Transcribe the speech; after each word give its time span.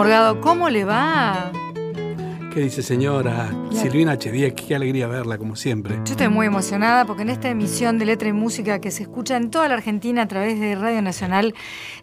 Morgado, 0.00 0.40
¿cómo 0.40 0.70
le 0.70 0.86
va? 0.86 1.52
¿Qué 2.54 2.60
dice 2.60 2.82
señora? 2.82 3.50
Silvina 3.70 4.12
H. 4.12 4.54
qué 4.54 4.74
alegría 4.74 5.06
verla, 5.06 5.36
como 5.36 5.56
siempre. 5.56 5.96
Yo 6.06 6.12
estoy 6.12 6.30
muy 6.30 6.46
emocionada 6.46 7.04
porque 7.04 7.20
en 7.20 7.28
esta 7.28 7.50
emisión 7.50 7.98
de 7.98 8.06
Letra 8.06 8.30
y 8.30 8.32
Música 8.32 8.80
que 8.80 8.90
se 8.92 9.02
escucha 9.02 9.36
en 9.36 9.50
toda 9.50 9.68
la 9.68 9.74
Argentina 9.74 10.22
a 10.22 10.26
través 10.26 10.58
de 10.58 10.74
Radio 10.74 11.02
Nacional, 11.02 11.54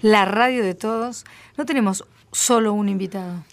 la 0.01 0.25
radio 0.25 0.63
de 0.63 0.75
todos, 0.75 1.25
no 1.57 1.65
tenemos 1.65 2.05
solo 2.31 2.71
un 2.73 2.87
invitado. 2.87 3.43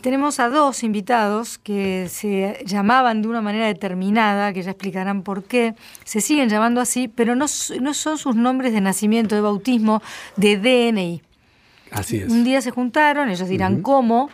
Tenemos 0.00 0.40
a 0.40 0.48
dos 0.48 0.82
invitados 0.82 1.58
que 1.58 2.08
se 2.08 2.64
llamaban 2.66 3.22
de 3.22 3.28
una 3.28 3.40
manera 3.40 3.68
determinada, 3.68 4.52
que 4.52 4.64
ya 4.64 4.72
explicarán 4.72 5.22
por 5.22 5.44
qué. 5.44 5.76
Se 6.02 6.20
siguen 6.20 6.48
llamando 6.48 6.80
así, 6.80 7.06
pero 7.06 7.36
no, 7.36 7.46
no 7.80 7.94
son 7.94 8.18
sus 8.18 8.34
nombres 8.34 8.72
de 8.72 8.80
nacimiento, 8.80 9.36
de 9.36 9.42
bautismo, 9.42 10.02
de 10.34 10.56
DNI. 10.56 11.22
Así 11.90 12.18
es. 12.18 12.30
Un 12.30 12.44
día 12.44 12.60
se 12.60 12.70
juntaron, 12.70 13.30
ellos 13.30 13.48
dirán 13.48 13.82
cómo, 13.82 14.30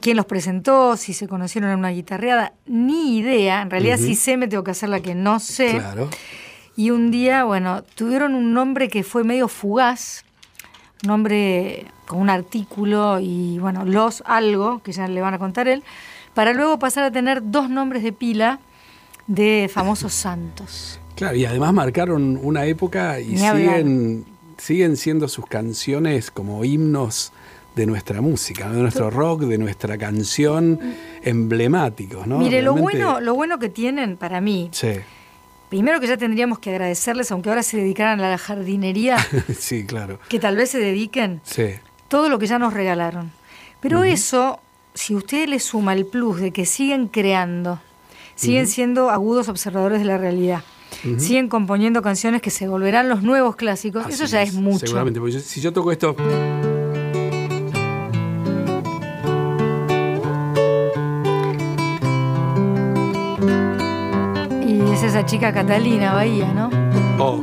quién 0.00 0.16
los 0.16 0.26
presentó, 0.26 0.96
si 0.96 1.12
se 1.12 1.28
conocieron 1.28 1.70
en 1.70 1.78
una 1.78 1.90
guitarreada, 1.90 2.52
ni 2.66 3.18
idea. 3.18 3.62
En 3.62 3.70
realidad 3.70 3.98
sí 3.98 4.14
sé, 4.14 4.36
me 4.36 4.48
tengo 4.48 4.64
que 4.64 4.70
hacer 4.70 4.88
la 4.88 5.00
que 5.00 5.14
no 5.14 5.40
sé. 5.40 5.72
Claro. 5.72 6.08
Y 6.76 6.90
un 6.90 7.10
día, 7.10 7.44
bueno, 7.44 7.82
tuvieron 7.82 8.34
un 8.34 8.54
nombre 8.54 8.88
que 8.88 9.02
fue 9.02 9.24
medio 9.24 9.48
fugaz, 9.48 10.24
un 11.02 11.08
nombre 11.08 11.86
con 12.06 12.20
un 12.20 12.30
artículo 12.30 13.18
y, 13.20 13.58
bueno, 13.58 13.84
los 13.84 14.22
algo, 14.26 14.82
que 14.82 14.92
ya 14.92 15.08
le 15.08 15.20
van 15.20 15.34
a 15.34 15.38
contar 15.38 15.68
él, 15.68 15.82
para 16.34 16.52
luego 16.54 16.78
pasar 16.78 17.04
a 17.04 17.10
tener 17.10 17.50
dos 17.50 17.68
nombres 17.68 18.02
de 18.02 18.12
pila 18.12 18.60
de 19.26 19.70
famosos 19.72 20.14
santos. 20.14 20.98
Claro, 21.14 21.36
y 21.36 21.44
además 21.44 21.72
marcaron 21.74 22.38
una 22.42 22.64
época 22.64 23.20
y 23.20 23.36
siguen 23.36 24.24
siguen 24.62 24.96
siendo 24.96 25.26
sus 25.26 25.46
canciones 25.46 26.30
como 26.30 26.64
himnos 26.64 27.32
de 27.74 27.84
nuestra 27.84 28.20
música, 28.20 28.70
de 28.70 28.80
nuestro 28.80 29.10
rock, 29.10 29.42
de 29.42 29.58
nuestra 29.58 29.98
canción, 29.98 30.78
emblemáticos, 31.24 32.28
¿no? 32.28 32.38
Mire, 32.38 32.62
lo 32.62 32.76
bueno, 32.76 33.20
lo 33.20 33.34
bueno 33.34 33.58
que 33.58 33.68
tienen 33.68 34.16
para 34.16 34.40
mí. 34.40 34.70
Primero 35.68 35.98
que 35.98 36.06
ya 36.06 36.16
tendríamos 36.16 36.60
que 36.60 36.70
agradecerles, 36.70 37.32
aunque 37.32 37.48
ahora 37.48 37.64
se 37.64 37.76
dedicaran 37.76 38.20
a 38.20 38.30
la 38.30 38.38
jardinería. 38.38 39.16
sí, 39.58 39.84
claro. 39.84 40.20
Que 40.28 40.38
tal 40.38 40.54
vez 40.54 40.70
se 40.70 40.78
dediquen. 40.78 41.40
Sí. 41.42 41.70
Todo 42.06 42.28
lo 42.28 42.38
que 42.38 42.46
ya 42.46 42.60
nos 42.60 42.72
regalaron. 42.72 43.32
Pero 43.80 44.04
eso, 44.04 44.60
si 44.94 45.16
usted 45.16 45.48
le 45.48 45.58
suma 45.58 45.92
el 45.94 46.06
plus 46.06 46.40
de 46.40 46.52
que 46.52 46.66
siguen 46.66 47.08
creando, 47.08 47.80
siguen 48.36 48.68
siendo 48.68 49.10
agudos 49.10 49.48
observadores 49.48 49.98
de 49.98 50.04
la 50.04 50.18
realidad 50.18 50.62
siguen 51.18 51.48
componiendo 51.48 52.02
canciones 52.02 52.42
que 52.42 52.50
se 52.50 52.68
volverán 52.68 53.08
los 53.08 53.22
nuevos 53.22 53.56
clásicos. 53.56 54.06
Eso 54.08 54.24
ya 54.26 54.42
es, 54.42 54.54
mucho. 54.54 54.86
Seguramente, 54.86 55.20
porque 55.20 55.40
si 55.40 55.60
yo 55.60 55.72
toco 55.72 55.92
esto. 55.92 56.14
Y 64.66 64.92
es 64.92 65.02
esa 65.02 65.24
chica 65.26 65.52
Catalina 65.52 66.14
Bahía, 66.14 66.52
¿no? 66.52 66.70
Oh. 67.18 67.42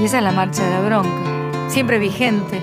Y 0.00 0.04
esa 0.04 0.18
es 0.18 0.24
la 0.24 0.32
marcha 0.32 0.64
de 0.64 0.70
la 0.70 0.80
bronca, 0.80 1.68
siempre 1.68 1.98
vigente. 1.98 2.60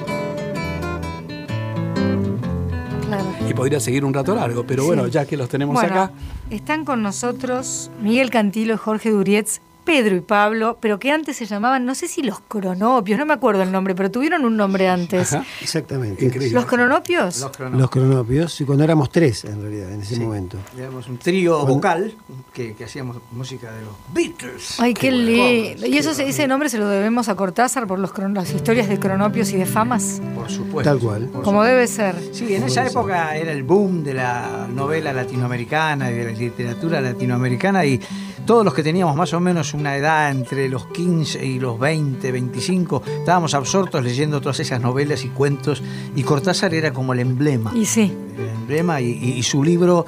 Y 3.48 3.54
podría 3.54 3.80
seguir 3.80 4.06
un 4.06 4.14
rato 4.14 4.34
largo, 4.36 4.66
pero 4.66 4.86
bueno, 4.86 5.08
ya 5.08 5.26
que 5.26 5.36
los 5.36 5.50
tenemos 5.50 5.82
acá. 5.82 6.12
Están 6.50 6.86
con 6.86 7.04
nosotros 7.04 7.92
Miguel 8.02 8.30
Cantilo 8.30 8.74
y 8.76 8.78
Jorge 8.78 9.10
Durietz 9.10 9.60
Pedro 9.84 10.16
y 10.16 10.22
Pablo, 10.22 10.78
pero 10.80 11.00
que 11.00 11.12
antes 11.12 11.38
se 11.38 11.46
llamaban, 11.46 11.86
no 11.86 11.96
sé 11.96 12.08
si 12.08 12.22
los 12.22 12.40
cronopios, 12.42 13.20
no 13.20 13.26
me 13.26 13.34
acuerdo 13.34 13.64
el 13.64 13.72
nombre, 13.72 13.96
pero 13.96 14.10
tuvieron 14.12 14.46
un 14.46 14.58
nombre 14.58 14.88
antes. 14.88 15.36
exactamente. 15.62 16.32
¿Los 16.52 16.66
cronopios? 16.66 17.40
Los 17.72 17.90
cronopios. 17.90 18.62
y 18.62 18.66
cuando 18.66 18.84
éramos 18.84 19.12
tres 19.12 19.46
en 19.46 19.62
realidad, 19.62 19.92
en 19.92 20.02
ese 20.02 20.20
momento. 20.20 20.58
Éramos 20.78 21.08
un 21.08 21.18
trío 21.18 21.66
vocal 21.66 22.16
que, 22.54 22.76
hacíamos 22.84 23.18
música 23.32 23.72
de 23.72 23.82
los 23.82 23.94
Beatles. 24.14 24.80
Ay, 24.80 24.94
qué, 24.94 25.12
lindo. 25.12 25.86
¿Y 25.86 25.98
eso, 25.98 26.12
ese 26.12 26.48
nombre 26.48 26.70
se 26.70 26.78
lo 26.78 26.88
debemos 26.88 27.30
a 27.30 27.36
Cortázar 27.36 27.88
por 27.88 28.00
los, 28.00 28.12
las 28.18 28.52
historias 28.52 28.88
de 28.88 29.00
cronopios 29.00 29.52
y 29.52 29.58
de 29.58 29.66
famas? 29.66 30.22
Por 30.36 30.50
supuesto. 30.50 30.90
Tal 30.90 31.00
cual. 31.00 31.30
Como 31.44 31.64
debe 31.64 31.88
ser. 31.88 32.16
Sí, 32.32 32.56
en 32.56 32.64
esa 32.64 32.86
época 32.86 33.36
era 33.36 33.52
el 33.52 33.64
boom 33.64 34.04
de 34.04 34.14
la 34.14 34.68
novela 34.74 35.14
latinoamericana 35.14 36.12
y 36.12 36.16
de 36.16 36.26
la 36.26 36.32
literatura 36.32 37.02
latinoamericana 37.02 37.86
y 37.86 38.00
todos 38.46 38.66
los 38.66 38.74
que 38.74 38.84
teníamos 38.84 39.16
más 39.16 39.34
o 39.34 39.40
menos 39.40 39.73
una 39.74 39.96
edad 39.96 40.32
entre 40.32 40.70
los 40.70 40.88
15 40.88 41.46
y 41.46 41.60
los 41.60 41.80
20, 41.80 42.32
25, 42.32 43.04
estábamos 43.20 43.54
absortos 43.54 44.04
leyendo 44.04 44.42
todas 44.42 44.60
esas 44.60 44.82
novelas 44.82 45.24
y 45.24 45.30
cuentos 45.30 45.82
y 46.16 46.24
Cortázar 46.24 46.74
era 46.74 46.94
como 46.94 47.14
el 47.14 47.20
emblema. 47.20 47.72
Y 47.76 47.86
sí. 47.86 48.12
El 48.38 48.50
emblema 48.50 49.02
y, 49.02 49.42
su 49.44 49.64
libro 49.64 50.06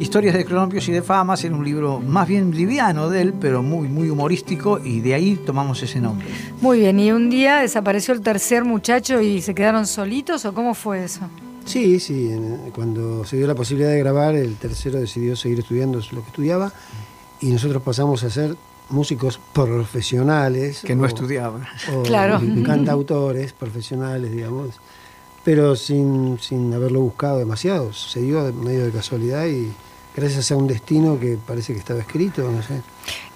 Historias 0.00 0.34
de 0.34 0.44
cronopios 0.44 0.88
y 0.88 0.92
de 0.92 1.02
famas 1.02 1.42
era 1.42 1.56
un 1.56 1.64
libro 1.64 1.98
más 1.98 2.28
bien 2.28 2.52
liviano 2.52 3.08
de 3.08 3.20
él, 3.20 3.34
pero 3.40 3.64
muy, 3.64 3.88
muy 3.88 4.08
humorístico 4.10 4.78
y 4.78 5.00
de 5.00 5.14
ahí 5.14 5.34
tomamos 5.44 5.82
ese 5.82 6.00
nombre. 6.00 6.28
Muy 6.60 6.80
bien, 6.80 7.00
¿y 7.00 7.10
un 7.10 7.28
día 7.30 7.58
desapareció 7.58 8.14
el 8.14 8.20
tercer 8.20 8.64
muchacho 8.64 9.20
y 9.20 9.42
se 9.42 9.54
quedaron 9.54 9.86
solitos 9.88 10.44
o 10.44 10.54
cómo 10.54 10.74
fue 10.74 11.04
eso? 11.04 11.22
Sí, 11.64 11.98
sí, 12.00 12.30
cuando 12.74 13.24
se 13.24 13.36
dio 13.36 13.46
la 13.46 13.54
posibilidad 13.54 13.90
de 13.90 13.98
grabar, 13.98 14.36
el 14.36 14.54
tercero 14.54 15.00
decidió 15.00 15.34
seguir 15.36 15.58
estudiando 15.58 15.98
lo 16.12 16.22
que 16.22 16.28
estudiaba 16.28 16.72
y 17.40 17.50
nosotros 17.50 17.82
pasamos 17.82 18.22
a 18.24 18.30
ser 18.30 18.56
músicos 18.90 19.40
profesionales. 19.52 20.82
Que 20.84 20.94
no 20.94 21.06
estudiaban. 21.06 21.66
claro. 22.04 22.40
Cantautores 22.64 23.52
profesionales, 23.52 24.32
digamos. 24.32 24.80
Pero 25.44 25.76
sin, 25.76 26.38
sin 26.40 26.72
haberlo 26.74 27.00
buscado 27.00 27.38
demasiado. 27.38 27.92
Se 27.92 28.20
dio 28.20 28.44
de 28.44 28.52
medio 28.52 28.84
de 28.84 28.90
casualidad 28.90 29.46
y 29.46 29.72
gracias 30.18 30.50
a 30.50 30.56
un 30.56 30.66
destino 30.66 31.18
que 31.18 31.38
parece 31.44 31.72
que 31.72 31.78
estaba 31.78 32.00
escrito, 32.00 32.50
no 32.50 32.62
sé. 32.62 32.82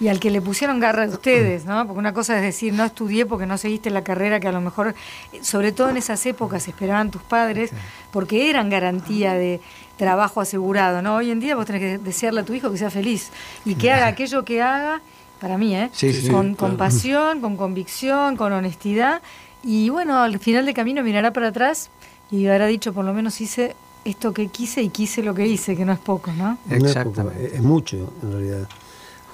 Y 0.00 0.08
al 0.08 0.18
que 0.18 0.30
le 0.30 0.42
pusieron 0.42 0.80
garra 0.80 1.06
de 1.06 1.14
ustedes, 1.14 1.64
¿no? 1.64 1.86
Porque 1.86 1.98
una 1.98 2.12
cosa 2.12 2.36
es 2.36 2.42
decir, 2.42 2.72
no 2.72 2.84
estudié 2.84 3.24
porque 3.24 3.46
no 3.46 3.56
seguiste 3.56 3.88
la 3.90 4.02
carrera 4.02 4.40
que 4.40 4.48
a 4.48 4.52
lo 4.52 4.60
mejor, 4.60 4.94
sobre 5.42 5.72
todo 5.72 5.90
en 5.90 5.96
esas 5.96 6.24
épocas, 6.26 6.66
esperaban 6.66 7.10
tus 7.10 7.22
padres, 7.22 7.70
porque 8.10 8.50
eran 8.50 8.68
garantía 8.68 9.34
de 9.34 9.60
trabajo 9.96 10.40
asegurado, 10.40 11.02
¿no? 11.02 11.16
Hoy 11.16 11.30
en 11.30 11.38
día 11.38 11.54
vos 11.54 11.66
tenés 11.66 11.80
que 11.80 11.98
desearle 11.98 12.40
a 12.40 12.44
tu 12.44 12.52
hijo 12.52 12.70
que 12.70 12.78
sea 12.78 12.90
feliz 12.90 13.30
y 13.64 13.76
que 13.76 13.92
haga 13.92 14.06
aquello 14.08 14.44
que 14.44 14.60
haga, 14.60 15.00
para 15.42 15.58
mí, 15.58 15.74
¿eh? 15.74 15.90
con, 16.30 16.54
con 16.54 16.76
pasión, 16.76 17.40
con 17.40 17.56
convicción, 17.56 18.36
con 18.36 18.52
honestidad. 18.52 19.20
Y 19.64 19.88
bueno, 19.88 20.22
al 20.22 20.38
final 20.38 20.64
del 20.64 20.74
camino 20.74 21.02
mirará 21.02 21.32
para 21.32 21.48
atrás 21.48 21.90
y 22.30 22.46
habrá 22.46 22.66
dicho, 22.66 22.92
por 22.92 23.04
lo 23.04 23.12
menos 23.12 23.40
hice 23.40 23.74
esto 24.04 24.32
que 24.32 24.46
quise 24.46 24.82
y 24.82 24.90
quise 24.90 25.20
lo 25.20 25.34
que 25.34 25.48
hice, 25.48 25.76
que 25.76 25.84
no 25.84 25.92
es 25.92 25.98
poco, 25.98 26.30
¿no? 26.32 26.58
Exactamente. 26.70 27.56
es, 27.56 27.60
mucho, 27.60 28.12
en 28.22 28.32
realidad. 28.32 28.68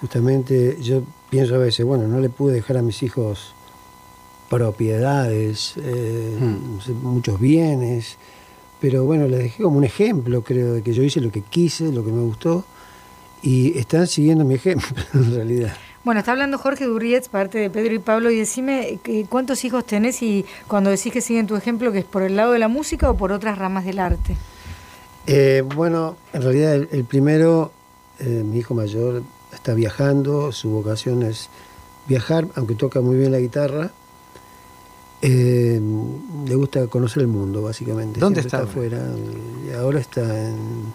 Justamente 0.01 0.79
yo 0.81 1.03
pienso 1.29 1.57
a 1.57 1.59
veces, 1.59 1.85
bueno, 1.85 2.09
no 2.09 2.21
le 2.21 2.31
pude 2.31 2.55
dejar 2.55 2.79
a 2.79 2.83
mis 2.83 3.03
hijos 3.03 3.53
propiedades, 4.49 5.75
eh, 5.77 6.39
hmm. 6.41 7.03
muchos 7.03 7.39
bienes, 7.39 8.17
pero 8.81 9.05
bueno, 9.05 9.29
les 9.29 9.41
dejé 9.41 9.63
como 9.63 9.77
un 9.77 9.85
ejemplo, 9.85 10.43
creo, 10.43 10.73
de 10.73 10.83
que 10.83 10.95
yo 10.95 11.03
hice 11.03 11.21
lo 11.21 11.31
que 11.31 11.43
quise, 11.43 11.93
lo 11.93 12.03
que 12.03 12.13
me 12.13 12.23
gustó, 12.23 12.65
y 13.43 13.77
están 13.79 14.07
siguiendo 14.07 14.47
mi 14.47 14.55
ejemplo, 14.55 14.89
en 15.13 15.35
realidad. 15.35 15.77
Bueno, 16.09 16.21
está 16.21 16.33
hablando 16.33 16.57
Jorge 16.57 16.87
Durrietz, 16.87 17.29
parte 17.29 17.59
de 17.59 17.69
Pedro 17.69 17.93
y 17.93 17.99
Pablo, 17.99 18.31
y 18.31 18.39
decime 18.39 18.99
eh, 19.05 19.27
cuántos 19.29 19.63
hijos 19.67 19.85
tenés 19.85 20.23
y 20.23 20.47
cuando 20.67 20.89
decís 20.89 21.13
que 21.13 21.21
siguen 21.21 21.47
tu 21.47 21.55
ejemplo, 21.55 21.93
que 21.93 21.99
es 21.99 22.07
por 22.07 22.23
el 22.23 22.35
lado 22.35 22.53
de 22.53 22.59
la 22.59 22.69
música 22.69 23.11
o 23.11 23.15
por 23.19 23.31
otras 23.31 23.59
ramas 23.59 23.85
del 23.85 23.99
arte. 23.99 24.35
Eh, 25.27 25.63
bueno, 25.77 26.17
en 26.33 26.41
realidad 26.41 26.77
el, 26.77 27.05
primero, 27.05 27.73
eh, 28.21 28.43
mi 28.43 28.57
hijo 28.57 28.73
mayor, 28.73 29.23
está 29.53 29.75
viajando, 29.75 30.51
su 30.51 30.71
vocación 30.71 31.25
es 31.25 31.51
viajar, 32.07 32.47
aunque 32.55 32.75
toca 32.75 33.03
muy 33.03 33.19
bien 33.19 33.31
la 33.31 33.41
guitarra. 33.41 33.91
Eh, 35.21 35.79
le 36.47 36.55
gusta 36.55 36.87
conocer 36.87 37.21
el 37.21 37.29
mundo, 37.29 37.61
básicamente. 37.61 38.19
¿Dónde 38.19 38.41
está? 38.41 38.63
afuera. 38.63 38.99
Y 39.69 39.75
ahora 39.75 40.01
está 40.01 40.23
en, 40.23 40.91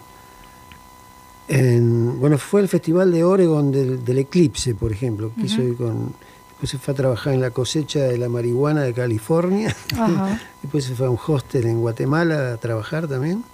Bueno, 1.48 2.38
fue 2.38 2.60
el 2.60 2.68
Festival 2.68 3.12
de 3.12 3.24
Oregon 3.24 3.70
del, 3.70 4.18
Eclipse, 4.18 4.74
por 4.74 4.92
ejemplo. 4.92 5.32
Quiso 5.38 5.62
ir 5.62 5.76
con. 5.76 6.14
Después 6.50 6.70
se 6.70 6.78
fue 6.78 6.94
a 6.94 6.96
trabajar 6.96 7.34
en 7.34 7.40
la 7.40 7.50
cosecha 7.50 8.00
de 8.00 8.16
la 8.16 8.28
marihuana 8.28 8.82
de 8.82 8.94
California. 8.94 9.74
después 10.62 10.84
se 10.84 10.94
fue 10.94 11.06
a 11.06 11.10
un 11.10 11.18
hostel 11.26 11.66
en 11.66 11.80
Guatemala 11.80 12.52
a 12.52 12.56
trabajar 12.58 13.08
también. 13.08 13.44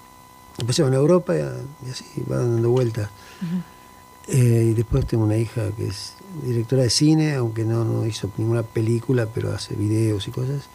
Después 0.58 0.76
se 0.76 0.82
va 0.82 0.90
a 0.90 0.94
Europa 0.94 1.34
y, 1.34 1.40
así 1.90 2.04
va 2.30 2.36
dando 2.36 2.70
vueltas. 2.70 3.08
Eh, 4.28 4.68
y 4.70 4.74
después 4.74 5.06
tengo 5.06 5.24
una 5.24 5.36
hija 5.36 5.70
que 5.76 5.88
es 5.88 6.12
directora 6.44 6.82
de 6.82 6.90
cine, 6.90 7.34
aunque 7.34 7.64
no, 7.64 7.84
no 7.84 8.06
hizo 8.06 8.30
ninguna 8.36 8.62
película, 8.62 9.26
pero 9.26 9.52
hace 9.52 9.74
videos 9.74 10.28
y 10.28 10.30
cosas. 10.30 10.68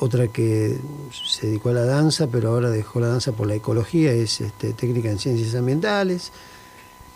Otra 0.00 0.28
que 0.28 0.78
se 1.12 1.48
dedicó 1.48 1.70
a 1.70 1.72
la 1.72 1.84
danza, 1.84 2.28
pero 2.28 2.50
ahora 2.50 2.70
dejó 2.70 3.00
la 3.00 3.08
danza 3.08 3.32
por 3.32 3.48
la 3.48 3.56
ecología, 3.56 4.12
es 4.12 4.40
este, 4.40 4.72
técnica 4.72 5.10
en 5.10 5.18
ciencias 5.18 5.54
ambientales. 5.56 6.32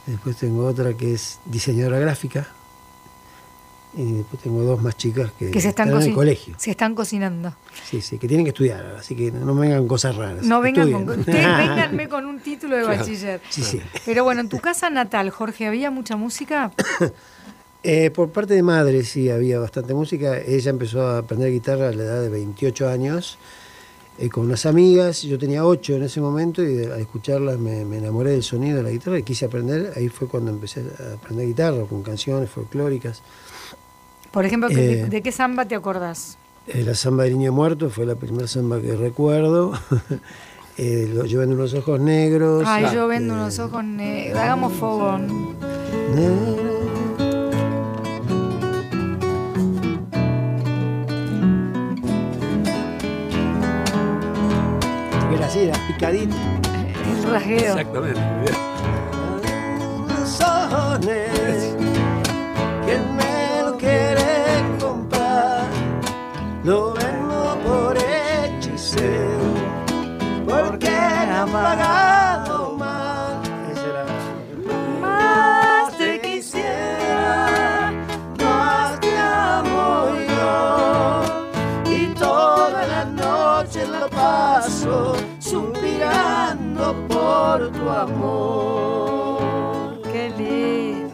Después 0.07 0.37
tengo 0.37 0.67
otra 0.67 0.95
que 0.95 1.15
es 1.15 1.39
diseñadora 1.45 2.01
gráfica. 2.01 2.49
Y 3.95 4.13
después 4.15 4.43
tengo 4.43 4.63
dos 4.63 4.83
más 4.83 4.97
chicas 4.97 5.31
que, 5.39 5.51
que 5.51 5.61
se 5.61 5.69
están, 5.69 5.91
en 5.91 6.01
el 6.01 6.15
colegio. 6.15 6.55
Se 6.57 6.71
están 6.71 6.95
cocinando. 6.95 7.55
Sí, 7.85 8.01
sí, 8.01 8.19
que 8.19 8.27
tienen 8.27 8.47
que 8.47 8.51
estudiar, 8.51 8.97
así 8.99 9.15
que 9.15 9.31
no 9.31 9.55
vengan 9.55 9.87
cosas 9.87 10.17
raras. 10.17 10.45
No 10.47 10.63
vengan 10.63 10.91
con, 10.91 11.09
ustedes 11.21 11.27
vénganme 11.59 12.09
con 12.09 12.25
un 12.25 12.41
título 12.41 12.77
de 12.77 12.85
bachiller. 12.85 13.43
Sí, 13.51 13.63
sí. 13.63 13.83
Pero 14.07 14.25
bueno, 14.25 14.41
en 14.41 14.49
tu 14.49 14.59
casa 14.61 14.89
natal, 14.89 15.29
Jorge, 15.29 15.67
¿había 15.67 15.91
mucha 15.91 16.17
música? 16.17 16.73
eh, 17.83 18.11
por 18.11 18.31
parte 18.31 18.55
de 18.55 18.63
madre 18.63 19.05
sí 19.05 19.31
había 19.31 19.59
bastante 19.59 19.95
música. 19.95 20.39
Ella 20.39 20.71
empezó 20.71 21.03
a 21.03 21.19
aprender 21.19 21.51
guitarra 21.51 21.89
a 21.89 21.93
la 21.93 22.03
edad 22.03 22.23
de 22.23 22.29
28 22.29 22.89
años. 22.89 23.39
Eh, 24.19 24.29
con 24.29 24.45
unas 24.45 24.67
amigas, 24.67 25.23
yo 25.23 25.39
tenía 25.39 25.65
8 25.65 25.97
en 25.97 26.03
ese 26.03 26.21
momento 26.21 26.63
y 26.63 26.85
al 26.85 27.01
escucharlas 27.01 27.59
me, 27.59 27.81
enamoré 27.81 28.33
del 28.33 28.43
sonido 28.43 28.77
de 28.77 28.83
la 28.83 28.91
guitarra 28.91 29.19
y 29.19 29.23
quise 29.23 29.47
aprender, 29.47 29.93
ahí 29.97 30.09
fue 30.11 30.29
cuando 30.29 30.51
empecé 30.51 30.81
a 30.81 31.15
aprender 31.15 31.47
guitarra 31.47 31.85
con 31.89 32.03
canciones 32.03 32.51
folclóricas. 32.51 33.23
Por 34.31 34.45
ejemplo, 34.45 34.69
¿de, 34.69 35.05
eh, 35.05 35.23
qué 35.23 35.33
samba 35.33 35.65
te 35.65 35.75
acordás? 35.75 36.37
La 36.67 36.95
samba 36.95 37.25
del 37.25 37.39
niño 37.39 37.53
muerto 37.53 37.91
fue 37.91 38.07
la 38.07 38.15
primera 38.15 38.47
samba 38.47 38.81
que 38.81 38.95
recuerdo. 38.95 39.73
eh, 40.77 41.13
yo 41.27 41.41
vendo 41.41 41.55
unos 41.57 41.75
ojos 41.75 41.99
negros. 41.99 42.65
Ay, 42.67 42.87
yo 42.95 43.09
vendo 43.09 43.35
unos 43.35 43.59
ojos 43.59 43.83
negros. 43.83 44.39
Hagamos 44.39 44.73
fogón. 44.75 45.57
Era 46.15 46.72
así, 55.53 55.61
era 55.61 55.79
picadito. 55.87 56.37
El 57.05 57.31
rasgueo. 57.31 57.59
Exactamente. 57.59 58.21
Unos 59.99 60.41
ojos 60.41 61.01
negros 61.01 61.33
lo 66.65 66.95
vendo 66.95 67.59
por 67.65 67.97
hechicero, 67.99 69.55
porque 70.47 70.89
han 70.89 71.51
pagado 71.51 72.72
amor. 88.03 90.03
Qué 90.13 90.31
lindo. 90.37 91.09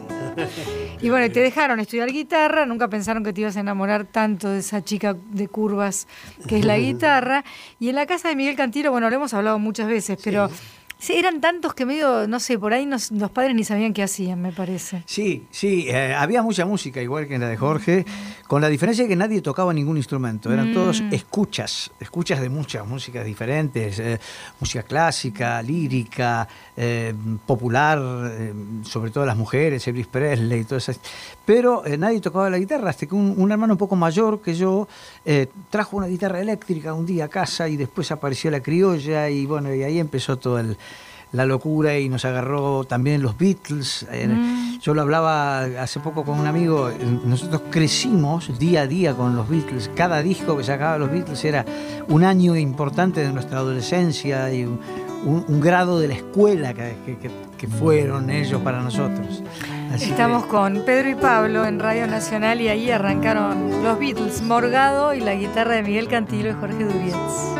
Y 1.01 1.09
bueno, 1.09 1.31
te 1.31 1.39
dejaron 1.39 1.79
estudiar 1.79 2.11
guitarra, 2.11 2.65
nunca 2.65 2.89
pensaron 2.89 3.23
que 3.23 3.31
te 3.31 3.41
ibas 3.41 3.55
a 3.57 3.61
enamorar 3.61 4.05
tanto 4.05 4.49
de 4.49 4.59
esa 4.59 4.83
chica 4.83 5.15
de 5.31 5.47
curvas 5.47 6.07
que 6.47 6.59
es 6.59 6.65
la 6.65 6.77
guitarra. 6.77 7.43
Y 7.79 7.89
en 7.89 7.95
la 7.95 8.05
casa 8.05 8.29
de 8.29 8.35
Miguel 8.35 8.55
Cantilo, 8.55 8.91
bueno, 8.91 9.09
lo 9.09 9.15
hemos 9.15 9.33
hablado 9.33 9.59
muchas 9.59 9.87
veces, 9.87 10.19
pero 10.23 10.49
Sí, 10.49 10.55
eran 11.07 11.39
tantos 11.39 11.73
que 11.73 11.85
medio, 11.85 12.27
no 12.27 12.39
sé, 12.39 12.59
por 12.59 12.73
ahí 12.73 12.85
los 12.85 13.31
padres 13.31 13.55
ni 13.55 13.63
sabían 13.63 13.93
qué 13.93 14.03
hacían, 14.03 14.41
me 14.41 14.51
parece. 14.51 15.03
Sí, 15.05 15.47
sí, 15.49 15.85
eh, 15.87 16.13
había 16.13 16.41
mucha 16.43 16.65
música, 16.65 17.01
igual 17.01 17.27
que 17.27 17.35
en 17.35 17.41
la 17.41 17.47
de 17.47 17.57
Jorge, 17.57 18.05
con 18.47 18.61
la 18.61 18.67
diferencia 18.67 19.05
de 19.05 19.09
que 19.09 19.15
nadie 19.15 19.41
tocaba 19.41 19.73
ningún 19.73 19.97
instrumento, 19.97 20.51
eran 20.51 20.73
todos 20.73 21.01
mm. 21.01 21.13
escuchas, 21.13 21.91
escuchas 21.99 22.41
de 22.41 22.49
muchas 22.49 22.85
músicas 22.85 23.25
diferentes, 23.25 23.99
eh, 23.99 24.19
música 24.59 24.83
clásica, 24.83 25.61
lírica, 25.61 26.47
eh, 26.75 27.13
popular, 27.45 27.99
sobre 28.83 29.11
todo 29.11 29.25
las 29.25 29.37
mujeres, 29.37 29.87
Elvis 29.87 30.07
Presley 30.07 30.61
y 30.61 30.63
todo 30.65 30.77
eso. 30.77 30.93
Pero 31.49 31.81
nadie 31.97 32.21
tocaba 32.21 32.47
la 32.47 32.59
guitarra, 32.59 32.91
hasta 32.91 33.07
que 33.07 33.15
un, 33.15 33.33
un 33.35 33.51
hermano 33.51 33.73
un 33.73 33.79
poco 33.79 33.95
mayor 33.95 34.39
que 34.39 34.53
yo 34.53 34.87
trajo 35.71 35.97
una 35.97 36.05
guitarra 36.05 36.39
eléctrica 36.41 36.93
un 36.93 37.07
día 37.07 37.25
a 37.25 37.27
casa 37.27 37.67
y 37.67 37.75
después 37.75 38.11
apareció 38.11 38.51
la 38.51 38.59
criolla 38.59 39.27
y 39.31 39.47
bueno, 39.47 39.73
y 39.73 39.81
ahí 39.81 39.97
empezó 39.97 40.37
todo 40.37 40.59
el 40.59 40.77
la 41.31 41.45
locura 41.45 41.97
y 41.99 42.09
nos 42.09 42.25
agarró 42.25 42.83
también 42.83 43.21
los 43.21 43.37
Beatles. 43.37 44.05
Eh, 44.11 44.27
mm. 44.27 44.79
Yo 44.79 44.93
lo 44.93 45.01
hablaba 45.01 45.61
hace 45.81 45.99
poco 45.99 46.23
con 46.23 46.39
un 46.39 46.47
amigo, 46.47 46.89
nosotros 47.25 47.63
crecimos 47.69 48.57
día 48.57 48.81
a 48.81 48.87
día 48.87 49.13
con 49.13 49.35
los 49.35 49.47
Beatles, 49.47 49.91
cada 49.95 50.23
disco 50.23 50.57
que 50.57 50.63
sacaba 50.63 50.97
los 50.97 51.11
Beatles 51.11 51.43
era 51.45 51.65
un 52.07 52.23
año 52.23 52.55
importante 52.55 53.21
de 53.21 53.31
nuestra 53.31 53.59
adolescencia 53.59 54.51
y 54.53 54.65
un, 54.65 54.79
grado 55.59 55.99
de 55.99 56.07
la 56.07 56.13
escuela 56.13 56.73
que, 56.73 57.29
fueron 57.67 58.29
ellos 58.29 58.61
para 58.61 58.81
nosotros. 58.81 59.43
Estamos 59.95 60.45
con 60.45 60.83
Pedro 60.85 61.09
y 61.09 61.15
Pablo 61.15 61.65
en 61.65 61.79
Radio 61.79 62.07
Nacional 62.07 62.61
y 62.61 62.67
ahí 62.67 62.91
arrancaron 62.91 63.83
los 63.83 63.99
Beatles, 63.99 64.41
Morgado 64.41 65.13
y 65.13 65.19
la 65.19 65.33
guitarra 65.33 65.75
de 65.75 65.83
Miguel 65.83 66.07
Cantilo 66.07 66.49
y 66.49 66.53
Jorge 66.53 66.83
Durietz. 66.83 67.59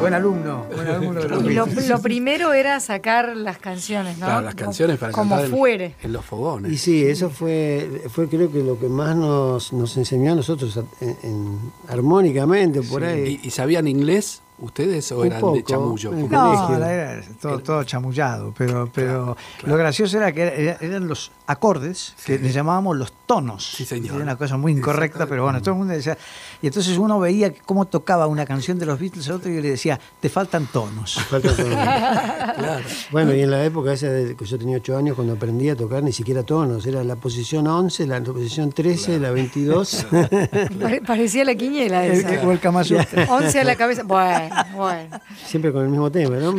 Buen 0.00 0.14
alumno, 0.14 0.66
lo, 0.82 2.02
primero 2.02 2.52
era 2.52 2.80
sacar 2.80 3.36
las 3.36 3.58
canciones, 3.58 4.18
¿no? 4.18 4.26
Claro, 4.26 4.42
las 4.42 4.54
canciones 4.54 4.98
para 4.98 5.12
Como 5.12 5.38
fuere. 5.44 5.94
En, 6.02 6.12
los 6.12 6.24
fogones. 6.24 6.72
Y 6.72 6.78
sí, 6.78 7.04
eso 7.04 7.30
fue, 7.30 8.02
fue 8.08 8.28
creo 8.28 8.50
que 8.50 8.62
lo 8.62 8.78
que 8.78 8.88
más 8.88 9.16
nos, 9.16 9.72
nos 9.72 9.96
enseñó 9.96 10.32
a 10.32 10.34
nosotros 10.36 10.78
en, 11.00 11.58
armónicamente, 11.88 12.82
por 12.82 13.04
ahí. 13.04 13.40
¿Y, 13.42 13.48
¿Y, 13.48 13.50
sabían 13.50 13.86
inglés? 13.86 14.42
¿Ustedes 14.58 15.10
o 15.10 15.24
eran 15.24 15.40
de 15.54 15.64
chamullo? 15.64 16.12
No, 16.12 16.76
era 16.76 17.20
todo, 17.64 17.82
chamullado, 17.82 18.54
pero, 18.56 18.88
pero 18.94 19.36
lo 19.64 19.76
gracioso 19.76 20.18
era 20.18 20.30
que 20.30 20.76
eran 20.80 21.08
los 21.08 21.32
acordes 21.48 22.14
que 22.24 22.38
le 22.38 22.52
llamábamos 22.52 22.96
los 22.96 23.12
tonos. 23.32 23.64
Sí, 23.64 23.86
señor. 23.86 24.16
Era 24.16 24.24
una 24.24 24.36
cosa 24.36 24.58
muy 24.58 24.72
incorrecta, 24.72 25.26
pero 25.26 25.44
bueno, 25.44 25.60
todo 25.60 25.70
el 25.70 25.78
mundo 25.78 25.94
decía. 25.94 26.18
Y 26.60 26.66
entonces 26.66 26.98
uno 26.98 27.18
veía 27.18 27.50
cómo 27.64 27.86
tocaba 27.86 28.26
una 28.26 28.44
canción 28.44 28.78
de 28.78 28.84
los 28.84 29.00
Beatles 29.00 29.26
a 29.30 29.36
otro 29.36 29.50
y 29.50 29.58
le 29.58 29.70
decía, 29.70 29.98
te 30.20 30.28
faltan 30.28 30.66
tonos. 30.66 31.14
Faltan 31.30 31.56
tonos. 31.56 31.72
claro. 31.74 32.84
Bueno, 33.10 33.34
y 33.34 33.40
en 33.40 33.50
la 33.50 33.64
época 33.64 33.94
esa 33.94 34.08
de 34.08 34.36
que 34.36 34.44
yo 34.44 34.58
tenía 34.58 34.76
8 34.76 34.98
años, 34.98 35.16
cuando 35.16 35.32
aprendí 35.32 35.70
a 35.70 35.76
tocar, 35.76 36.02
ni 36.02 36.12
siquiera 36.12 36.42
tonos, 36.42 36.84
era 36.84 37.02
la 37.04 37.16
posición 37.16 37.66
11, 37.66 38.06
la 38.06 38.20
posición 38.20 38.70
13, 38.70 39.18
la 39.18 39.30
22. 39.30 40.06
Parecía 41.06 41.46
la 41.46 41.54
quiñela 41.54 42.04
esa. 42.04 42.46
o 42.46 42.52
el 42.52 42.60
11 42.62 43.60
a 43.60 43.64
la 43.64 43.76
cabeza. 43.76 44.02
Bueno. 44.02 44.54
Bueno. 44.76 45.20
Siempre 45.46 45.72
con 45.72 45.84
el 45.84 45.88
mismo 45.88 46.10
tema, 46.10 46.36
¿no? 46.36 46.54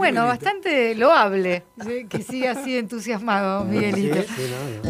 Bueno, 0.00 0.24
bastante 0.24 0.94
loable 0.94 1.62
que 2.08 2.22
siga 2.22 2.52
así 2.52 2.78
entusiasmado, 2.78 3.64
Miguelito. 3.66 4.24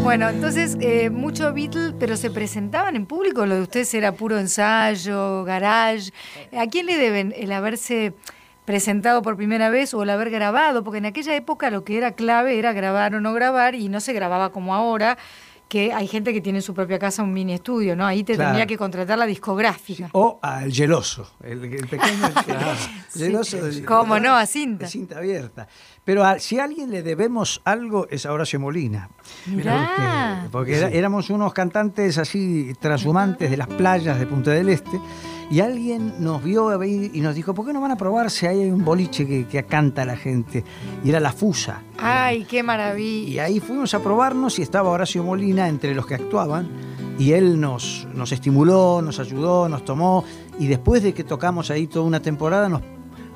Bueno, 0.04 0.28
entonces, 0.28 0.76
eh, 0.80 1.10
mucho 1.10 1.52
Beatle, 1.52 1.94
pero 1.98 2.16
se 2.16 2.30
presentaban 2.30 2.94
en 2.94 3.06
público, 3.06 3.44
lo 3.44 3.56
de 3.56 3.62
ustedes 3.62 3.92
era 3.94 4.12
puro 4.12 4.38
ensayo, 4.38 5.42
garage. 5.42 6.12
¿A 6.56 6.68
quién 6.68 6.86
le 6.86 6.96
deben 6.96 7.34
el 7.36 7.50
haberse 7.50 8.12
presentado 8.64 9.20
por 9.20 9.36
primera 9.36 9.68
vez 9.68 9.94
o 9.94 10.04
el 10.04 10.10
haber 10.10 10.30
grabado? 10.30 10.84
Porque 10.84 10.98
en 10.98 11.06
aquella 11.06 11.34
época 11.34 11.70
lo 11.70 11.82
que 11.82 11.98
era 11.98 12.12
clave 12.12 12.56
era 12.56 12.72
grabar 12.72 13.16
o 13.16 13.20
no 13.20 13.32
grabar 13.32 13.74
y 13.74 13.88
no 13.88 13.98
se 13.98 14.12
grababa 14.12 14.52
como 14.52 14.76
ahora 14.76 15.18
que 15.70 15.92
hay 15.92 16.08
gente 16.08 16.32
que 16.32 16.40
tiene 16.40 16.58
en 16.58 16.62
su 16.62 16.74
propia 16.74 16.98
casa 16.98 17.22
un 17.22 17.32
mini 17.32 17.52
estudio, 17.54 17.94
¿no? 17.94 18.04
Ahí 18.04 18.24
te 18.24 18.36
tendría 18.36 18.66
que 18.66 18.76
contratar 18.76 19.16
la 19.16 19.24
discográfica. 19.24 20.08
O 20.12 20.40
al 20.42 20.72
geloso, 20.72 21.30
el, 21.44 21.60
pequeño 21.60 22.28
geloso. 23.14 23.58
¿Cómo 23.86 24.18
no? 24.18 24.34
A 24.34 24.46
cinta. 24.46 24.88
cinta 24.88 25.18
abierta. 25.18 25.68
Pero 26.04 26.24
si 26.40 26.58
a 26.58 26.64
alguien 26.64 26.90
le 26.90 27.04
debemos 27.04 27.62
algo 27.64 28.08
es 28.10 28.26
a 28.26 28.32
Horacio 28.32 28.58
Molina. 28.58 29.10
Mirá. 29.46 30.48
Porque, 30.50 30.76
éramos 30.92 31.30
unos 31.30 31.52
cantantes 31.52 32.18
así 32.18 32.72
transhumantes 32.80 33.48
de 33.48 33.56
las 33.56 33.68
playas 33.68 34.18
de 34.18 34.26
Punta 34.26 34.50
del 34.50 34.70
Este 34.70 35.00
y 35.50 35.60
alguien 35.60 36.14
nos 36.20 36.44
vio 36.44 36.82
y 36.84 37.20
nos 37.20 37.34
dijo, 37.34 37.52
¿por 37.54 37.66
qué 37.66 37.72
no 37.72 37.80
van 37.80 37.90
a 37.90 37.96
probar 37.96 38.30
si 38.30 38.46
hay 38.46 38.70
un 38.70 38.84
boliche 38.84 39.26
que, 39.26 39.48
que 39.48 39.64
canta 39.64 40.02
a 40.02 40.04
la 40.04 40.16
gente? 40.16 40.64
Y 41.04 41.08
era 41.10 41.18
La 41.18 41.32
Fusa. 41.32 41.82
¡Ay, 41.98 42.44
qué 42.44 42.62
maravilla! 42.62 43.28
Y 43.28 43.38
ahí 43.40 43.60
fuimos 43.60 43.92
a 43.94 44.00
probarnos 44.00 44.60
y 44.60 44.62
estaba 44.62 44.90
Horacio 44.90 45.24
Molina 45.24 45.68
entre 45.68 45.92
los 45.92 46.06
que 46.06 46.14
actuaban. 46.14 46.68
Y 47.18 47.32
él 47.32 47.60
nos, 47.60 48.06
nos 48.14 48.30
estimuló, 48.30 49.02
nos 49.02 49.18
ayudó, 49.18 49.68
nos 49.68 49.84
tomó. 49.84 50.24
Y 50.60 50.68
después 50.68 51.02
de 51.02 51.12
que 51.12 51.24
tocamos 51.24 51.72
ahí 51.72 51.88
toda 51.88 52.04
una 52.04 52.20
temporada, 52.20 52.68
nos 52.68 52.82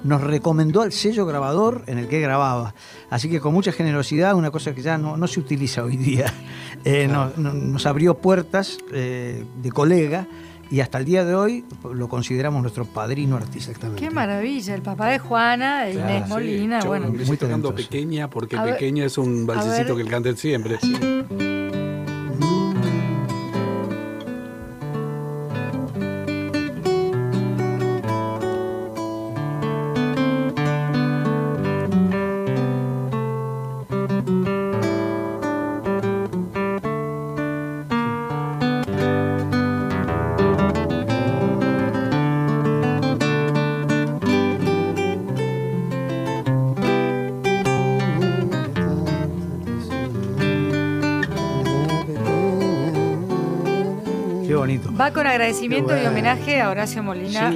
nos 0.05 0.21
recomendó 0.21 0.83
al 0.83 0.93
sello 0.93 1.27
grabador 1.27 1.83
en 1.87 1.99
el 1.99 2.09
que 2.09 2.21
grababa. 2.21 2.75
Así 3.11 3.29
que 3.29 3.41
con 3.41 3.55
mucha 3.55 3.73
generosidad, 3.73 4.35
una 4.35 4.51
cosa 4.51 4.75
que 4.75 4.83
ya 4.83 4.99
no, 4.99 5.17
no 5.17 5.27
se 5.27 5.41
utiliza 5.41 5.83
hoy 5.83 5.97
día, 5.97 6.27
eh, 6.85 7.09
nos, 7.09 7.87
abrió 7.87 8.19
puertas 8.19 8.79
eh, 8.93 9.45
de 9.63 9.73
colega 9.73 10.29
y 10.75 10.81
hasta 10.81 10.99
el 10.99 11.05
día 11.05 11.25
de 11.25 11.37
hoy 11.37 11.65
lo 11.85 12.09
consideramos 12.09 12.61
nuestro 12.61 12.85
padrino 12.85 13.37
artista. 13.37 13.73
Qué 13.95 14.11
maravilla, 14.11 14.75
el 14.75 14.83
papá 14.83 15.07
de 15.11 15.21
Juana, 15.21 15.85
de 15.85 15.93
Inés 15.93 16.29
Molina. 16.29 16.81
bueno, 16.85 17.11
muy 17.11 17.37
pequeña 17.37 18.29
porque 18.29 18.59
pequeña 18.59 19.05
es 19.05 19.17
un 19.17 19.47
balsecito 19.47 19.95
que 19.95 20.03
él 20.03 20.09
canta 20.09 20.35
siempre. 20.35 20.81
Va 55.05 55.13
con 55.13 55.27
agradecimiento 55.27 55.95
y 56.03 56.07
homenaje 56.07 56.63
a 56.63 56.71
Horacio 56.71 57.03
Molina, 57.03 57.53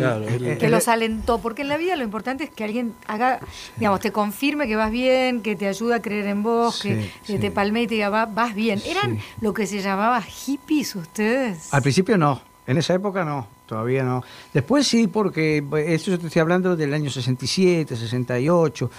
que 0.60 0.68
los 0.68 0.86
alentó, 0.86 1.38
porque 1.38 1.62
en 1.62 1.68
la 1.68 1.78
vida 1.78 1.96
lo 1.96 2.04
importante 2.04 2.44
es 2.44 2.50
que 2.50 2.62
alguien 2.62 2.92
haga, 3.06 3.40
digamos, 3.78 4.00
te 4.00 4.12
confirme 4.12 4.66
que 4.66 4.76
vas 4.76 4.90
bien, 4.90 5.40
que 5.40 5.56
te 5.56 5.66
ayuda 5.66 5.96
a 5.96 6.02
creer 6.02 6.26
en 6.26 6.42
vos, 6.42 6.82
que, 6.82 7.10
te 7.38 7.50
palme 7.50 7.80
y 7.80 7.86
te 7.86 7.94
diga, 7.94 8.26
vas 8.26 8.54
bien. 8.54 8.82
¿Eran 8.84 9.18
lo 9.40 9.54
que 9.54 9.66
se 9.66 9.80
llamaba 9.80 10.20
hippies 10.20 10.94
ustedes? 10.94 11.72
Al 11.72 11.80
principio 11.80 12.18
no, 12.18 12.38
en 12.66 12.76
esa 12.76 12.92
época 12.92 13.24
no. 13.24 13.57
Todavía 13.68 14.02
no. 14.02 14.24
Después 14.54 14.86
sí, 14.86 15.08
porque 15.08 15.62
esto 15.86 16.10
yo 16.10 16.18
te 16.18 16.28
estoy 16.28 16.40
hablando 16.40 16.74
del 16.74 16.94
año 16.94 17.10
67, 17.10 17.96
68. 17.96 18.90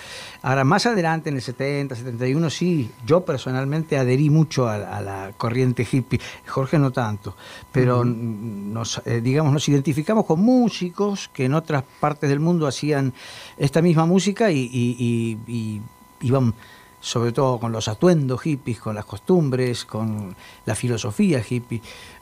Ahora, 0.44 0.64
más 0.64 0.86
adelante, 0.86 1.30
en 1.30 1.38
el 1.38 1.42
70, 1.42 1.96
71, 1.96 2.50
sí, 2.52 2.92
yo 3.04 3.26
personalmente 3.26 3.98
adherí 3.98 4.30
mucho 4.30 4.68
a, 4.68 5.02
la 5.02 5.32
corriente 5.36 5.88
hippie. 5.92 6.22
Jorge 6.46 6.78
no 6.78 6.92
tanto, 6.92 7.36
pero 7.72 8.06
nos, 8.06 9.02
eh, 9.06 9.22
digamos, 9.22 9.54
nos 9.54 9.68
identificamos 9.68 10.24
con 10.24 10.40
músicos 10.40 11.32
que 11.34 11.46
en 11.46 11.56
otras 11.56 11.84
partes 12.00 12.30
del 12.30 12.40
mundo 12.40 12.68
hacían 12.68 13.12
esta 13.58 13.82
misma 13.82 14.06
música 14.06 14.52
y, 14.52 14.70
y 14.72 15.82
iban 16.22 16.54
sobre 17.00 17.32
todo 17.32 17.60
con 17.60 17.72
los 17.72 17.88
atuendos 17.88 18.42
hippies, 18.42 18.80
con 18.80 18.96
las 18.96 19.06
costumbres, 19.06 19.86
con 19.86 20.36
la 20.66 20.76
filosofía 20.76 21.44
hippie. 21.48 21.82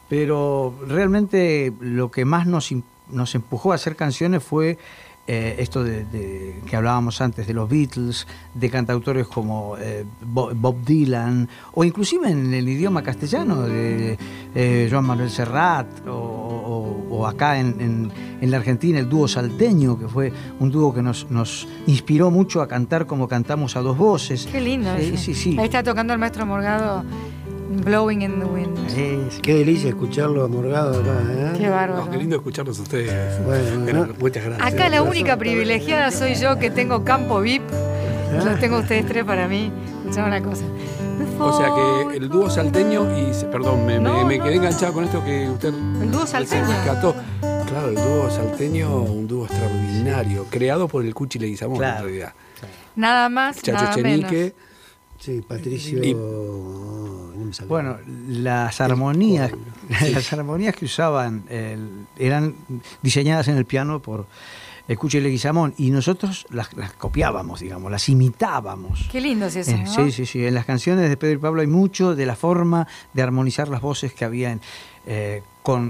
Pero 0.09 0.73
realmente 0.87 1.73
lo 1.79 2.09
que 2.11 2.25
más 2.25 2.47
nos, 2.47 2.73
nos 3.09 3.35
empujó 3.35 3.71
a 3.71 3.75
hacer 3.75 3.95
canciones 3.95 4.43
fue 4.43 4.77
eh, 5.29 5.57
esto 5.59 5.83
de, 5.83 6.61
que 6.65 6.75
hablábamos 6.77 7.19
antes 7.19 7.45
de 7.47 7.53
los 7.53 7.67
Beatles, 7.67 8.25
de 8.53 8.69
cantautores 8.69 9.27
como 9.27 9.75
eh, 9.77 10.05
Bob 10.21 10.85
Dylan, 10.85 11.49
o 11.73 11.83
inclusive 11.83 12.29
en 12.29 12.53
el 12.53 12.69
idioma 12.69 13.03
castellano 13.03 13.63
de 13.63 14.17
eh, 14.55 14.87
Joan 14.89 15.03
Manuel 15.03 15.29
Serrat, 15.29 16.07
o, 16.07 16.46
acá 17.27 17.59
en, 17.59 18.11
la 18.41 18.57
Argentina 18.57 18.99
el 18.99 19.09
dúo 19.09 19.27
salteño, 19.27 19.99
que 19.99 20.07
fue 20.07 20.31
un 20.59 20.71
dúo 20.71 20.93
que 20.93 21.01
nos, 21.01 21.29
nos 21.29 21.67
inspiró 21.87 22.31
mucho 22.31 22.61
a 22.61 22.67
cantar 22.67 23.05
como 23.05 23.27
cantamos 23.27 23.75
a 23.75 23.81
dos 23.81 23.97
voces. 23.97 24.47
Qué 24.51 24.61
lindo. 24.61 24.89
sí, 25.15 25.33
sí. 25.33 25.57
Ahí 25.59 25.65
está 25.65 25.83
tocando 25.83 26.13
el 26.13 26.19
maestro 26.19 26.45
Morgado 26.45 27.03
Blowing 27.69 28.21
in 28.21 28.39
the 28.39 28.45
Wind. 28.45 29.41
Qué 29.41 29.53
delicia 29.53 29.89
escucharlo 29.89 30.47
Morgado 30.47 30.99
acá, 30.99 31.21
¿eh? 31.29 31.53
Qué 31.57 31.69
bárbaro. 31.69 32.09
qué 32.09 32.17
lindo 32.17 32.35
escucharlos 32.37 32.79
a 32.79 32.81
ustedes. 32.81 33.45
Bueno, 33.45 34.07
muchas 34.19 34.45
gracias. 34.45 34.73
Acá 34.73 34.89
la 34.89 35.03
única 35.03 35.37
privilegiada 35.37 36.11
soy 36.11 36.35
yo 36.35 36.57
que 36.59 36.69
tengo 36.69 37.03
campo 37.03 37.41
VIP. 37.41 37.63
¿Eh? 37.71 38.41
Los 38.43 38.59
tengo 38.59 38.79
ustedes 38.79 39.05
tres 39.05 39.23
para 39.25 39.47
mí. 39.47 39.71
Escuchame 40.03 40.27
una 40.27 40.41
cosa. 40.41 40.63
O 41.39 41.57
sea 41.57 41.69
que 41.73 42.17
el 42.17 42.29
dúo 42.29 42.49
salteño 42.49 43.05
y 43.17 43.31
perdón, 43.51 43.85
me, 43.85 43.99
me, 43.99 44.39
quedé 44.39 44.55
enganchado 44.55 44.93
con 44.93 45.03
esto 45.03 45.23
que 45.23 45.49
usted 45.49 45.69
el 45.69 46.11
dúo 46.11 46.25
salteño 46.25 46.67
Claro, 47.67 47.89
el 47.89 47.95
dúo 47.95 48.29
salteño, 48.29 49.01
un 49.01 49.27
dúo 49.27 49.45
extraordinario, 49.45 50.45
creado 50.49 50.87
por 50.87 51.05
el 51.05 51.13
Cuchi 51.13 51.37
Leguizamón 51.37 51.83
en 51.83 51.97
realidad. 51.97 52.33
Nada 52.95 53.29
más, 53.29 53.61
Chacho 53.61 53.83
nada 53.83 53.93
Chenique, 53.93 54.35
menos. 54.35 54.53
Sí, 55.19 55.41
Patricio. 55.41 56.01
bueno, 57.67 57.97
las 58.29 58.79
armonías, 58.79 59.51
las 60.13 60.31
armonías 60.31 60.75
que 60.75 60.85
usaban 60.85 61.43
eran 62.17 62.55
diseñadas 63.01 63.47
en 63.47 63.57
el 63.57 63.65
piano 63.65 64.01
por 64.01 64.27
Escuche 64.87 65.19
Leguizamón 65.19 65.73
y 65.77 65.91
nosotros 65.91 66.47
las, 66.49 66.69
copiábamos, 66.97 67.59
digamos, 67.59 67.91
las 67.91 68.07
imitábamos. 68.07 69.07
Qué 69.11 69.19
lindo 69.19 69.47
es 69.47 69.57
eso. 69.57 69.75
¿no? 69.75 69.85
Sí, 69.85 70.11
sí, 70.11 70.25
sí. 70.25 70.45
En 70.45 70.53
las 70.53 70.65
canciones 70.65 71.09
de 71.09 71.17
Pedro 71.17 71.33
y 71.33 71.37
Pablo 71.37 71.61
hay 71.61 71.67
mucho 71.67 72.15
de 72.15 72.25
la 72.25 72.35
forma 72.35 72.87
de 73.13 73.21
armonizar 73.21 73.67
las 73.67 73.81
voces 73.81 74.13
que 74.13 74.25
había 74.25 74.51
en. 74.51 74.61
Eh, 75.05 75.41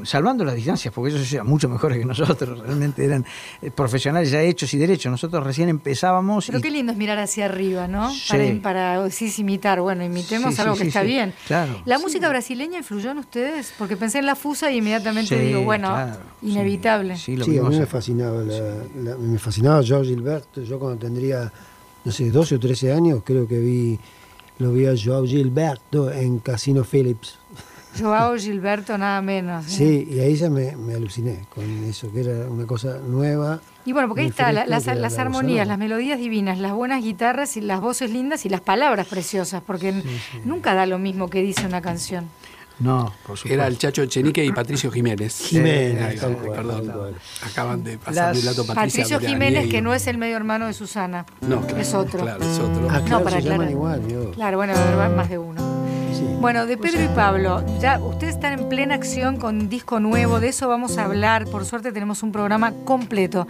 salvando 0.03 0.43
las 0.43 0.55
distancias, 0.55 0.93
porque 0.93 1.13
ellos 1.13 1.31
eran 1.31 1.47
mucho 1.47 1.69
mejores 1.69 1.97
que 1.97 2.05
nosotros, 2.05 2.59
realmente 2.65 3.05
eran 3.05 3.25
eh, 3.61 3.71
profesionales 3.71 4.31
ya 4.31 4.41
hechos 4.41 4.73
y 4.73 4.77
derechos. 4.77 5.11
Nosotros 5.11 5.43
recién 5.43 5.69
empezábamos. 5.69 6.47
Pero 6.47 6.61
qué 6.61 6.71
lindo 6.71 6.91
es 6.91 6.97
mirar 6.97 7.19
hacia 7.19 7.45
arriba, 7.45 7.87
¿no? 7.87 8.11
Para, 8.27 8.61
para 8.61 9.09
imitar. 9.37 9.81
Bueno, 9.81 10.03
imitemos 10.03 10.57
algo 10.59 10.75
que 10.75 10.87
está 10.87 11.03
bien. 11.03 11.33
Claro. 11.47 11.81
¿La 11.85 11.99
música 11.99 12.29
brasileña 12.29 12.79
influyó 12.79 13.11
en 13.11 13.19
ustedes? 13.19 13.73
Porque 13.77 13.97
pensé 13.97 14.19
en 14.19 14.25
la 14.25 14.35
fusa 14.35 14.71
y 14.71 14.77
inmediatamente 14.77 15.39
digo, 15.39 15.61
bueno, 15.63 15.95
inevitable. 16.41 17.17
Sí, 17.17 17.35
a 17.41 17.63
mí 17.63 17.77
me 17.77 17.85
fascinaba, 17.85 18.43
me 18.43 19.39
fascinaba 19.39 19.83
George 19.83 20.09
Gilberto. 20.09 20.61
Yo 20.61 20.79
cuando 20.79 20.99
tendría, 20.99 21.51
no 22.03 22.11
sé, 22.11 22.29
12 22.29 22.55
o 22.55 22.59
13 22.59 22.93
años, 22.93 23.21
creo 23.23 23.47
que 23.47 23.59
vi, 23.59 23.99
lo 24.59 24.71
vi 24.71 24.85
a 24.87 24.93
Joao 24.95 25.25
Gilberto 25.25 26.11
en 26.11 26.39
Casino 26.39 26.83
Phillips. 26.83 27.37
Joao 27.99 28.37
Gilberto, 28.37 28.97
nada 28.97 29.21
menos. 29.21 29.65
¿eh? 29.65 29.69
Sí, 29.69 30.07
y 30.09 30.19
ahí 30.19 30.35
ya 30.35 30.49
me, 30.49 30.69
aluciné 30.93 31.45
con 31.53 31.63
eso, 31.83 32.11
que 32.11 32.21
era 32.21 32.49
una 32.49 32.65
cosa 32.65 32.97
nueva. 32.99 33.59
Y 33.85 33.93
bueno, 33.93 34.07
porque 34.07 34.23
ahí 34.23 34.27
está, 34.27 34.51
las, 34.51 35.17
armonías, 35.17 35.67
las 35.67 35.77
melodías 35.77 36.19
divinas, 36.19 36.57
las 36.59 36.73
buenas 36.73 37.03
guitarras 37.03 37.55
y 37.57 37.61
las 37.61 37.79
voces 37.79 38.11
lindas 38.11 38.45
y 38.45 38.49
las 38.49 38.61
palabras 38.61 39.07
preciosas, 39.07 39.63
porque 39.65 40.03
nunca 40.43 40.73
da 40.73 40.85
lo 40.85 40.99
mismo 40.99 41.29
que 41.29 41.41
dice 41.41 41.65
una 41.65 41.81
canción. 41.81 42.25
No, 42.79 43.11
por 43.25 43.37
supuesto. 43.37 43.53
Era 43.53 43.67
el 43.67 43.77
Chacho 43.77 44.05
Chenique 44.05 44.45
y 44.45 44.51
Patricio 44.51 44.91
Jiménez. 44.91 45.39
Jiménez, 45.47 46.19
perdón. 46.21 47.15
Acaban 47.41 47.83
de 47.83 47.97
pasar 47.97 48.35
el 48.35 48.43
dato 48.43 48.65
Patricia 48.65 49.03
Patricio 49.03 49.19
Jiménez, 49.19 49.69
que 49.69 49.81
no 49.81 49.93
es 49.93 50.05
el 50.07 50.17
medio 50.17 50.35
hermano 50.35 50.67
de 50.67 50.73
Susana. 50.73 51.25
No, 51.41 51.61
claro. 51.61 51.77
Es 51.77 51.93
otro. 51.93 52.19
Claro, 52.21 52.43
es 52.43 52.59
otro. 52.59 52.87
Ah, 52.89 53.01
no, 53.09 53.23
para 53.23 53.41
se 53.41 53.49
llaman 53.49 53.71
igual, 53.71 54.01
Claro, 54.35 54.57
bueno, 54.57 54.73
más 55.15 55.29
de 55.29 55.37
uno. 55.37 55.66
Bueno, 56.39 56.65
de 56.65 56.77
Pedro 56.77 57.03
y 57.03 57.07
Pablo, 57.15 57.63
ya 57.79 57.99
ustedes 57.99 58.35
están 58.35 58.59
en 58.59 58.69
plena 58.69 58.95
acción 58.95 59.37
con 59.37 59.59
un 59.59 59.69
disco 59.69 59.99
nuevo, 59.99 60.39
de 60.39 60.49
eso 60.49 60.67
vamos 60.67 60.97
a 60.97 61.05
hablar. 61.05 61.45
Por 61.45 61.65
suerte 61.65 61.91
tenemos 61.91 62.23
un 62.23 62.31
programa 62.31 62.73
completo, 62.85 63.47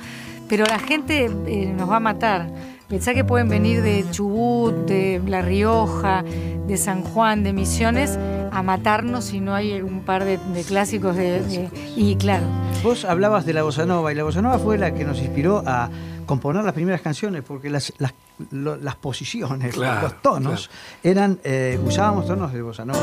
pero 0.48 0.66
la 0.66 0.80
gente 0.80 1.26
eh, 1.48 1.74
nos 1.78 1.90
va 1.90 1.98
a 1.98 2.00
matar. 2.00 2.50
Pensá 2.88 3.14
que 3.14 3.26
pueden 3.26 3.50
venir 3.50 3.82
de 3.82 4.06
Chubut, 4.12 4.74
de 4.88 5.22
La 5.28 5.42
Rioja, 5.42 6.24
de 6.68 6.78
San 6.78 7.04
Juan, 7.04 7.44
de 7.44 7.52
Misiones, 7.52 8.18
a 8.52 8.64
matarnos 8.64 9.26
si 9.26 9.42
no 9.42 9.54
hay 9.54 9.82
un 9.82 10.02
par 10.02 10.24
de, 10.24 10.40
clásicos 10.66 11.16
de, 11.18 11.70
Y 11.98 12.16
claro. 12.16 12.46
Vos 12.84 13.04
hablabas 13.04 13.46
de 13.46 13.54
la 13.54 13.64
bossa 13.64 13.86
nova 13.86 14.12
y 14.14 14.16
la 14.16 14.24
bossa 14.24 14.42
nova 14.42 14.58
fue 14.58 14.78
la 14.78 14.94
que 14.94 15.04
nos 15.04 15.20
inspiró 15.20 15.64
a 15.66 15.90
componer 16.28 16.64
las 16.64 16.74
primeras 16.74 17.02
canciones 17.02 17.42
porque 17.42 17.72
las, 17.72 17.92
las, 17.98 18.14
las 18.52 18.96
posiciones, 18.98 19.76
los 19.76 20.22
tonos, 20.22 20.70
eran 21.02 21.40
eh, 21.44 21.80
usábamos 21.84 22.28
tonos 22.28 22.54
de 22.54 22.62
bossa 22.62 22.86
nova. 22.86 23.00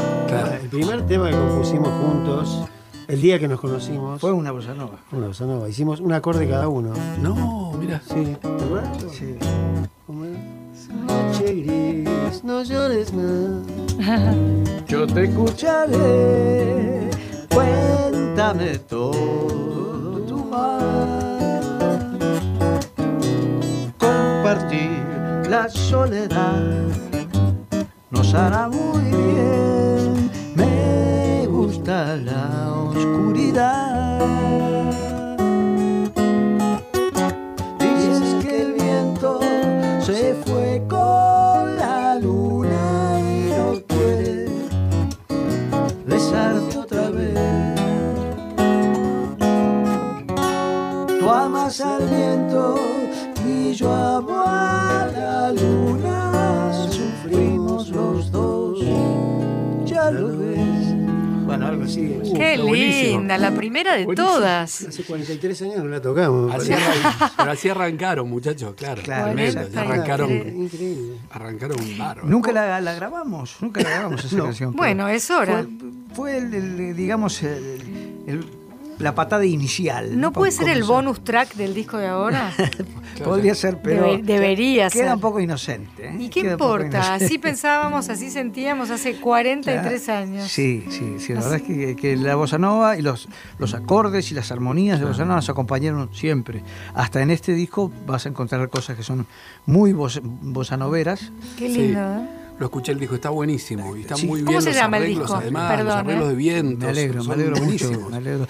El 0.62 0.69
primer 0.69 1.04
tema 1.07 1.31
que 1.31 1.37
compusimos 1.37 1.88
juntos, 1.88 2.69
el 3.09 3.21
día 3.21 3.40
que 3.40 3.49
nos 3.49 3.61
conocimos, 3.61 4.21
fue 4.21 4.31
una 4.31 4.52
bossa 4.52 4.75
nova. 4.75 4.99
Una 5.11 5.26
bossa 5.26 5.45
nova. 5.45 5.69
Hicimos 5.69 5.99
un 5.99 6.12
acorde 6.12 6.49
cada 6.49 6.69
uno. 6.69 6.93
No, 7.21 7.73
mira. 7.73 8.00
Sí. 8.07 8.37
¿Te 8.40 8.47
acuerdas? 8.47 9.04
Sí. 9.12 9.37
¿Cómo 10.07 10.25
era? 10.26 10.38
Noche 11.07 11.54
gris, 11.54 12.45
no 12.45 12.62
llores 12.62 13.12
más. 13.12 14.37
Yo 14.87 15.07
te 15.07 15.25
escucharé. 15.25 17.11
Cuéntame 17.49 18.78
todo 18.81 20.21
tu 20.26 20.45
mal. 20.45 21.24
La 25.49 25.68
soledad 25.68 26.62
nos 28.11 28.34
hará 28.34 28.68
muy 28.68 29.02
bien. 29.02 30.30
Me 30.54 31.46
gusta 31.46 32.16
la 32.16 32.73
oscuridad. 32.73 34.84
Así. 61.85 62.19
Qué 62.35 62.57
linda, 62.57 63.38
la 63.38 63.55
primera 63.55 63.97
de 63.97 64.07
todas. 64.14 64.83
Hace 64.83 65.03
43 65.05 65.62
años 65.62 65.76
no 65.79 65.85
la 65.85 66.00
tocamos. 66.00 66.55
Así, 66.55 66.73
pero 67.37 67.50
así 67.50 67.69
arrancaron, 67.69 68.29
muchachos, 68.29 68.75
claro. 68.75 69.03
claro 69.03 69.38
arrancaron, 69.76 70.31
increíble. 70.31 71.19
Arrancaron 71.31 71.79
bárbaro. 71.99 72.26
Nunca 72.26 72.53
la, 72.53 72.81
la, 72.81 72.95
grabamos, 72.95 73.57
nunca 73.61 73.83
la 73.83 73.91
grabamos 73.91 74.25
esa 74.25 74.37
canción. 74.37 74.73
Bueno, 74.73 75.09
es 75.09 75.31
hora. 75.31 75.67
Fue, 76.14 76.38
el, 76.38 76.97
digamos, 76.97 77.43
el 77.43 78.63
la 78.98 79.14
patada 79.14 79.44
inicial. 79.44 80.18
¿No, 80.18 80.32
puede 80.32 80.52
ser 80.52 80.68
el 80.68 80.84
bonus 80.84 81.22
track 81.22 81.54
del 81.54 81.74
disco 81.74 81.98
de 81.98 82.06
ahora? 82.06 82.52
Podría 83.24 83.54
ser, 83.54 83.80
pero. 83.82 84.18
debería 84.18 84.90
ser. 84.90 85.02
Queda 85.02 85.14
un 85.14 85.20
poco 85.20 85.40
inocente. 85.40 86.08
¿eh? 86.08 86.16
¿Y 86.18 86.28
qué 86.28 86.40
importa? 86.40 87.14
Así 87.14 87.38
pensábamos, 87.38 88.08
así 88.08 88.30
sentíamos 88.30 88.90
hace 88.90 89.16
43 89.16 90.08
años. 90.08 90.48
Sí, 90.48 90.84
sí, 90.90 91.16
sí. 91.18 91.34
La 91.34 91.40
verdad 91.40 91.60
es 91.66 91.96
que, 91.96 92.16
la 92.16 92.34
bossa 92.34 92.58
nova 92.58 92.96
y 92.96 93.02
los, 93.02 93.28
los 93.58 93.74
acordes 93.74 94.30
y 94.30 94.34
las 94.34 94.50
armonías 94.50 94.98
de 94.98 95.06
bossa 95.06 95.24
nova 95.24 95.36
nos 95.36 95.48
acompañaron 95.48 96.10
siempre. 96.12 96.62
Hasta 96.94 97.22
en 97.22 97.30
este 97.30 97.52
disco 97.52 97.90
vas 98.06 98.26
a 98.26 98.28
encontrar 98.28 98.68
cosas 98.68 98.96
que 98.96 99.02
son 99.02 99.26
muy 99.66 99.92
bossa 99.92 100.76
noveras. 100.76 101.30
Qué 101.58 101.68
lindo, 101.68 102.00
¿eh? 102.00 102.43
Lo 102.58 102.66
escuché, 102.66 102.92
el 102.92 103.00
disco 103.00 103.16
está 103.16 103.30
buenísimo. 103.30 103.96
Y 103.96 104.02
está 104.02 104.16
muy 104.18 104.42
bien 104.42 104.46
¿Cómo 104.46 104.61
se 104.61 104.68
los 104.68 104.76
llama 104.76 104.96
arreglos, 104.99 105.16
el 105.16 105.23
disco? 105.23 105.37
además, 105.37 105.84
los 105.84 105.94
arreglos 105.94 106.25
¿eh? 106.25 106.28
de 106.28 106.34
vientos. 106.37 106.78
Me 106.78 106.88
alegro, 106.88 107.25
me 107.25 107.34
alegro 107.34 107.56
mucho. 107.56 107.90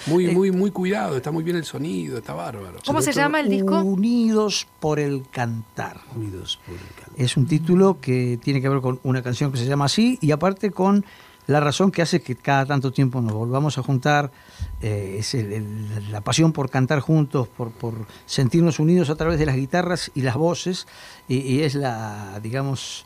Muy, 0.06 0.26
eh, 0.26 0.32
muy, 0.32 0.50
muy 0.50 0.70
cuidado, 0.70 1.16
está 1.16 1.30
muy 1.30 1.42
bien 1.42 1.56
el 1.56 1.64
sonido, 1.64 2.18
está 2.18 2.34
bárbaro. 2.34 2.78
¿Cómo 2.84 3.00
se 3.00 3.12
llama 3.12 3.40
el 3.40 3.48
disco? 3.48 3.80
Unidos 3.80 4.66
por 4.78 5.00
el 5.00 5.24
cantar. 5.30 6.00
Unidos 6.14 6.60
por 6.66 6.74
el 6.74 6.80
cantar. 6.80 7.14
Es 7.16 7.36
un 7.36 7.46
título 7.46 7.98
que 8.00 8.38
tiene 8.42 8.60
que 8.60 8.68
ver 8.68 8.80
con 8.80 9.00
una 9.04 9.22
canción 9.22 9.50
que 9.50 9.58
se 9.58 9.64
llama 9.64 9.86
así 9.86 10.18
y 10.20 10.32
aparte 10.32 10.70
con 10.70 11.04
la 11.46 11.60
razón 11.60 11.90
que 11.90 12.02
hace 12.02 12.20
que 12.20 12.36
cada 12.36 12.66
tanto 12.66 12.90
tiempo 12.92 13.20
nos 13.20 13.32
volvamos 13.32 13.76
a 13.78 13.82
juntar 13.82 14.32
eh, 14.80 15.16
es 15.18 15.34
la 16.10 16.20
pasión 16.22 16.52
por 16.52 16.70
cantar 16.70 17.00
juntos, 17.00 17.48
por, 17.48 17.70
por, 17.70 18.06
sentirnos 18.24 18.78
unidos 18.78 19.10
a 19.10 19.14
través 19.14 19.38
de 19.38 19.46
las 19.46 19.56
guitarras 19.56 20.10
y 20.14 20.22
las 20.22 20.36
voces, 20.36 20.86
y 21.28 21.60
es 21.60 21.74
la, 21.74 22.40
digamos, 22.42 23.04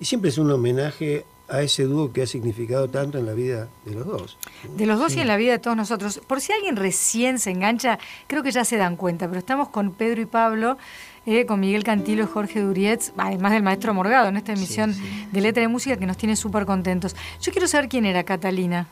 y 0.00 0.06
siempre 0.06 0.30
es 0.30 0.38
un 0.38 0.50
homenaje 0.50 1.24
a 1.50 1.62
ese 1.62 1.84
dúo 1.84 2.12
que 2.12 2.22
ha 2.22 2.26
significado 2.26 2.88
tanto 2.88 3.18
en 3.18 3.26
la 3.26 3.32
vida 3.32 3.68
de 3.84 3.94
los 3.94 4.06
dos. 4.06 4.38
De 4.76 4.86
los 4.86 4.98
dos 4.98 5.14
y 5.16 5.20
en 5.20 5.26
la 5.26 5.36
vida 5.36 5.52
de 5.52 5.58
todos 5.58 5.76
nosotros. 5.76 6.20
Por 6.26 6.40
si 6.40 6.52
alguien 6.52 6.76
recién 6.76 7.38
se 7.38 7.50
engancha, 7.50 7.98
creo 8.26 8.42
que 8.42 8.52
ya 8.52 8.64
se 8.64 8.76
dan 8.76 8.96
cuenta, 8.96 9.26
pero 9.26 9.40
estamos 9.40 9.68
con 9.68 9.92
Pedro 9.92 10.22
y 10.22 10.26
Pablo, 10.26 10.78
eh, 11.26 11.46
con 11.46 11.60
Miguel 11.60 11.84
Cantilo 11.84 12.24
y 12.24 12.26
Jorge 12.26 12.60
Durietz, 12.60 13.12
además 13.16 13.52
del 13.52 13.62
maestro 13.62 13.92
Morgado, 13.92 14.28
en 14.28 14.36
esta 14.36 14.52
emisión 14.52 14.94
de 15.32 15.40
Letra 15.40 15.60
de 15.60 15.68
Música 15.68 15.96
que 15.96 16.06
nos 16.06 16.16
tiene 16.16 16.36
súper 16.36 16.66
contentos. 16.66 17.16
Yo 17.42 17.52
quiero 17.52 17.66
saber 17.66 17.88
quién 17.88 18.06
era 18.06 18.22
Catalina. 18.22 18.86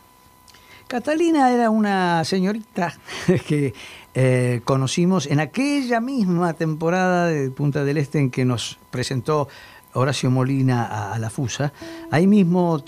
Catalina 0.88 1.52
era 1.52 1.70
una 1.70 2.24
señorita 2.24 2.94
que 3.46 3.72
eh, 4.14 4.62
conocimos 4.64 5.26
en 5.26 5.38
aquella 5.38 6.00
misma 6.00 6.54
temporada 6.54 7.26
de 7.26 7.50
Punta 7.50 7.84
del 7.84 7.98
Este 7.98 8.18
en 8.18 8.30
que 8.30 8.44
nos 8.44 8.78
presentó 8.90 9.48
Horacio 9.94 10.30
Molina 10.30 11.12
a, 11.12 11.18
la 11.18 11.30
FUSA. 11.30 11.72
Ahí 12.10 12.26
mismo 12.26 12.82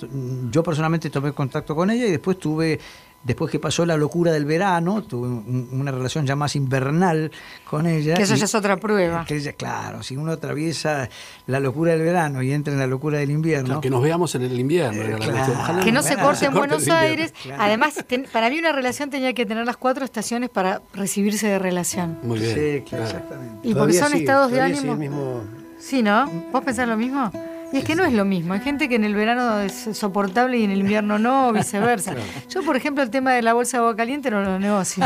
yo 0.51 0.63
personalmente 0.63 1.11
tomé 1.11 1.33
contacto 1.33 1.75
con 1.75 1.91
ella 1.91 2.07
y 2.07 2.11
después 2.11 2.39
tuve 2.39 2.79
después 3.23 3.51
que 3.51 3.59
pasó 3.59 3.85
la 3.85 3.97
locura 3.97 4.33
del 4.33 4.45
verano, 4.45 5.03
tuve 5.03 5.29
una 5.29 5.91
relación 5.91 6.27
ya 6.27 6.37
más 6.37 6.57
invernal 6.57 7.31
con 7.69 7.87
ella. 7.87 8.15
Que 8.15 8.23
eso 8.23 8.35
ya 8.35 8.45
es 8.45 8.55
otra 8.55 8.79
prueba. 8.79 9.27
claro, 9.57 10.03
si 10.03 10.17
uno 10.17 10.33
atraviesa 10.33 11.09
la 11.47 11.61
locura 11.61 11.93
del 11.93 12.03
verano 12.03 12.43
y 12.43 12.53
entra 12.53 12.73
en 12.73 12.79
la 12.79 12.87
locura 12.87 13.19
del 13.19 13.31
invierno. 13.31 13.81
que 13.81 13.91
nos 13.91 14.03
veamos 14.03 14.35
en 14.35 14.43
el 14.43 14.59
invierno. 14.59 15.03
Eh, 15.03 15.85
que 15.85 15.93
no 15.93 16.03
se 16.03 16.17
corte 16.17 16.47
en 16.47 16.55
Buenos 16.55 16.89
Aires. 16.89 17.35
Además, 17.59 18.05
para 18.33 18.51
mí 18.51 18.59
una 18.59 18.73
relación 18.73 19.11
tenía 19.11 19.33
que 19.33 19.47
tener 19.47 19.67
las 19.67 19.77
cuatro 19.77 20.05
estaciones 20.05 20.51
para 20.51 20.83
recibirse 20.95 21.47
de 21.47 21.59
relación. 21.59 22.19
Muy 22.23 22.39
bien. 22.39 22.55
Sí, 22.55 22.97
exactamente. 22.97 23.69
Y 23.69 23.75
porque 23.75 23.95
son 23.95 24.15
estados 24.15 24.51
de 24.51 24.61
ánimo. 24.61 25.43
Sí, 25.81 26.03
¿no? 26.03 26.27
¿Vos 26.53 26.63
pensás 26.63 26.87
lo 26.87 26.97
mismo? 26.97 27.31
Y 27.73 27.79
es 27.79 27.85
que 27.85 27.95
no 27.95 28.05
es 28.05 28.13
lo 28.13 28.25
mismo. 28.25 28.55
Hay 28.55 28.61
gente 28.61 28.89
que 28.89 28.97
en 28.97 29.05
el 29.05 29.15
verano 29.15 29.61
es 29.61 29.89
soportable 29.93 30.59
y 30.59 30.65
en 30.65 30.73
el 30.73 30.81
invierno 30.81 31.19
no, 31.19 31.49
o 31.49 31.53
viceversa. 31.53 32.15
Yo, 32.49 32.65
por 32.65 32.77
ejemplo, 32.77 33.03
el 33.03 33.11
tema 33.11 33.33
de 33.33 33.43
la 33.43 33.53
bolsa 33.53 33.77
de 33.77 33.83
agua 33.83 33.97
caliente 33.97 34.31
no 34.31 34.43
lo 34.43 34.59
negocio. 34.59 35.05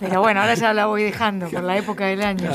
Pero 0.00 0.20
bueno, 0.20 0.40
ahora 0.40 0.54
ya 0.54 0.74
la 0.74 0.86
voy 0.86 1.02
dejando 1.02 1.48
por 1.48 1.62
la 1.62 1.78
época 1.78 2.04
del 2.06 2.22
año. 2.22 2.50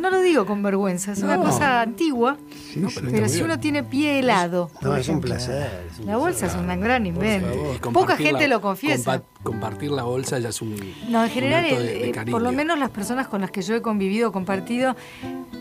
No 0.00 0.10
lo 0.10 0.20
digo 0.20 0.46
con 0.46 0.62
vergüenza, 0.62 1.12
es 1.12 1.22
una 1.22 1.36
cosa 1.36 1.80
antigua. 1.80 2.36
pero, 3.10 3.28
si 3.28 3.42
uno 3.42 3.58
tiene 3.58 3.82
pie 3.82 4.20
helado. 4.20 4.70
No, 4.82 4.96
es 4.96 5.08
un 5.08 5.20
placer. 5.20 5.88
la 6.04 6.16
bolsa 6.16 6.46
es 6.46 6.54
un 6.54 6.68
gran 6.80 7.06
invento. 7.06 7.90
Poca 7.92 8.16
gente 8.16 8.46
lo 8.46 8.60
confiesa. 8.60 9.22
Compartir 9.42 9.90
la 9.90 10.02
bolsa 10.02 10.38
ya 10.38 10.48
es 10.48 10.60
un. 10.60 10.76
No, 11.08 11.24
en 11.24 11.30
general, 11.30 11.64
eh, 11.68 12.12
por 12.30 12.42
lo 12.42 12.52
menos 12.52 12.78
las 12.78 12.90
personas 12.90 13.28
con 13.28 13.40
las 13.40 13.50
que 13.50 13.62
yo 13.62 13.74
he 13.74 13.82
convivido, 13.82 14.32
compartido, 14.32 14.96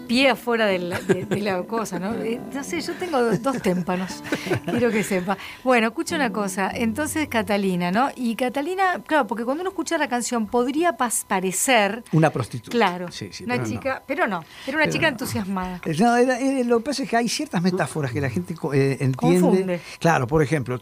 pie 0.08 0.30
afuera 0.30 0.66
de 0.66 0.80
la, 0.80 1.63
cosa, 1.63 2.00
¿no? 2.00 2.13
Eh, 2.16 2.40
no 2.54 2.63
sé, 2.63 2.82
yo 2.82 2.94
tengo 2.96 3.22
dos 3.38 3.62
témpanos, 3.62 4.24
quiero 4.66 4.90
que 4.90 5.04
sepa. 5.04 5.38
Bueno, 5.63 5.88
escucha 5.88 6.16
una 6.16 6.32
cosa, 6.32 6.72
entonces 6.74 7.28
Catalina, 7.28 7.92
¿no? 7.92 8.10
Y 8.16 8.36
Catalina, 8.36 9.02
claro, 9.06 9.28
porque 9.28 9.46
cuando 9.46 9.62
uno 9.62 9.70
escucha 9.70 9.98
la 9.98 10.08
canción 10.08 10.48
podría 10.48 10.98
parecer... 11.28 12.04
Una 12.12 12.32
prostituta. 12.32 12.72
Claro, 12.72 13.12
sí, 13.12 13.30
sí, 13.32 13.44
una 13.44 13.63
chica, 13.63 14.04
pero 14.08 14.28
no, 14.28 14.44
era 14.66 14.78
una 14.78 14.90
chica 14.90 15.08
entusiasmada. 15.08 15.82
No, 16.00 16.18
lo 16.66 16.78
que 16.80 16.84
pasa 16.84 17.04
es 17.04 17.10
que 17.10 17.18
hay 17.18 17.30
ciertas 17.30 17.62
metáforas 17.62 18.12
que 18.12 18.22
la 18.22 18.30
gente 18.30 18.56
eh, 18.74 18.98
entiende. 19.00 19.16
Confunde. 19.16 19.82
Claro, 20.00 20.28
por 20.28 20.42
ejemplo, 20.42 20.82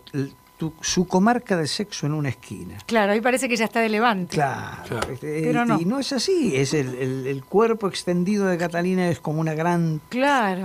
su 0.82 1.08
comarca 1.08 1.58
de 1.58 1.68
sexo 1.68 2.06
en 2.06 2.14
una 2.14 2.30
esquina. 2.30 2.78
Claro, 2.86 3.12
ahí 3.12 3.22
parece 3.22 3.50
que 3.50 3.56
ya 3.56 3.66
está 3.66 3.82
de 3.82 3.90
levante. 3.90 4.36
Claro, 4.36 5.00
este, 5.12 5.42
Pero 5.44 5.66
no. 5.66 5.80
y 5.80 5.86
no 5.86 6.00
es 6.00 6.14
así. 6.14 6.56
Es 6.56 6.74
el, 6.74 7.44
cuerpo 7.48 7.88
extendido 7.88 8.46
de 8.48 8.58
Catalina 8.58 9.10
es 9.10 9.20
como 9.20 9.42
una 9.42 9.54
gran 9.54 10.02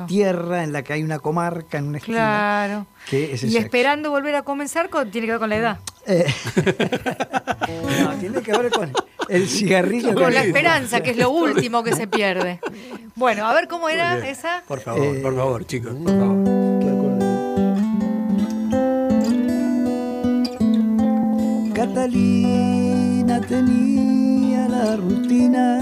tierra 0.06 0.62
en 0.62 0.72
la 0.72 0.82
que 0.82 0.92
hay 0.92 1.02
una 1.02 1.18
comarca 1.18 1.78
en 1.78 1.88
una 1.88 1.98
esquina. 1.98 2.18
Claro. 2.18 2.86
y 3.10 3.56
esperando 3.56 4.10
volver 4.10 4.34
a 4.36 4.42
comenzar 4.42 4.88
tiene 5.10 5.26
que 5.26 5.32
ver 5.32 5.40
con 5.40 5.50
la 5.50 5.56
edad. 5.56 5.78
Eh. 6.06 6.26
no, 8.02 8.10
tiene 8.14 8.42
que 8.42 8.52
ver 8.52 8.70
con 8.70 8.92
el 9.28 9.48
cigarrillo. 9.48 10.14
Con 10.14 10.32
la 10.32 10.44
esperanza, 10.44 11.02
que 11.02 11.10
es 11.10 11.16
lo 11.16 11.30
último 11.30 11.82
que 11.82 11.94
se 11.94 12.06
pierde. 12.06 12.60
Bueno, 13.14 13.46
a 13.46 13.54
ver 13.54 13.68
cómo 13.68 13.88
era 13.88 14.18
esa. 14.28 14.62
Por 14.66 14.80
favor, 14.80 15.20
por 15.20 15.36
favor, 15.36 15.66
chicos, 15.66 15.94
por 15.94 16.18
favor. 16.18 16.59
Catalina 21.80 23.40
tenía 23.40 24.68
la 24.68 24.96
rutina 24.96 25.78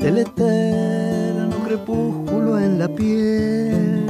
del 0.00 0.16
eterno 0.16 1.54
crepúsculo 1.66 2.58
en 2.58 2.78
la 2.78 2.88
piel, 2.88 4.06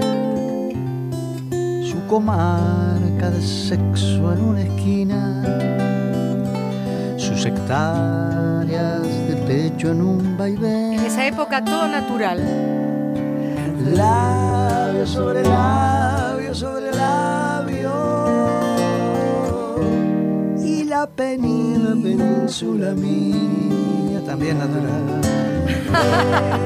su 1.83 2.07
comarca 2.07 3.29
de 3.29 3.43
sexo 3.43 4.33
en 4.35 4.41
una 4.41 4.61
esquina, 4.61 5.43
sus 7.17 7.45
hectáreas 7.45 9.03
de 9.03 9.35
pecho 9.49 9.91
en 9.91 10.03
un 10.03 10.37
vaivén. 10.39 10.93
En 10.93 11.07
esa 11.07 11.27
época 11.27 11.65
todo 11.65 11.89
natural. 11.89 12.39
Labio 13.97 15.05
sobre 15.09 15.43
labio 15.43 16.55
sobre 16.55 16.93
labio 16.93 17.58
la 20.89 21.07
península 21.07 22.93
mía, 22.93 24.23
también 24.25 24.59
natural. 24.59 25.21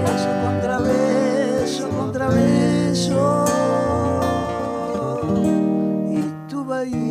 Beso 0.06 0.28
contra 0.44 0.78
beso, 0.78 1.88
contra 1.90 2.28
beso. 2.28 3.44
Y 6.12 6.48
tu 6.48 6.64
bahía. 6.64 7.02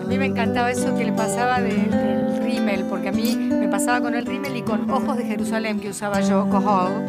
A 0.00 0.04
mí 0.06 0.16
me 0.16 0.26
encantaba 0.26 0.70
eso 0.70 0.94
que 0.94 1.04
le 1.04 1.12
pasaba 1.12 1.60
del 1.60 2.40
rímel, 2.44 2.84
porque 2.84 3.08
a 3.08 3.12
mí 3.12 3.36
me 3.36 3.68
pasaba 3.68 4.00
con 4.00 4.14
el 4.14 4.24
rímel 4.24 4.56
y 4.56 4.62
con 4.62 4.88
Ojos 4.88 5.16
de 5.16 5.24
Jerusalén 5.24 5.80
que 5.80 5.88
usaba 5.88 6.20
yo, 6.20 6.48
Cohol. 6.48 7.06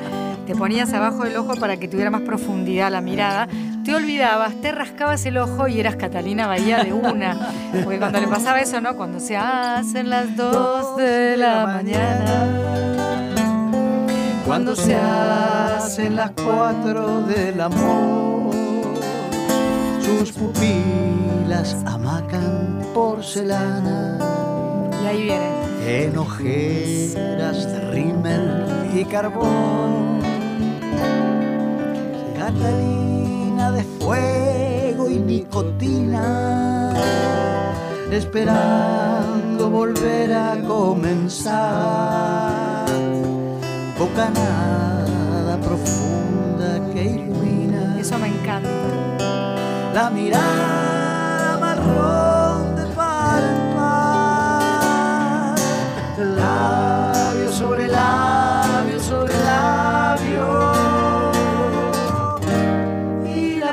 Te 0.47 0.55
ponías 0.55 0.91
abajo 0.93 1.25
del 1.25 1.37
ojo 1.37 1.53
para 1.59 1.77
que 1.77 1.87
tuviera 1.87 2.09
más 2.09 2.21
profundidad 2.21 2.91
la 2.91 3.01
mirada 3.01 3.47
te 3.83 3.95
olvidabas, 3.95 4.53
te 4.61 4.71
rascabas 4.71 5.25
el 5.25 5.37
ojo 5.37 5.67
y 5.67 5.79
eras 5.79 5.95
Catalina 5.95 6.47
Bahía 6.47 6.83
de 6.83 6.93
una. 6.93 7.51
Porque 7.83 7.99
cuando 7.99 8.19
le 8.19 8.27
pasaba 8.27 8.59
eso, 8.59 8.81
¿no? 8.81 8.95
Cuando 8.95 9.19
se 9.19 9.37
hacen 9.37 10.09
las 10.09 10.35
dos 10.35 10.97
de 10.97 11.37
la 11.37 11.65
mañana. 11.65 12.47
Cuando 14.45 14.75
se 14.75 14.95
hacen 14.95 16.15
las 16.15 16.31
cuatro 16.31 17.21
del 17.21 17.61
amor. 17.61 18.53
Sus 20.01 20.31
pupilas 20.31 21.75
amacan 21.85 22.79
porcelana. 22.93 24.17
Y 25.03 25.05
ahí 25.07 25.23
viene. 25.23 25.59
En 25.85 26.17
ojeras 26.17 27.71
de 27.71 27.79
rímel 27.91 28.65
y 28.93 29.05
carbón. 29.05 30.19
Catalina 32.37 33.18
de 33.59 33.83
fuego 33.83 35.09
y 35.09 35.19
nicotina, 35.19 36.93
esperando 38.09 39.69
volver 39.69 40.33
a 40.33 40.55
comenzar. 40.65 41.59
Bocanada 43.99 45.57
profunda 45.61 46.79
que 46.93 47.03
ilumina. 47.03 47.99
Eso 47.99 48.17
me 48.17 48.27
encanta. 48.27 48.69
La 49.93 50.09
mirada 50.09 51.75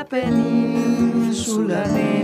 península 0.09 1.81
de 1.89 2.17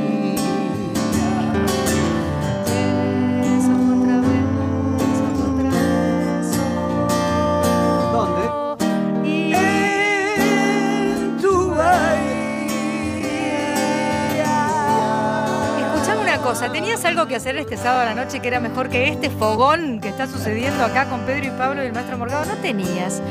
¿tenías 16.72 17.04
algo 17.06 17.28
que 17.28 17.36
hacer 17.36 17.58
este 17.58 17.78
sábado 17.78 18.02
a 18.02 18.06
la 18.06 18.16
noche 18.16 18.40
que 18.40 18.48
era 18.48 18.60
mejor 18.60 18.90
que 18.90 19.10
este 19.10 19.30
fogón 19.30 20.00
que 20.00 20.10
está 20.10 20.28
sucediendo 20.28 20.84
acá 20.84 21.06
con 21.10 21.22
Pedro 21.22 21.48
y 21.48 21.50
Pablo 21.50 21.84
y 21.84 21.88
el 21.88 21.94
maestro 21.94 22.18
Morgado? 22.18 22.46
No 22.46 22.56
tenías. 22.62 23.22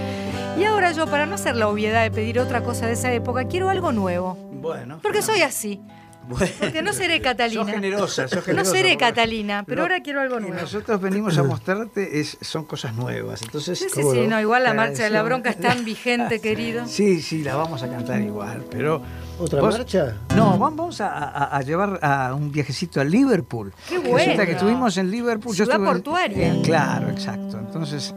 Y 0.58 0.64
ahora 0.64 0.92
yo, 0.92 1.06
para 1.06 1.26
no 1.26 1.36
hacer 1.36 1.56
la 1.56 1.68
obviedad 1.68 2.02
de 2.02 2.10
pedir 2.10 2.38
otra 2.38 2.62
cosa 2.62 2.86
de 2.86 2.92
esa 2.92 3.12
época, 3.12 3.44
quiero 3.44 3.68
algo 3.68 3.92
nuevo. 3.92 4.41
Bueno. 4.62 5.00
Porque 5.02 5.22
soy 5.22 5.42
así. 5.42 5.80
Porque 6.60 6.82
no 6.82 6.92
seré 6.92 7.20
Catalina. 7.20 7.62
Sos 7.62 7.72
generosa, 7.72 8.28
sos 8.28 8.44
generosa. 8.44 8.70
No 8.70 8.76
seré 8.76 8.96
Catalina, 8.96 9.64
pero 9.66 9.82
ahora 9.82 10.00
quiero 10.02 10.20
algo 10.20 10.38
nuevo. 10.38 10.54
nosotros 10.54 11.00
venimos 11.00 11.36
a 11.36 11.42
mostrarte, 11.42 12.20
es, 12.20 12.38
son 12.40 12.64
cosas 12.64 12.94
nuevas. 12.94 13.42
Entonces, 13.42 13.78
sí, 13.78 13.86
sí, 13.92 14.02
sí, 14.02 14.26
no, 14.28 14.40
igual 14.40 14.62
la 14.62 14.72
marcha 14.72 15.02
de 15.02 15.10
la 15.10 15.22
bronca 15.22 15.50
es 15.50 15.58
tan 15.58 15.84
vigente, 15.84 16.40
querido. 16.40 16.86
Sí, 16.86 17.20
sí, 17.20 17.42
la 17.42 17.56
vamos 17.56 17.82
a 17.82 17.88
cantar 17.88 18.20
igual, 18.20 18.64
pero... 18.70 19.02
¿Otra 19.38 19.60
marcha? 19.60 20.18
No, 20.36 20.56
vamos 20.58 21.00
a, 21.00 21.60
llevar 21.62 21.98
a 22.02 22.34
un 22.34 22.52
viajecito 22.52 23.00
a 23.00 23.04
Liverpool. 23.04 23.72
Qué 23.88 23.98
bueno. 23.98 24.18
Resulta 24.18 24.46
que 24.46 24.52
estuvimos 24.52 24.96
en 24.98 25.10
Liverpool. 25.10 25.56
Ciudad 25.56 25.78
portuaria. 25.78 26.54
claro, 26.62 27.10
exacto. 27.10 27.58
Entonces, 27.58 28.14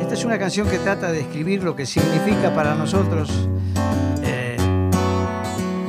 esta 0.00 0.14
es 0.14 0.24
una 0.24 0.38
canción 0.40 0.68
que 0.68 0.78
trata 0.78 1.12
de 1.12 1.20
escribir 1.20 1.62
lo 1.62 1.76
que 1.76 1.86
significa 1.86 2.52
para 2.52 2.74
nosotros 2.74 3.30
eh, 3.30 3.61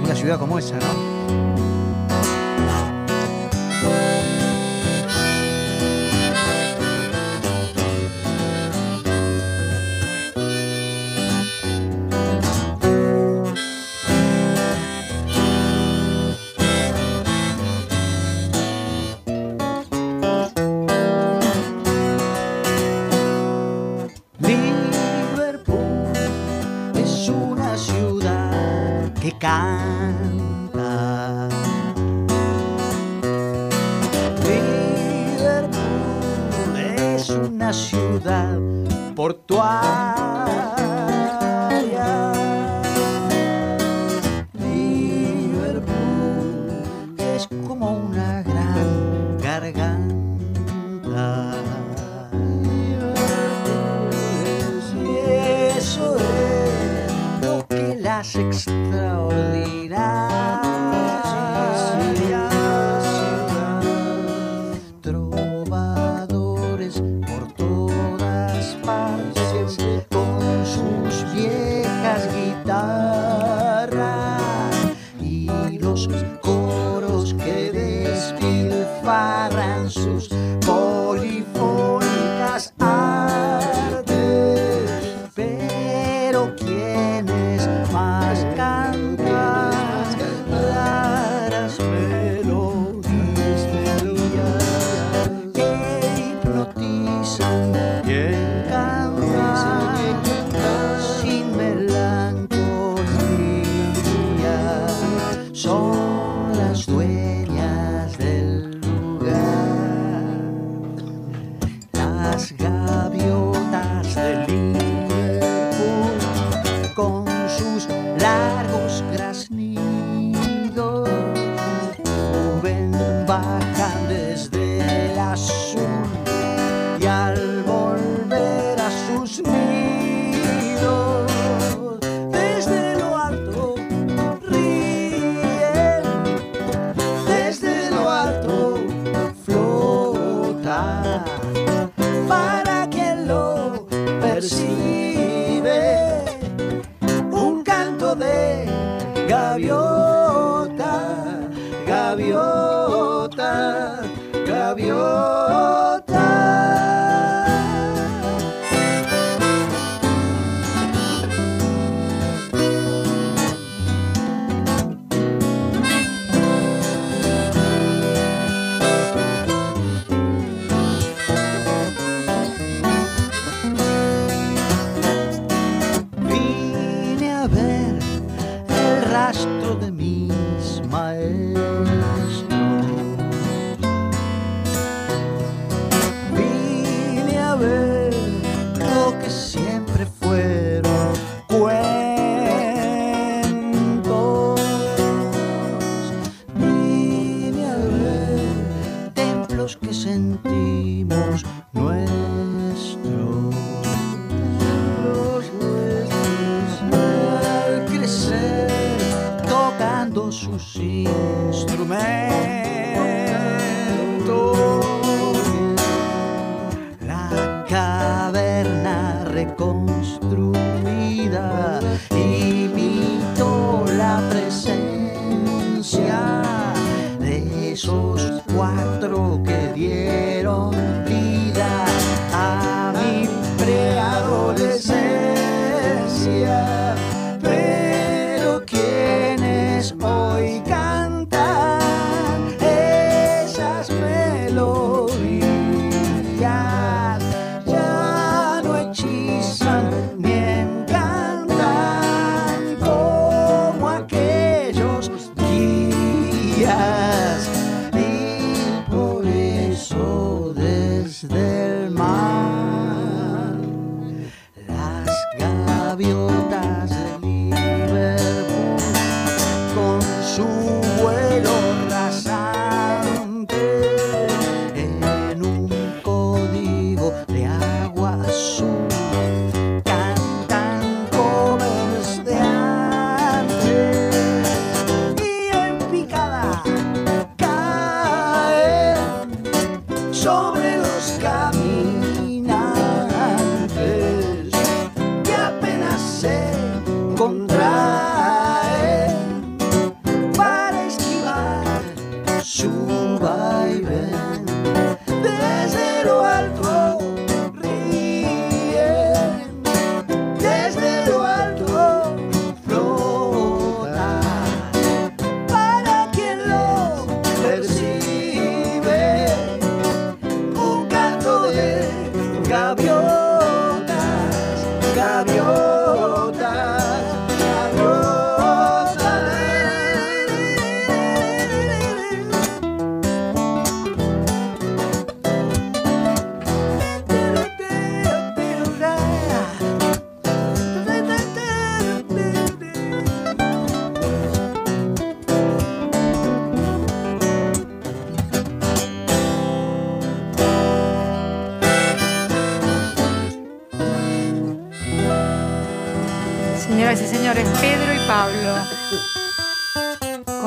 una 0.04 0.16
ciudad 0.16 0.40
como 0.40 0.60
esa, 0.60 0.78
¿no? 0.78 1.24
Pero 75.94 77.24
¿quién 78.40 78.70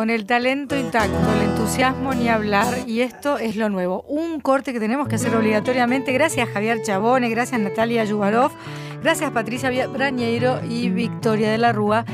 Con 0.06 0.14
el 0.14 0.24
talento 0.24 0.78
intacto, 0.78 1.18
el 1.34 1.50
entusiasmo 1.50 2.14
ni 2.14 2.28
hablar, 2.28 2.72
y 2.86 3.00
esto 3.00 3.38
es 3.38 3.56
lo 3.56 3.68
nuevo. 3.68 4.02
Un 4.02 4.38
corte 4.38 4.72
que 4.72 4.78
tenemos 4.78 5.08
que 5.08 5.16
hacer 5.16 5.34
obligatoriamente. 5.34 6.12
Gracias 6.12 6.48
Javier 6.48 6.80
Chabone, 6.80 7.28
gracias 7.28 7.60
Natalia 7.60 8.04
Yubarov, 8.04 8.52
gracias 9.02 9.32
Patricia 9.32 9.68
Brañeiro 9.88 10.60
y 10.70 10.90
Victoria 10.90 11.50
de 11.50 11.58
la 11.58 11.72
Rúa. 11.72 12.04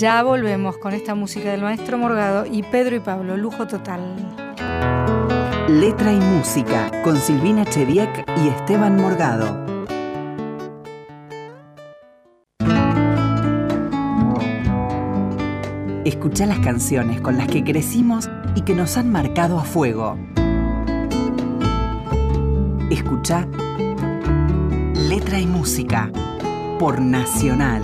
Ya 0.00 0.20
volvemos 0.24 0.78
con 0.78 0.94
esta 0.94 1.14
música 1.14 1.52
del 1.52 1.62
maestro 1.62 1.96
Morgado 1.96 2.44
y 2.44 2.64
Pedro 2.64 2.96
y 2.96 3.00
Pablo, 3.00 3.36
lujo 3.36 3.68
total. 3.68 4.00
Letra 5.68 6.12
y 6.12 6.18
música 6.18 6.90
con 7.04 7.18
Silvina 7.18 7.64
Chediek 7.66 8.28
y 8.42 8.48
Esteban 8.48 8.96
Morgado. 8.96 9.67
Escucha 16.04 16.46
las 16.46 16.58
canciones 16.60 17.20
con 17.20 17.36
las 17.36 17.48
que 17.48 17.62
crecimos 17.64 18.30
y 18.54 18.62
que 18.62 18.74
nos 18.74 18.96
han 18.96 19.10
marcado 19.12 19.58
a 19.58 19.64
fuego. 19.64 20.18
Escucha 22.90 23.46
Letra 25.08 25.38
y 25.40 25.46
música 25.46 26.10
por 26.78 27.00
Nacional. 27.00 27.82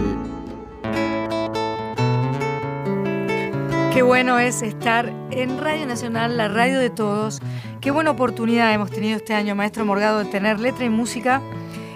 Qué 3.92 4.03
bueno 4.03 4.38
es 4.38 4.62
estar 4.62 5.12
en 5.31 5.59
Radio 5.61 5.87
Nacional, 5.87 6.37
la 6.37 6.48
radio 6.48 6.79
de 6.79 6.90
todos. 6.90 7.40
Qué 7.81 7.90
buena 7.90 8.11
oportunidad 8.11 8.72
hemos 8.72 8.90
tenido 8.90 9.16
este 9.16 9.35
año, 9.35 9.55
Maestro 9.55 9.85
Morgado, 9.85 10.20
de 10.20 10.24
tener 10.27 10.59
letra 10.61 10.85
y 10.85 10.90
música 10.90 11.42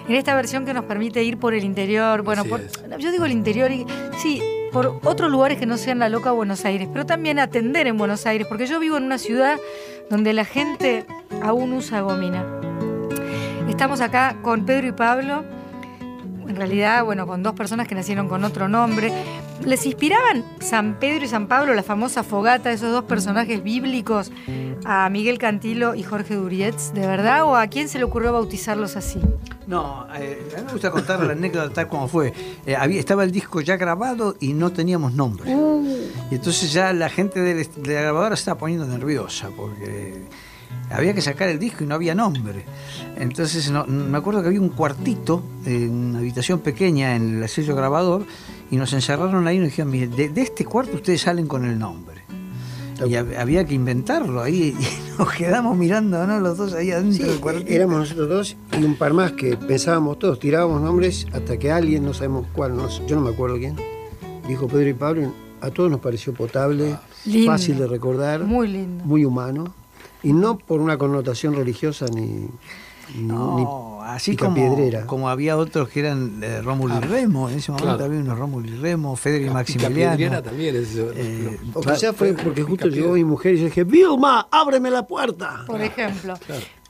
en 0.07 0.15
esta 0.15 0.35
versión 0.35 0.65
que 0.65 0.73
nos 0.73 0.85
permite 0.85 1.23
ir 1.23 1.37
por 1.37 1.53
el 1.53 1.63
interior. 1.63 2.21
Bueno, 2.21 2.45
por- 2.45 2.61
yo 2.99 3.11
digo 3.11 3.25
el 3.25 3.31
interior 3.31 3.71
y 3.71 3.85
sí, 4.17 4.41
por 4.71 4.99
otros 5.03 5.29
lugares 5.29 5.57
que 5.57 5.65
no 5.65 5.77
sean 5.77 5.99
la 5.99 6.09
loca 6.09 6.31
Buenos 6.31 6.65
Aires, 6.65 6.87
pero 6.91 7.05
también 7.05 7.39
atender 7.39 7.87
en 7.87 7.97
Buenos 7.97 8.25
Aires, 8.25 8.47
porque 8.47 8.65
yo 8.65 8.79
vivo 8.79 8.97
en 8.97 9.03
una 9.03 9.17
ciudad 9.17 9.57
donde 10.09 10.33
la 10.33 10.45
gente 10.45 11.05
aún 11.41 11.73
usa 11.73 12.01
gomina. 12.01 12.45
Estamos 13.67 14.01
acá 14.01 14.37
con 14.41 14.65
Pedro 14.65 14.87
y 14.87 14.91
Pablo, 14.91 15.43
en 16.49 16.55
realidad, 16.55 17.05
bueno, 17.05 17.27
con 17.27 17.43
dos 17.43 17.53
personas 17.53 17.87
que 17.87 17.95
nacieron 17.95 18.27
con 18.27 18.43
otro 18.43 18.67
nombre. 18.67 19.13
¿Les 19.63 19.85
inspiraban 19.85 20.43
San 20.59 20.99
Pedro 20.99 21.25
y 21.25 21.27
San 21.27 21.47
Pablo, 21.47 21.73
la 21.73 21.83
famosa 21.83 22.23
fogata, 22.23 22.71
esos 22.71 22.91
dos 22.91 23.03
personajes 23.03 23.61
bíblicos, 23.61 24.31
a 24.85 25.09
Miguel 25.09 25.37
Cantilo 25.37 25.95
y 25.95 26.03
Jorge 26.03 26.35
Durietz, 26.35 26.91
de 26.93 27.05
verdad? 27.05 27.43
¿O 27.43 27.55
a 27.55 27.67
quién 27.67 27.87
se 27.87 27.99
le 27.99 28.03
ocurrió 28.03 28.33
bautizarlos 28.33 28.95
así? 28.95 29.19
No, 29.67 30.07
eh, 30.15 30.51
a 30.55 30.59
mí 30.61 30.65
me 30.65 30.71
gusta 30.71 30.89
contar 30.89 31.23
la 31.23 31.33
anécdota 31.33 31.71
tal 31.71 31.87
como 31.87 32.07
fue. 32.07 32.33
Eh, 32.65 32.75
había, 32.75 32.99
estaba 32.99 33.23
el 33.23 33.31
disco 33.31 33.61
ya 33.61 33.77
grabado 33.77 34.35
y 34.39 34.53
no 34.53 34.71
teníamos 34.71 35.13
nombre. 35.13 35.51
Y 36.31 36.35
entonces 36.35 36.73
ya 36.73 36.91
la 36.93 37.09
gente 37.09 37.39
de 37.39 37.67
la 37.85 38.01
grabadora 38.01 38.35
se 38.35 38.41
estaba 38.41 38.59
poniendo 38.59 38.87
nerviosa 38.87 39.49
porque 39.55 40.25
había 40.91 41.13
que 41.13 41.21
sacar 41.21 41.49
el 41.49 41.59
disco 41.59 41.83
y 41.83 41.87
no 41.87 41.95
había 41.95 42.15
nombre. 42.15 42.65
Entonces 43.17 43.69
no- 43.71 43.85
me 43.85 44.17
acuerdo 44.17 44.41
que 44.41 44.47
había 44.47 44.61
un 44.61 44.69
cuartito, 44.69 45.43
eh, 45.65 45.87
una 45.89 46.19
habitación 46.19 46.59
pequeña 46.59 47.15
en 47.15 47.41
el 47.43 47.49
sello 47.49 47.75
grabador 47.75 48.25
y 48.71 48.77
nos 48.77 48.93
encerraron 48.93 49.47
ahí 49.47 49.57
y 49.57 49.59
nos 49.59 49.69
dijeron, 49.69 49.91
mire, 49.91 50.07
de, 50.07 50.29
de 50.29 50.41
este 50.41 50.65
cuarto 50.65 50.95
ustedes 50.95 51.21
salen 51.21 51.47
con 51.47 51.65
el 51.65 51.77
nombre. 51.77 52.19
Y 53.05 53.11
hab- 53.13 53.37
había 53.37 53.63
que 53.65 53.73
inventarlo 53.73 54.41
ahí 54.41 54.75
y 54.79 55.17
nos 55.17 55.31
quedamos 55.33 55.77
mirando 55.77 56.25
¿no? 56.27 56.39
los 56.41 56.57
dos 56.57 56.73
ahí 56.73 56.91
adentro 56.91 57.23
Sí, 57.25 57.31
del 57.31 57.39
cuartito. 57.39 57.71
éramos 57.71 57.99
nosotros 57.99 58.27
dos 58.29 58.57
y 58.77 58.83
un 58.83 58.95
par 58.95 59.13
más 59.13 59.31
que 59.33 59.55
pensábamos 59.55 60.19
todos, 60.19 60.37
tirábamos 60.39 60.81
nombres 60.81 61.25
hasta 61.33 61.57
que 61.57 61.71
alguien, 61.71 62.03
no 62.03 62.13
sabemos 62.13 62.47
cuál, 62.51 62.75
no 62.75 62.89
yo 63.07 63.15
no 63.15 63.21
me 63.21 63.29
acuerdo 63.29 63.57
quién, 63.57 63.75
dijo 64.47 64.67
Pedro 64.67 64.89
y 64.89 64.93
Pablo, 64.93 65.33
a 65.61 65.69
todos 65.71 65.89
nos 65.89 66.01
pareció 66.01 66.33
potable, 66.33 66.97
Lindo. 67.25 67.51
fácil 67.51 67.77
de 67.77 67.87
recordar, 67.87 68.43
Muy 68.43 68.67
lindo. 68.67 69.05
muy 69.05 69.23
humano, 69.23 69.73
y 70.23 70.33
no 70.33 70.57
por 70.57 70.81
una 70.81 70.97
connotación 70.97 71.55
religiosa 71.55 72.05
ni, 72.13 72.47
ni, 73.15 73.23
No, 73.23 74.01
así 74.03 74.31
ni 74.31 74.37
como, 74.37 74.55
piedrera. 74.55 75.05
como 75.05 75.29
había 75.29 75.57
otros 75.57 75.89
que 75.89 76.01
eran 76.01 76.39
eh, 76.43 76.61
Rómulo 76.61 76.97
y 76.97 76.99
Remo, 77.01 77.49
en 77.49 77.57
ese 77.57 77.71
momento 77.71 77.87
claro. 77.95 78.05
había 78.05 78.19
unos 78.19 78.37
Rómulo 78.37 78.67
y 78.67 78.75
Remo, 78.75 79.15
Federico 79.15 79.51
y 79.59 79.63
Piedriera 79.63 79.83
Maximiliano. 79.87 80.43
también 80.43 80.75
es 80.75 80.91
eso. 80.95 81.11
Eh, 81.15 81.59
O 81.73 81.81
quizás 81.81 82.15
fue 82.15 82.33
porque 82.33 82.63
justo 82.63 82.87
llegó 82.87 83.13
mi 83.13 83.23
mujer 83.23 83.55
y 83.55 83.59
yo 83.59 83.65
dije, 83.65 83.83
Vilma, 83.83 84.47
ábreme 84.51 84.89
la 84.91 85.05
puerta. 85.07 85.63
Por 85.65 85.81
ejemplo. 85.81 86.33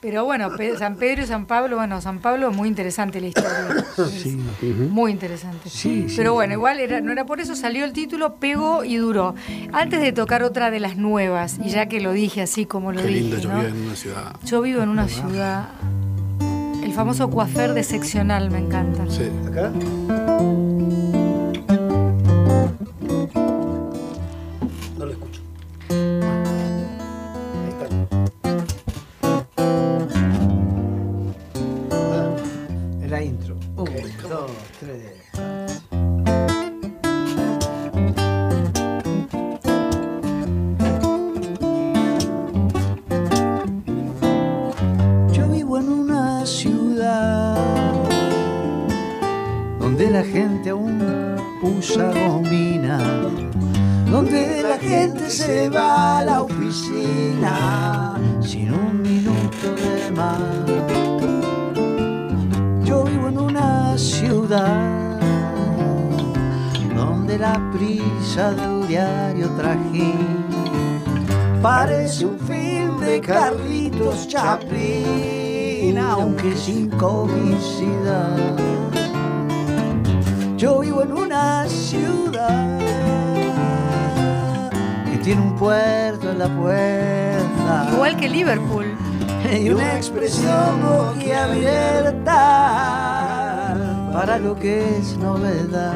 Pero 0.01 0.23
bueno, 0.23 0.49
San 0.77 0.95
Pedro 0.95 1.23
y 1.23 1.25
San 1.25 1.45
Pablo, 1.45 1.75
bueno, 1.75 1.99
San 1.99 2.19
Pablo 2.19 2.51
muy 2.51 2.69
interesante 2.69 3.19
la 3.19 3.27
historia. 3.27 3.85
Sí. 4.09 4.37
Muy 4.89 5.11
interesante. 5.11 5.69
Sí, 5.69 6.05
sí, 6.07 6.13
Pero 6.15 6.33
bueno, 6.33 6.53
igual 6.53 6.79
era, 6.79 7.01
no 7.01 7.11
era 7.11 7.25
por 7.25 7.41
eso, 7.41 7.53
salió 7.55 7.83
el 7.83 7.91
título, 7.91 8.35
pegó 8.35 8.85
y 8.85 8.95
duró. 8.95 9.35
Antes 9.73 9.99
de 10.01 10.13
tocar 10.13 10.41
otra 10.43 10.71
de 10.71 10.79
las 10.79 10.95
nuevas, 10.95 11.57
y 11.63 11.69
ya 11.69 11.87
que 11.87 11.99
lo 11.99 12.13
dije 12.13 12.41
así 12.41 12.65
como 12.65 12.93
lo 12.93 13.01
Qué 13.01 13.07
dije, 13.07 13.19
lindo, 13.21 13.37
yo 13.39 13.49
¿no? 13.49 13.57
vivo 13.59 13.67
en 13.69 13.81
una 13.85 13.95
ciudad. 13.95 14.35
Yo 14.45 14.61
vivo 14.61 14.81
en 14.83 14.89
una 14.89 15.07
ciudad. 15.09 15.69
El 16.81 16.93
famoso 16.93 17.29
coafer 17.29 17.73
de 17.73 17.83
seccional 17.83 18.49
me 18.51 18.59
encanta. 18.59 19.03
Sí. 19.09 19.29
¿Acá? 19.47 19.71
Yo 45.31 45.47
vivo 45.47 45.77
en 45.77 45.89
una 45.89 46.43
ciudad 46.45 47.55
donde 49.79 50.09
la 50.09 50.23
gente 50.23 50.71
aún 50.71 50.99
usa 51.61 52.11
gomina, 52.27 52.97
donde 54.09 54.63
la 54.63 54.79
gente 54.79 55.29
se 55.29 55.69
va 55.69 56.19
a 56.19 56.25
la 56.25 56.41
oficina 56.41 58.17
sin 58.41 58.73
un 58.73 59.01
minuto 59.03 59.75
de 59.75 60.11
más. 60.11 60.78
Ciudad 64.49 65.19
la 67.37 67.61
prisa 67.71 68.51
de 68.53 68.67
un 68.67 68.87
diario 68.87 69.47
trajín. 69.51 70.47
Parece 71.61 72.25
un 72.25 72.39
film 72.39 72.99
de 72.99 73.21
Carlitos 73.21 74.27
Chaplin, 74.27 75.95
aunque 75.99 76.55
sin 76.55 76.89
comicidad. 76.89 78.57
Yo 80.57 80.79
vivo 80.79 81.03
en 81.03 81.11
una 81.11 81.67
ciudad 81.67 82.79
que 85.11 85.19
tiene 85.19 85.41
un 85.41 85.55
puerto 85.55 86.31
en 86.31 86.39
la 86.39 86.47
puerta. 86.47 87.89
Igual 87.93 88.17
que 88.17 88.27
Liverpool. 88.27 88.87
Y 89.51 89.69
una 89.69 89.95
expresión 89.95 90.81
boquiabierta 90.81 93.18
para 94.11 94.37
lo 94.39 94.55
que 94.55 94.97
es 94.97 95.17
novedad. 95.17 95.93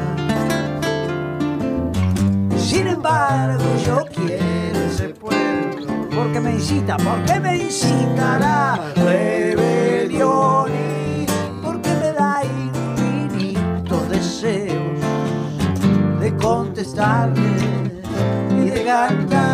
Sin 2.56 2.86
embargo, 2.86 3.64
yo 3.84 4.04
quiero 4.14 4.78
ese 4.86 5.08
pueblo 5.10 5.86
porque 6.14 6.40
me 6.40 6.52
incita, 6.52 6.96
porque 6.96 7.40
me 7.40 7.56
incita 7.58 8.78
rebelión 8.96 10.70
y 10.72 11.26
porque 11.62 11.90
me 11.90 12.12
da 12.12 12.42
infinitos 12.44 14.08
deseos 14.08 15.00
de 16.20 16.36
contestarle 16.36 17.42
y 18.50 18.70
de 18.70 18.84
cantarle 18.84 19.53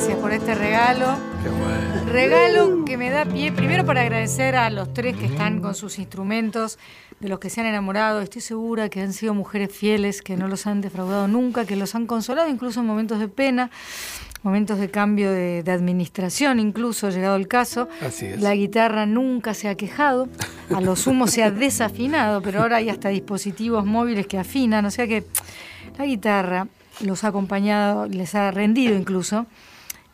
gracias 0.00 0.18
por 0.18 0.32
este 0.32 0.54
regalo. 0.54 1.18
Qué 1.42 1.50
bueno. 1.50 2.10
Regalo 2.10 2.84
que 2.86 2.96
me 2.96 3.10
da 3.10 3.26
pie, 3.26 3.52
primero 3.52 3.84
para 3.84 4.00
agradecer 4.00 4.56
a 4.56 4.70
los 4.70 4.94
tres 4.94 5.14
que 5.14 5.26
están 5.26 5.60
con 5.60 5.74
sus 5.74 5.98
instrumentos, 5.98 6.78
de 7.18 7.28
los 7.28 7.38
que 7.38 7.50
se 7.50 7.60
han 7.60 7.66
enamorado. 7.66 8.22
Estoy 8.22 8.40
segura 8.40 8.88
que 8.88 9.02
han 9.02 9.12
sido 9.12 9.34
mujeres 9.34 9.70
fieles, 9.70 10.22
que 10.22 10.38
no 10.38 10.48
los 10.48 10.66
han 10.66 10.80
defraudado 10.80 11.28
nunca, 11.28 11.66
que 11.66 11.76
los 11.76 11.94
han 11.94 12.06
consolado 12.06 12.48
incluso 12.48 12.80
en 12.80 12.86
momentos 12.86 13.18
de 13.18 13.28
pena, 13.28 13.70
momentos 14.42 14.78
de 14.78 14.90
cambio 14.90 15.30
de, 15.32 15.62
de 15.62 15.70
administración, 15.70 16.60
incluso 16.60 17.10
llegado 17.10 17.36
el 17.36 17.46
caso. 17.46 17.86
Así 18.00 18.24
es. 18.24 18.40
La 18.40 18.54
guitarra 18.54 19.04
nunca 19.04 19.52
se 19.52 19.68
ha 19.68 19.74
quejado, 19.74 20.30
a 20.74 20.80
lo 20.80 20.96
sumo 20.96 21.26
se 21.26 21.42
ha 21.42 21.50
desafinado, 21.50 22.40
pero 22.40 22.62
ahora 22.62 22.76
hay 22.76 22.88
hasta 22.88 23.10
dispositivos 23.10 23.84
móviles 23.84 24.26
que 24.26 24.38
afinan, 24.38 24.86
o 24.86 24.90
sea 24.90 25.06
que 25.06 25.26
la 25.98 26.06
guitarra 26.06 26.68
los 27.00 27.22
ha 27.24 27.28
acompañado, 27.28 28.06
les 28.06 28.34
ha 28.34 28.50
rendido 28.50 28.96
incluso 28.96 29.44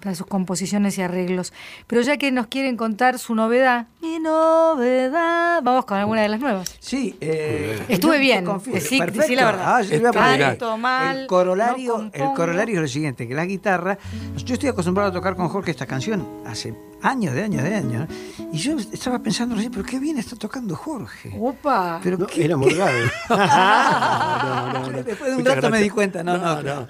para 0.07 0.14
sus 0.14 0.27
composiciones 0.29 0.97
y 0.99 1.03
arreglos. 1.03 1.53
Pero 1.88 2.01
ya 2.03 2.16
que 2.16 2.31
nos 2.31 2.47
quieren 2.47 2.77
contar 2.77 3.19
su 3.19 3.35
novedad, 3.35 3.87
mi 4.01 4.21
novedad, 4.21 5.61
vamos 5.64 5.85
con 5.85 5.99
alguna 5.99 6.23
de 6.23 6.29
las 6.29 6.38
nuevas. 6.40 6.77
Sí, 6.79 7.16
eh, 7.21 7.83
Estuve 7.88 8.19
bien, 8.19 8.47
decí- 8.47 9.05
decí 9.12 9.35
la 9.35 9.47
verdad. 9.47 9.64
Ah, 9.66 9.83
yo 9.83 10.12
Canto 10.12 10.77
mal, 10.79 11.21
el 11.23 11.27
corolario, 11.27 11.99
no 11.99 12.11
el 12.12 12.35
corolario 12.35 12.77
es 12.77 12.83
lo 12.83 12.88
siguiente, 12.88 13.27
que 13.27 13.35
la 13.35 13.45
guitarra, 13.47 13.99
yo 14.37 14.55
estoy 14.55 14.69
acostumbrado 14.69 15.11
a 15.11 15.12
tocar 15.12 15.35
con 15.35 15.49
Jorge 15.49 15.73
esta 15.73 15.87
canción 15.87 16.25
hace 16.47 16.73
años, 17.03 17.35
de 17.35 17.43
años, 17.45 17.63
de 17.63 17.75
años, 17.75 18.09
¿no? 18.09 18.47
y 18.53 18.59
yo 18.59 18.77
estaba 18.79 19.19
pensando 19.21 19.55
recién, 19.55 19.73
pero 19.73 19.85
qué 19.85 19.99
bien 19.99 20.19
está 20.19 20.37
tocando 20.37 20.75
Jorge. 20.77 21.33
Opa. 21.39 22.01
Pero 22.03 22.19
No, 22.19 22.27
qué- 22.27 22.45
era 22.45 22.57
Morgado. 22.57 22.97
No, 23.29 24.73
no, 24.73 24.91
no. 24.91 25.03
Después 25.03 25.31
de 25.31 25.37
un 25.37 25.43
Muchas 25.43 25.57
rato 25.57 25.71
me 25.71 25.81
di 25.81 25.91
cuenta, 25.91 26.23
no, 26.23 26.37
no, 26.39 26.61
claro. 26.61 26.89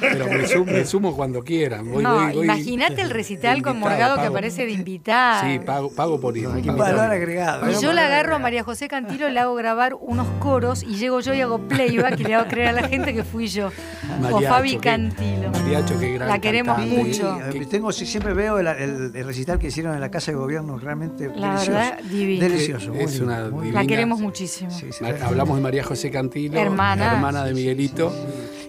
Pero 0.00 0.26
me 0.26 0.46
sumo, 0.46 0.64
me 0.72 0.84
sumo 0.84 1.16
cuando 1.16 1.42
quieran. 1.42 1.90
Voy, 1.90 2.02
no, 2.02 2.14
voy, 2.14 2.32
voy- 2.34 2.44
imagínate 2.44 3.00
el 3.00 3.10
recital 3.10 3.62
con 3.62 3.76
invitado, 3.76 3.90
Morgado 3.96 4.20
que 4.20 4.26
aparece 4.26 4.66
de 4.66 4.72
invitada. 4.72 5.40
Sí, 5.42 5.58
pago, 5.60 5.90
pago 5.94 6.20
por 6.20 6.36
ir. 6.36 6.48
No, 6.48 6.76
valor 6.76 7.10
agregado. 7.10 7.70
Y 7.70 7.74
¿no? 7.74 7.80
yo 7.80 7.92
la 7.92 8.06
agarro 8.06 8.36
a 8.36 8.38
María 8.38 8.62
José 8.64 8.88
Cantilo, 8.88 9.28
le 9.28 9.40
hago 9.40 9.54
grabar 9.54 9.94
unos 10.00 10.26
coros 10.40 10.82
y 10.82 10.96
llego 10.96 11.20
yo 11.20 11.32
y 11.34 11.40
hago 11.40 11.58
playback 11.60 12.20
y 12.20 12.24
le 12.24 12.34
hago 12.34 12.48
creer 12.48 12.68
a 12.68 12.72
la 12.72 12.88
gente 12.88 13.14
que 13.14 13.24
fui 13.24 13.46
yo. 13.48 13.68
o 13.68 14.20
Mariacho, 14.20 14.48
Fabi 14.54 14.70
qué- 14.72 14.78
Cantilo. 14.80 15.50
Mariacho, 15.50 15.98
qué 15.98 16.12
gran 16.12 16.28
La 16.28 16.38
queremos 16.40 16.76
cantante. 16.76 17.02
mucho. 17.04 17.38
Sí, 17.52 17.66
tengo, 17.66 17.92
siempre 17.92 18.34
veo 18.34 18.58
el, 18.58 18.66
el- 18.66 19.12
el 19.14 19.26
recital 19.26 19.45
que 19.58 19.68
hicieron 19.68 19.94
en 19.94 20.00
la 20.00 20.10
Casa 20.10 20.32
de 20.32 20.36
Gobierno, 20.36 20.78
realmente 20.78 21.28
La 21.34 21.50
delicioso. 21.52 21.72
verdad, 21.72 21.98
divino. 22.10 22.40
Delicioso. 22.48 22.92
muy 22.92 23.04
Es 23.04 23.20
una 23.20 23.48
muy 23.48 23.64
divina- 23.66 23.82
La 23.82 23.86
queremos 23.88 24.20
muchísimo. 24.20 24.70
Sí, 24.70 24.86
sí. 24.90 25.02
Ma- 25.04 25.14
Hablamos 25.24 25.56
de 25.56 25.62
María 25.62 25.84
José 25.84 26.10
Cantilo, 26.10 26.58
Hermana. 26.58 27.12
hermana 27.12 27.44
de 27.44 27.54
Miguelito. 27.54 28.12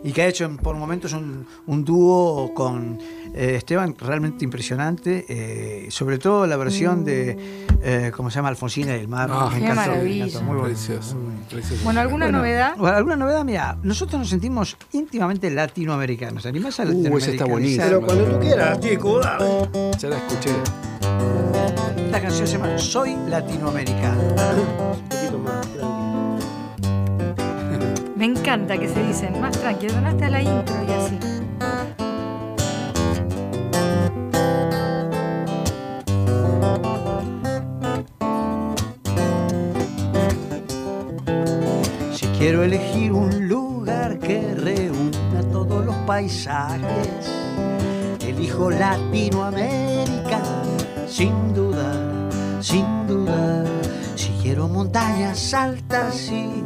y 0.03 0.11
que 0.13 0.21
ha 0.21 0.27
hecho 0.27 0.49
por 0.57 0.75
momentos 0.75 1.11
un, 1.13 1.45
un 1.65 1.83
dúo 1.83 2.53
con 2.53 2.99
eh, 3.37 3.55
Esteban 3.55 3.95
realmente 3.99 4.43
impresionante, 4.43 5.25
eh, 5.29 5.87
sobre 5.91 6.17
todo 6.17 6.47
la 6.47 6.57
versión 6.57 7.05
de, 7.05 7.37
eh, 7.83 8.11
¿cómo 8.15 8.29
se 8.31 8.35
llama? 8.37 8.49
Alfonsina 8.49 8.93
del 8.93 9.07
Mar. 9.07 9.29
Ah, 9.31 9.49
me 9.53 9.59
qué 9.59 9.65
encantó, 9.65 9.81
me 9.81 9.87
maravilla. 9.87 10.25
encantó, 10.25 10.45
muy 10.45 10.55
bueno. 10.57 10.73
Precioso, 10.73 11.15
precioso. 11.49 11.83
Bueno, 11.83 11.99
¿alguna 12.01 12.25
Bueno, 12.25 12.37
novedad? 12.39 12.75
bueno, 12.77 12.97
¿Alguna 12.97 13.15
novedad? 13.15 13.45
Mira, 13.45 13.77
nosotros 13.83 14.19
nos 14.19 14.29
sentimos 14.29 14.75
íntimamente 14.93 15.49
latinoamericanos. 15.51 16.43
¿Te 16.43 16.49
animás 16.49 16.79
a 16.79 16.83
Uh, 16.85 17.17
esa 17.17 17.31
está 17.31 17.45
buenísima. 17.45 17.83
Pero 17.85 18.01
cuando 18.01 18.23
tú 18.25 18.39
quieras, 18.39 18.79
chico, 18.79 19.19
dale. 19.19 19.69
Ya 19.99 20.09
la 20.09 20.17
escuché. 20.17 20.51
Esta 22.05 22.21
canción 22.21 22.47
se 22.47 22.53
llama 22.57 22.77
Soy 22.77 23.15
latinoamericano. 23.29 24.21
Un 24.21 25.09
poquito 25.09 25.37
más, 25.39 25.67
tranqui. 25.67 26.07
Me 28.15 28.25
encanta 28.25 28.77
que 28.77 28.87
se 28.87 29.03
dicen 29.03 29.39
más 29.39 29.51
tranquilo, 29.59 29.93
donaste 29.93 30.25
a 30.25 30.29
la 30.29 30.41
intro 30.41 30.75
y 30.87 30.91
así. 30.91 31.19
Quiero 42.37 42.63
elegir 42.63 43.11
un 43.11 43.47
lugar 43.47 44.19
que 44.19 44.53
reúna 44.53 45.41
todos 45.51 45.85
los 45.85 45.95
paisajes, 46.05 47.25
elijo 48.21 48.69
Latinoamérica, 48.69 50.41
sin 51.07 51.53
dudar, 51.53 52.29
sin 52.61 52.85
dudar. 53.07 53.65
Si 54.15 54.29
quiero 54.41 54.67
montañas 54.67 55.53
altas 55.53 56.31
y 56.31 56.63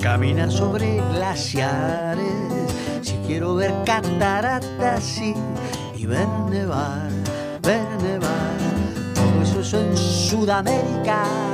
caminar 0.00 0.50
sobre 0.50 1.00
glaciares, 1.12 2.72
si 3.02 3.14
quiero 3.26 3.54
ver 3.54 3.72
cataratas 3.84 5.18
y, 5.18 5.34
y 5.96 6.06
ver 6.06 6.28
nevar, 6.50 7.08
ver 7.62 7.86
nevar, 8.02 8.58
todo 9.14 9.42
eso 9.42 9.60
es 9.60 9.74
en 9.74 9.96
Sudamérica. 9.96 11.53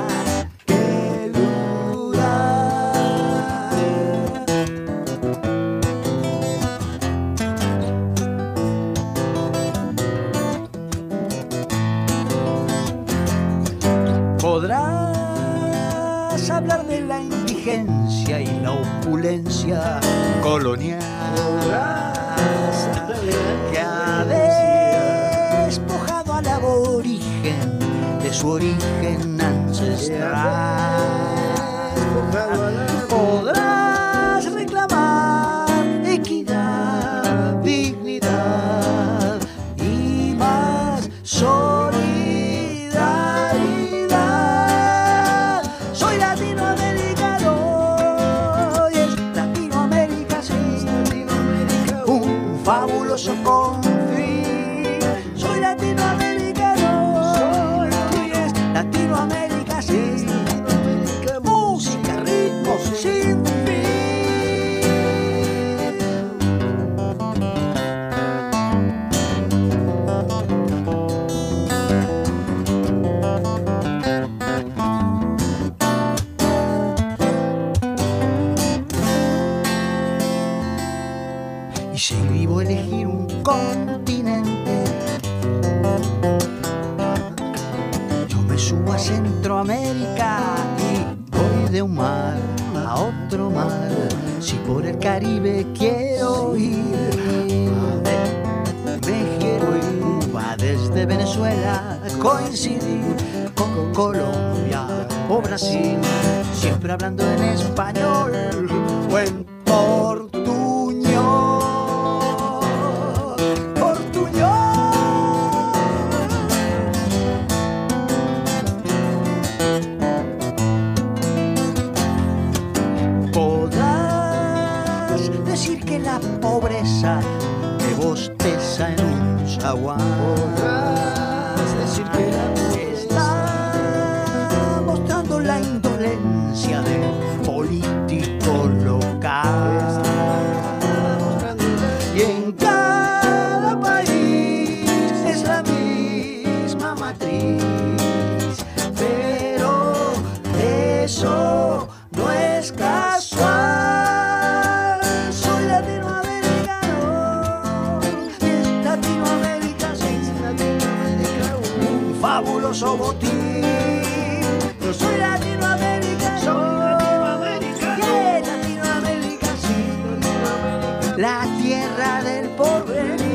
La 171.21 171.47
tierra 171.61 172.23
del 172.23 172.49
porvenir. 172.57 173.30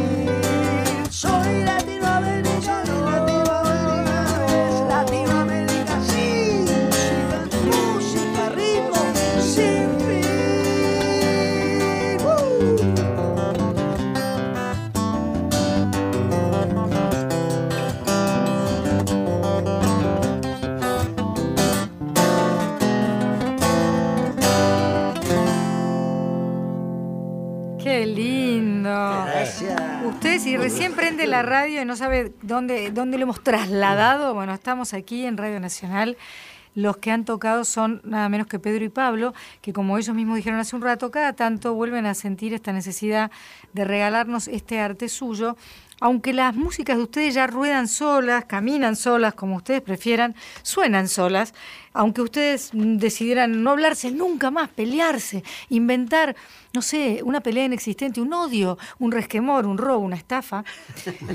Usted 30.06 30.40
si 30.40 30.56
recién 30.56 30.94
prende 30.94 31.26
la 31.26 31.42
radio 31.42 31.82
y 31.82 31.86
no 31.86 31.96
sabe 31.96 32.32
dónde, 32.44 32.92
dónde 32.92 33.18
lo 33.18 33.24
hemos 33.24 33.44
trasladado, 33.44 34.36
bueno, 34.36 34.54
estamos 34.54 34.94
aquí 34.94 35.26
en 35.26 35.36
Radio 35.36 35.60
Nacional. 35.60 36.16
Los 36.76 36.98
que 36.98 37.10
han 37.10 37.26
tocado 37.26 37.66
son 37.66 38.02
nada 38.04 38.30
menos 38.30 38.46
que 38.46 38.60
Pedro 38.60 38.86
y 38.86 38.90
Pablo, 38.90 39.34
que 39.62 39.74
como 39.74 39.98
ellos 39.98 40.16
mismos 40.16 40.36
dijeron 40.36 40.60
hace 40.60 40.76
un 40.76 40.84
rato, 40.84 41.10
cada 41.10 41.34
tanto 41.34 41.74
vuelven 41.74 42.06
a 42.06 42.14
sentir 42.14 42.54
esta 42.54 42.72
necesidad 42.72 43.32
de 43.74 43.84
regalarnos 43.84 44.48
este 44.48 44.80
arte 44.80 45.10
suyo. 45.10 45.58
Aunque 46.02 46.34
las 46.34 46.54
músicas 46.56 46.98
de 46.98 47.04
ustedes 47.04 47.34
ya 47.34 47.48
ruedan 47.48 47.88
solas, 47.88 48.46
caminan 48.46 48.96
solas, 48.96 49.34
como 49.34 49.56
ustedes 49.56 49.82
prefieran, 49.82 50.36
suenan 50.62 51.08
solas, 51.08 51.56
aunque 51.96 52.22
ustedes 52.22 52.72
decidieran 52.74 53.64
no 53.64 53.72
hablarse 53.72 54.12
nunca 54.12 54.52
más, 54.52 54.70
pelearse, 54.70 55.44
inventar, 55.70 56.36
no 56.74 56.82
sé, 56.82 57.22
una 57.24 57.40
pelea 57.40 57.66
inexistente, 57.66 58.20
un 58.20 58.34
odio, 58.34 58.78
un 59.00 59.14
resquemor, 59.14 59.66
un 59.66 59.78
robo, 59.78 60.00
una 60.00 60.18
estafa, 60.18 60.66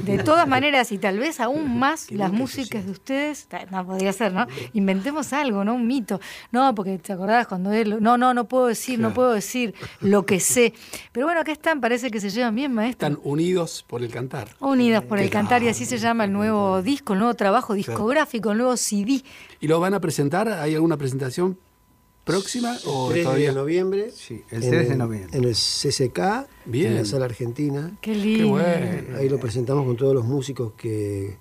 de 0.04 0.18
todas 0.18 0.46
maneras 0.46 0.92
y 0.92 0.98
tal 0.98 1.18
vez 1.18 1.40
aún 1.40 1.78
más 1.78 2.10
las 2.10 2.30
músicas 2.30 2.84
de 2.84 2.92
ustedes, 2.92 3.48
no 3.70 3.86
podría 3.86 4.12
ser, 4.12 4.34
¿no? 4.34 4.46
Inventemos 4.74 5.32
algo, 5.32 5.64
¿no? 5.64 5.74
Un 5.74 5.86
mito. 5.86 6.20
No, 6.52 6.74
porque 6.74 6.98
te 6.98 7.14
acordás 7.14 7.46
cuando 7.46 7.72
él, 7.72 7.96
no, 8.00 8.18
no, 8.18 8.34
no 8.34 8.44
puedo 8.44 8.66
decir, 8.66 8.98
no 8.98 9.14
puedo 9.14 9.32
decir 9.32 9.74
lo 10.00 10.26
que 10.26 10.40
sé. 10.40 10.74
Pero 11.12 11.26
bueno, 11.26 11.40
acá 11.40 11.52
están, 11.52 11.80
parece 11.80 12.10
que 12.10 12.20
se 12.20 12.28
llevan 12.28 12.54
bien, 12.54 12.74
maestro. 12.74 13.08
Están 13.08 13.22
unidos 13.24 13.82
por 13.88 14.02
el 14.02 14.10
cantar. 14.10 14.48
Unidas 14.60 15.02
por 15.04 15.18
el 15.18 15.30
cantar 15.30 15.62
y 15.62 15.68
así 15.68 15.86
se 15.86 15.96
llama 15.96 16.24
el 16.24 16.32
nuevo 16.34 16.82
disco, 16.82 17.14
el 17.14 17.20
nuevo 17.20 17.34
trabajo 17.34 17.72
discográfico, 17.72 18.50
el 18.50 18.58
nuevo 18.58 18.76
CD. 18.76 19.22
¿Y 19.60 19.68
lo 19.68 19.80
van 19.80 19.94
a 19.94 20.00
presentar? 20.00 20.49
¿Hay 20.52 20.74
alguna 20.74 20.96
presentación 20.96 21.58
próxima 22.24 22.76
o 22.86 23.08
3 23.10 23.24
todavía? 23.24 23.48
de 23.48 23.54
noviembre. 23.54 24.10
Sí, 24.10 24.42
el 24.50 24.62
en 24.64 24.70
3 24.70 24.88
de 24.90 24.96
noviembre. 24.96 25.36
En 25.38 25.44
el 25.44 25.54
CCK, 25.54 26.46
Bien. 26.66 26.88
en 26.92 26.94
la 26.96 27.04
sala 27.04 27.24
argentina. 27.26 27.92
Qué 28.00 28.12
Qué 28.12 28.18
lindo. 28.18 28.48
bueno. 28.50 29.16
Ahí 29.18 29.28
lo 29.28 29.38
presentamos 29.38 29.84
con 29.86 29.96
todos 29.96 30.14
los 30.14 30.24
músicos 30.24 30.72
que 30.76 31.36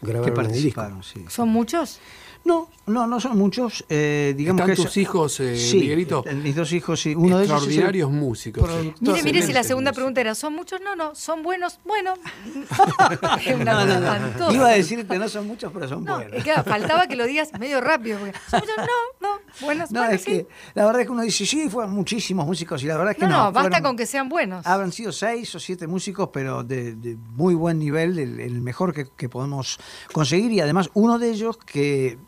que 0.00 0.06
grabaron 0.12 0.46
el 0.46 0.52
disco. 0.52 0.80
participaron, 0.80 1.02
sí. 1.02 1.24
¿Son 1.28 1.48
muchos? 1.48 2.00
No, 2.44 2.68
no, 2.86 3.08
no 3.08 3.18
son 3.18 3.36
muchos. 3.36 3.84
eh, 3.88 4.32
digamos 4.36 4.60
¿Están 4.60 4.76
que 4.76 4.82
tus 4.82 4.90
es- 4.92 4.96
hijos, 4.98 5.40
eh, 5.40 5.56
sí, 5.56 5.78
Miguelito? 5.80 6.22
eh, 6.28 6.32
Mis 6.34 6.54
dos 6.54 6.70
hijos, 6.72 7.00
sí. 7.00 7.12
Uno 7.12 7.38
de 7.38 7.44
ellos 7.44 7.56
el 7.56 7.68
Extraordinarios 7.70 8.10
músicos. 8.12 8.70
Mire, 9.00 9.22
mire 9.24 9.42
si 9.42 9.52
la 9.52 9.64
segunda 9.64 9.90
músicos. 9.90 9.96
pregunta 9.96 10.20
era, 10.20 10.34
¿son 10.36 10.54
muchos? 10.54 10.80
No, 10.80 10.94
no, 10.94 11.16
¿son 11.16 11.42
buenos? 11.42 11.80
Bueno. 11.84 12.14
Es 13.44 13.54
una 13.54 13.84
No, 13.84 13.86
no, 14.00 14.38
no. 14.38 14.52
Iba 14.52 14.68
a 14.68 14.72
decirte, 14.74 15.18
no 15.18 15.28
son 15.28 15.48
muchos, 15.48 15.72
pero 15.72 15.88
son 15.88 16.04
No, 16.04 16.16
buenos. 16.18 16.34
es 16.34 16.44
que 16.44 16.52
faltaba 16.62 17.08
que 17.08 17.16
lo 17.16 17.26
digas 17.26 17.50
medio 17.58 17.80
rápido. 17.80 18.18
Porque, 18.20 18.38
¿son 18.48 18.60
muchos? 18.60 18.76
No, 19.20 19.28
no, 19.28 19.40
buenos. 19.60 19.90
No, 19.90 20.04
es 20.04 20.22
sí. 20.22 20.30
que 20.30 20.46
la 20.74 20.86
verdad 20.86 21.00
es 21.00 21.06
que 21.08 21.12
uno 21.12 21.22
dice, 21.22 21.46
sí, 21.46 21.68
fueron 21.68 21.92
muchísimos 21.94 22.46
músicos 22.46 22.80
y 22.82 22.86
la 22.86 22.96
verdad 22.96 23.12
es 23.12 23.18
que 23.18 23.24
No, 23.26 23.30
no. 23.30 23.36
no, 23.46 23.52
basta 23.52 23.70
fueron- 23.70 23.82
con 23.82 23.96
que 23.96 24.06
sean 24.06 24.28
buenos. 24.28 24.64
Habrán 24.66 24.92
sido 24.92 25.10
seis 25.10 25.52
o 25.56 25.58
siete 25.58 25.88
músicos, 25.88 26.28
pero 26.32 26.62
de, 26.62 26.94
de 26.94 27.16
muy 27.16 27.54
buen 27.56 27.80
nivel, 27.80 28.18
el, 28.20 28.38
el 28.38 28.60
mejor 28.60 28.92
que, 28.94 29.06
que 29.16 29.28
podemos 29.28 29.78
conseguir. 30.12 30.52
Y 30.52 30.60
además, 30.60 30.90
uno 30.94 31.18
de 31.18 31.30
ellos 31.30 31.56
que 31.56 32.18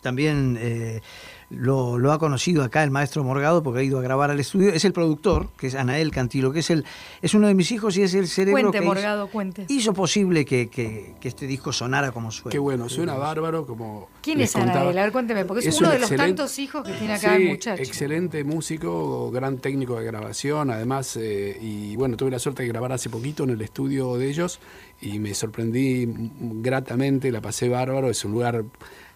también 0.00 0.58
eh, 0.60 1.00
lo, 1.54 1.98
lo 1.98 2.12
ha 2.12 2.18
conocido 2.18 2.62
acá 2.64 2.82
el 2.82 2.90
maestro 2.90 3.22
Morgado, 3.24 3.62
porque 3.62 3.80
ha 3.80 3.82
ido 3.82 3.98
a 3.98 4.02
grabar 4.02 4.30
al 4.30 4.40
estudio, 4.40 4.70
es 4.72 4.84
el 4.84 4.92
productor, 4.92 5.48
que 5.58 5.66
es 5.66 5.74
Anael 5.74 6.10
Cantilo, 6.10 6.52
que 6.52 6.60
es, 6.60 6.70
el, 6.70 6.84
es 7.20 7.34
uno 7.34 7.46
de 7.48 7.54
mis 7.54 7.70
hijos 7.72 7.96
y 7.96 8.02
es 8.02 8.14
el 8.14 8.26
cerebro 8.28 8.60
Cuente, 8.70 8.78
que 8.78 8.84
hizo- 8.84 8.94
Morgado, 8.94 9.26
cuente. 9.28 9.64
hizo, 9.68 9.92
posible 9.92 10.44
que, 10.44 10.68
que- 10.68 11.14
que 11.20 11.28
este 11.28 11.46
disco 11.46 11.72
sonara 11.72 12.10
como 12.12 12.30
suena. 12.30 12.50
Qué 12.52 12.58
bueno, 12.58 12.88
suena 12.88 13.14
bárbaro 13.14 13.66
como. 13.66 14.08
¿Quién 14.22 14.40
es 14.40 14.56
Anael? 14.56 14.96
A 14.98 15.02
ver, 15.02 15.12
cuénteme, 15.12 15.44
porque 15.44 15.60
es, 15.68 15.74
Es 15.74 15.80
uno 15.80 15.88
un 15.88 15.94
de 15.94 16.00
los 16.00 16.10
tantos 16.10 16.58
hijos 16.58 16.84
que 16.86 16.92
tiene 16.92 17.14
acá 17.14 17.36
Sí, 17.36 17.42
el 17.42 17.48
muchacho. 17.50 17.82
Excelente 17.82 18.44
músico, 18.44 19.30
gran 19.30 19.58
técnico 19.58 19.96
de 19.98 20.04
grabación, 20.06 20.70
además, 20.70 21.16
eh, 21.16 21.58
y 21.60 21.96
bueno, 21.96 22.16
tuve 22.16 22.30
la 22.30 22.38
suerte 22.38 22.62
de 22.62 22.68
grabar 22.68 22.92
hace 22.92 23.10
poquito 23.10 23.44
en 23.44 23.50
el 23.50 23.60
estudio 23.60 24.16
de 24.16 24.28
ellos 24.30 24.58
y 25.00 25.18
me 25.18 25.34
sorprendí 25.34 26.08
gratamente, 26.62 27.30
la 27.32 27.40
pasé 27.40 27.68
bárbaro, 27.68 28.08
es 28.10 28.24
un 28.24 28.32
lugar 28.32 28.64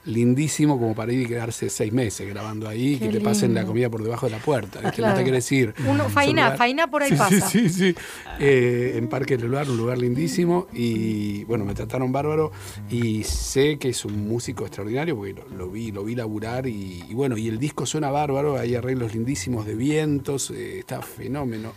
lindísimo 0.06 0.78
como 0.78 0.94
para 0.94 1.12
ir 1.12 1.20
y 1.22 1.26
quedarse 1.26 1.68
seis 1.68 1.92
meses 1.92 2.28
grabando 2.28 2.68
ahí, 2.68 2.96
Qué 2.98 3.06
que 3.10 3.18
te 3.18 3.20
pasen 3.20 3.52
la 3.54 3.64
comida 3.64 3.90
por 3.90 4.02
debajo 4.02 4.26
de 4.26 4.32
la 4.32 4.38
puerta, 4.38 4.80
¿viste? 4.80 4.96
Claro. 4.96 5.12
no 5.14 5.18
te 5.18 5.22
quiere 5.24 5.38
decir. 5.38 5.74
Uno- 5.86 6.08
faina, 6.08 6.42
lugar- 6.44 6.58
faina 6.58 6.86
por 6.90 7.02
ahí 7.02 7.10
Sí, 7.10 7.16
pasa. 7.16 7.48
Sí, 7.48 7.68
sí, 7.68 7.92
sí. 7.92 7.94
Eh, 8.40 8.94
en 8.96 9.08
Parque 9.08 9.36
del 9.36 9.48
Lugar, 9.48 9.68
un 9.68 9.76
lugar 9.76 9.98
lindísimo 9.98 10.68
y 10.72 11.44
bueno, 11.44 11.64
me 11.64 11.74
trataron 11.74 12.12
bárbaro 12.12 12.52
y 12.90 13.22
sé 13.24 13.78
que 13.78 13.88
es 13.90 14.04
un 14.04 14.28
músico 14.28 14.64
extraordinario 14.64 15.16
porque 15.16 15.34
lo, 15.34 15.48
lo 15.48 15.70
vi, 15.70 15.90
lo 15.92 16.04
vi 16.04 16.14
laburar 16.14 16.66
y, 16.66 17.04
y 17.08 17.14
bueno, 17.14 17.36
y 17.36 17.48
el 17.48 17.58
disco 17.58 17.84
suena 17.84 18.10
bárbaro, 18.10 18.56
hay 18.58 18.74
arreglos 18.76 19.14
lindísimos 19.14 19.66
de 19.66 19.74
vientos, 19.74 20.50
eh, 20.50 20.78
está 20.78 21.02
fenómeno. 21.02 21.72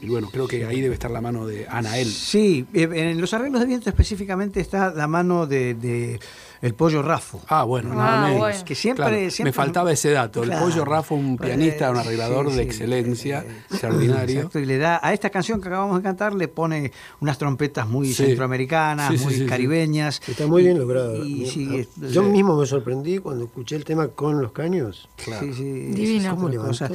Y 0.00 0.06
bueno, 0.08 0.28
creo 0.30 0.46
que 0.46 0.64
ahí 0.64 0.80
debe 0.80 0.94
estar 0.94 1.10
la 1.10 1.20
mano 1.20 1.44
de 1.44 1.66
Anael. 1.68 2.06
Sí, 2.06 2.64
eh, 2.72 2.88
en 2.92 3.20
los 3.20 3.34
arreglos 3.34 3.60
de 3.60 3.66
viento 3.66 3.90
específicamente 3.90 4.60
está 4.60 4.92
la 4.94 5.08
mano 5.08 5.44
de, 5.46 5.74
de 5.74 6.20
el 6.62 6.74
pollo 6.74 7.02
Rafo. 7.02 7.40
Ah, 7.48 7.64
bueno, 7.64 7.90
Ah, 7.92 7.96
nada 7.96 8.22
menos. 8.26 8.38
bueno. 8.38 8.64
Que 8.64 8.74
siempre- 8.74 9.04
Claro, 9.06 9.30
siempre- 9.30 9.44
me 9.44 9.52
faltaba 9.52 9.92
ese 9.92 10.10
dato. 10.10 10.42
El 10.42 10.50
Claro. 10.50 10.66
Pollo 10.66 10.84
Rafa, 10.84 11.14
un 11.14 11.36
Pues, 11.36 11.48
pianista, 11.50 11.90
un 11.90 11.96
eh, 11.96 12.00
arreglador 12.00 12.50
sí, 12.50 12.56
de 12.56 12.62
excelencia, 12.62 13.44
eh, 13.46 13.62
extraordinario. 13.70 14.36
Exacto, 14.38 14.58
y 14.58 14.66
le 14.66 14.78
da 14.78 15.00
a 15.02 15.12
esta 15.12 15.30
canción 15.30 15.60
que 15.60 15.68
acabamos 15.68 15.96
de 15.98 16.02
cantar 16.02 16.34
le 16.34 16.48
pone 16.48 16.92
unas 17.20 17.38
trompetas 17.38 17.88
muy 17.88 18.08
Sí. 18.08 18.14
centroamericanas, 18.24 19.10
Sí, 19.12 19.18
sí, 19.18 19.24
muy 19.24 19.34
sí, 19.34 19.40
sí. 19.40 19.46
caribeñas. 19.46 20.20
Está 20.26 20.46
muy 20.46 20.62
Y- 20.62 20.64
bien 20.66 20.78
logrado. 20.78 21.24
Y, 21.24 21.46
sí, 21.46 21.68
es- 21.76 22.12
Yo 22.12 22.22
mismo 22.22 22.56
me 22.56 22.66
sorprendí 22.66 23.18
cuando 23.18 23.44
escuché 23.44 23.76
el 23.76 23.84
tema 23.84 24.08
con 24.08 24.40
los 24.42 24.52
caños. 24.52 25.08
Claro. 25.24 25.46
sí, 25.46 25.52
sí, 25.52 25.64
Divino. 25.92 26.34
¿Cómo 26.34 26.48
levantó? 26.48 26.86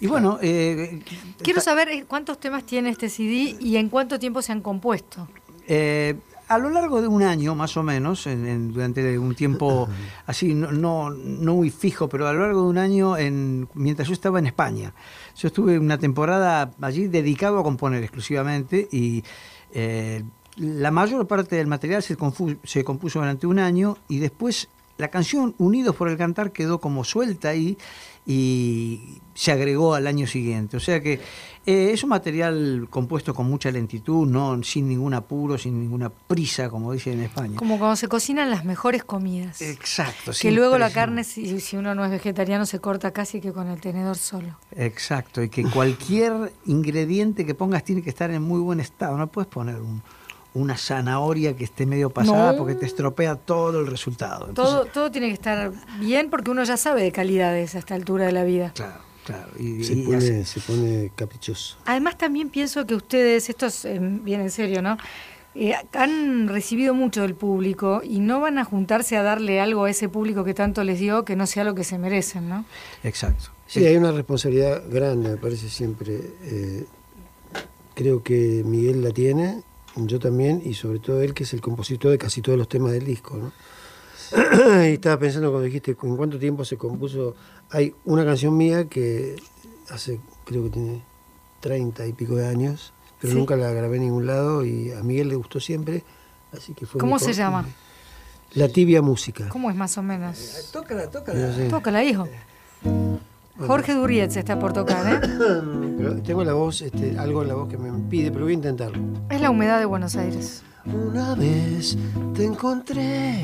Y 0.00 0.06
bueno, 0.06 0.38
eh, 0.42 1.00
Quiero 1.42 1.60
saber 1.60 1.88
eh, 1.88 2.04
cuántos 2.06 2.38
temas 2.38 2.64
tiene 2.64 2.90
este 2.90 3.08
CD 3.08 3.56
y 3.60 3.76
en 3.76 3.88
cuánto 3.88 4.18
tiempo 4.18 4.42
se 4.42 4.52
han 4.52 4.60
compuesto. 4.60 5.28
Eh, 5.66 6.14
a 6.48 6.58
lo 6.58 6.70
largo 6.70 7.02
de 7.02 7.08
un 7.08 7.22
año, 7.22 7.54
más 7.54 7.76
o 7.76 7.82
menos, 7.82 8.24
durante 8.24 9.18
un 9.18 9.34
tiempo 9.34 9.88
así, 10.26 10.54
no, 10.54 10.72
no, 10.72 11.54
muy 11.54 11.70
fijo, 11.70 12.08
pero 12.08 12.26
a 12.26 12.32
lo 12.32 12.40
largo 12.40 12.62
de 12.62 12.68
un 12.68 12.78
año, 12.78 13.16
en, 13.16 13.68
mientras 13.74 14.08
yo 14.08 14.14
estaba 14.14 14.38
en 14.38 14.46
España, 14.46 14.94
yo 15.36 15.48
estuve 15.48 15.78
una 15.78 15.98
temporada 15.98 16.70
allí 16.80 17.06
dedicado 17.08 17.58
a 17.58 17.62
componer 17.62 18.02
exclusivamente 18.02 18.88
y 18.90 19.22
eh, 19.72 20.24
la 20.56 20.90
mayor 20.90 21.26
parte 21.26 21.56
del 21.56 21.66
material 21.66 22.02
se, 22.02 22.16
se 22.64 22.84
compuso 22.84 23.18
durante 23.20 23.46
un 23.46 23.58
año 23.58 23.98
y 24.08 24.18
después 24.18 24.68
la 24.96 25.08
canción 25.08 25.54
Unidos 25.58 25.94
por 25.94 26.08
el 26.08 26.16
Cantar 26.16 26.50
quedó 26.50 26.80
como 26.80 27.04
suelta 27.04 27.50
ahí 27.50 27.78
y 28.28 29.22
se 29.32 29.52
agregó 29.52 29.94
al 29.94 30.06
año 30.06 30.26
siguiente. 30.26 30.76
O 30.76 30.80
sea 30.80 31.00
que 31.00 31.14
eh, 31.64 31.90
es 31.92 32.02
un 32.02 32.10
material 32.10 32.86
compuesto 32.90 33.32
con 33.32 33.48
mucha 33.48 33.70
lentitud, 33.70 34.28
no 34.28 34.62
sin 34.62 34.86
ningún 34.86 35.14
apuro, 35.14 35.56
sin 35.56 35.80
ninguna 35.80 36.10
prisa, 36.10 36.68
como 36.68 36.92
dicen 36.92 37.14
en 37.14 37.24
España. 37.24 37.56
Como 37.56 37.78
cuando 37.78 37.96
se 37.96 38.06
cocinan 38.06 38.50
las 38.50 38.66
mejores 38.66 39.02
comidas. 39.02 39.62
Exacto. 39.62 40.32
Que 40.38 40.50
luego 40.50 40.76
la 40.76 40.90
carne, 40.90 41.24
si, 41.24 41.58
si, 41.60 41.78
uno 41.78 41.94
no 41.94 42.04
es 42.04 42.10
vegetariano, 42.10 42.66
se 42.66 42.80
corta 42.80 43.12
casi 43.12 43.40
que 43.40 43.52
con 43.52 43.68
el 43.68 43.80
tenedor 43.80 44.18
solo. 44.18 44.58
Exacto, 44.72 45.42
y 45.42 45.48
que 45.48 45.62
cualquier 45.64 46.52
ingrediente 46.66 47.46
que 47.46 47.54
pongas 47.54 47.82
tiene 47.82 48.02
que 48.02 48.10
estar 48.10 48.30
en 48.30 48.42
muy 48.42 48.60
buen 48.60 48.78
estado. 48.78 49.16
No 49.16 49.28
puedes 49.28 49.48
poner 49.48 49.76
un, 49.76 50.02
una 50.54 50.76
zanahoria 50.76 51.56
que 51.56 51.64
esté 51.64 51.86
medio 51.86 52.10
pasada 52.10 52.56
porque 52.56 52.74
te 52.74 52.86
estropea 52.86 53.36
todo 53.36 53.80
el 53.80 53.86
resultado. 53.86 54.46
todo, 54.54 54.86
todo 54.86 55.10
tiene 55.10 55.28
que 55.28 55.34
estar 55.34 55.72
bien 56.00 56.30
porque 56.30 56.50
uno 56.50 56.64
ya 56.64 56.76
sabe 56.76 57.02
de 57.02 57.12
calidades 57.12 57.74
a 57.74 57.78
esta 57.78 57.94
altura 57.94 58.26
de 58.26 58.32
la 58.32 58.44
vida. 58.44 58.72
Claro. 58.74 59.08
Claro, 59.24 59.50
y, 59.58 59.84
se, 59.84 59.94
pone, 59.94 60.44
se, 60.46 60.60
pone, 60.60 61.12
caprichoso. 61.14 61.76
Además 61.84 62.16
también 62.16 62.48
pienso 62.48 62.86
que 62.86 62.94
ustedes, 62.94 63.50
esto 63.50 63.66
es 63.66 63.84
eh, 63.84 63.98
bien 64.00 64.40
en 64.40 64.50
serio, 64.50 64.80
¿no? 64.80 64.96
Eh, 65.54 65.74
han 65.92 66.48
recibido 66.48 66.94
mucho 66.94 67.20
del 67.20 67.34
público 67.34 68.00
y 68.02 68.20
no 68.20 68.40
van 68.40 68.56
a 68.56 68.64
juntarse 68.64 69.18
a 69.18 69.22
darle 69.22 69.60
algo 69.60 69.84
a 69.84 69.90
ese 69.90 70.08
público 70.08 70.44
que 70.44 70.54
tanto 70.54 70.82
les 70.82 70.98
dio 70.98 71.26
que 71.26 71.36
no 71.36 71.46
sea 71.46 71.64
lo 71.64 71.74
que 71.74 71.84
se 71.84 71.98
merecen, 71.98 72.48
¿no? 72.48 72.64
Exacto. 73.04 73.50
Sí, 73.66 73.84
hay 73.84 73.96
una 73.96 74.12
responsabilidad 74.12 74.82
grande, 74.88 75.30
me 75.30 75.36
parece 75.36 75.68
siempre. 75.68 76.20
Eh, 76.44 76.86
creo 77.94 78.22
que 78.22 78.62
Miguel 78.64 79.02
la 79.02 79.10
tiene 79.10 79.62
yo 80.06 80.18
también, 80.18 80.62
y 80.64 80.74
sobre 80.74 80.98
todo 80.98 81.22
él, 81.22 81.34
que 81.34 81.44
es 81.44 81.52
el 81.52 81.60
compositor 81.60 82.10
de 82.10 82.18
casi 82.18 82.42
todos 82.42 82.58
los 82.58 82.68
temas 82.68 82.92
del 82.92 83.04
disco. 83.04 83.36
¿no? 83.36 83.52
y 84.84 84.92
estaba 84.92 85.18
pensando 85.18 85.50
cuando 85.50 85.64
dijiste 85.64 85.96
en 86.00 86.16
cuánto 86.16 86.38
tiempo 86.38 86.64
se 86.64 86.76
compuso. 86.76 87.34
Hay 87.70 87.94
una 88.04 88.24
canción 88.24 88.56
mía 88.56 88.88
que 88.88 89.36
hace, 89.90 90.20
creo 90.44 90.64
que 90.64 90.70
tiene 90.70 91.02
treinta 91.60 92.06
y 92.06 92.12
pico 92.12 92.36
de 92.36 92.46
años, 92.46 92.92
pero 93.20 93.34
nunca 93.34 93.56
la 93.56 93.70
grabé 93.70 93.96
en 93.96 94.04
ningún 94.04 94.26
lado 94.26 94.64
y 94.64 94.92
a 94.92 95.02
Miguel 95.02 95.28
le 95.28 95.34
gustó 95.34 95.60
siempre. 95.60 96.04
Así 96.52 96.72
que 96.74 96.86
fue 96.86 97.00
¿Cómo 97.00 97.18
se 97.18 97.32
llama? 97.32 97.66
La 98.54 98.68
tibia 98.68 99.02
música. 99.02 99.48
¿Cómo 99.48 99.70
es 99.70 99.76
más 99.76 99.98
o 99.98 100.02
menos? 100.02 100.38
Eh, 100.38 100.62
tócala, 100.72 101.10
tócala. 101.10 101.68
Tócala, 101.68 102.04
hijo. 102.04 102.26
Jorge 103.66 103.94
Durriet 103.94 104.30
se 104.30 104.40
está 104.40 104.58
por 104.58 104.72
tocar, 104.72 105.06
¿eh? 105.06 106.20
tengo 106.24 106.44
la 106.44 106.52
voz, 106.52 106.82
este, 106.82 107.18
algo 107.18 107.42
en 107.42 107.48
la 107.48 107.54
voz 107.54 107.68
que 107.68 107.76
me 107.76 107.88
impide, 107.88 108.30
pero 108.30 108.44
voy 108.44 108.52
a 108.52 108.54
intentarlo. 108.54 109.02
Es 109.30 109.40
la 109.40 109.50
humedad 109.50 109.78
de 109.78 109.84
Buenos 109.84 110.16
Aires. 110.16 110.62
Una 110.86 111.34
vez 111.34 111.98
te 112.34 112.44
encontré 112.44 113.40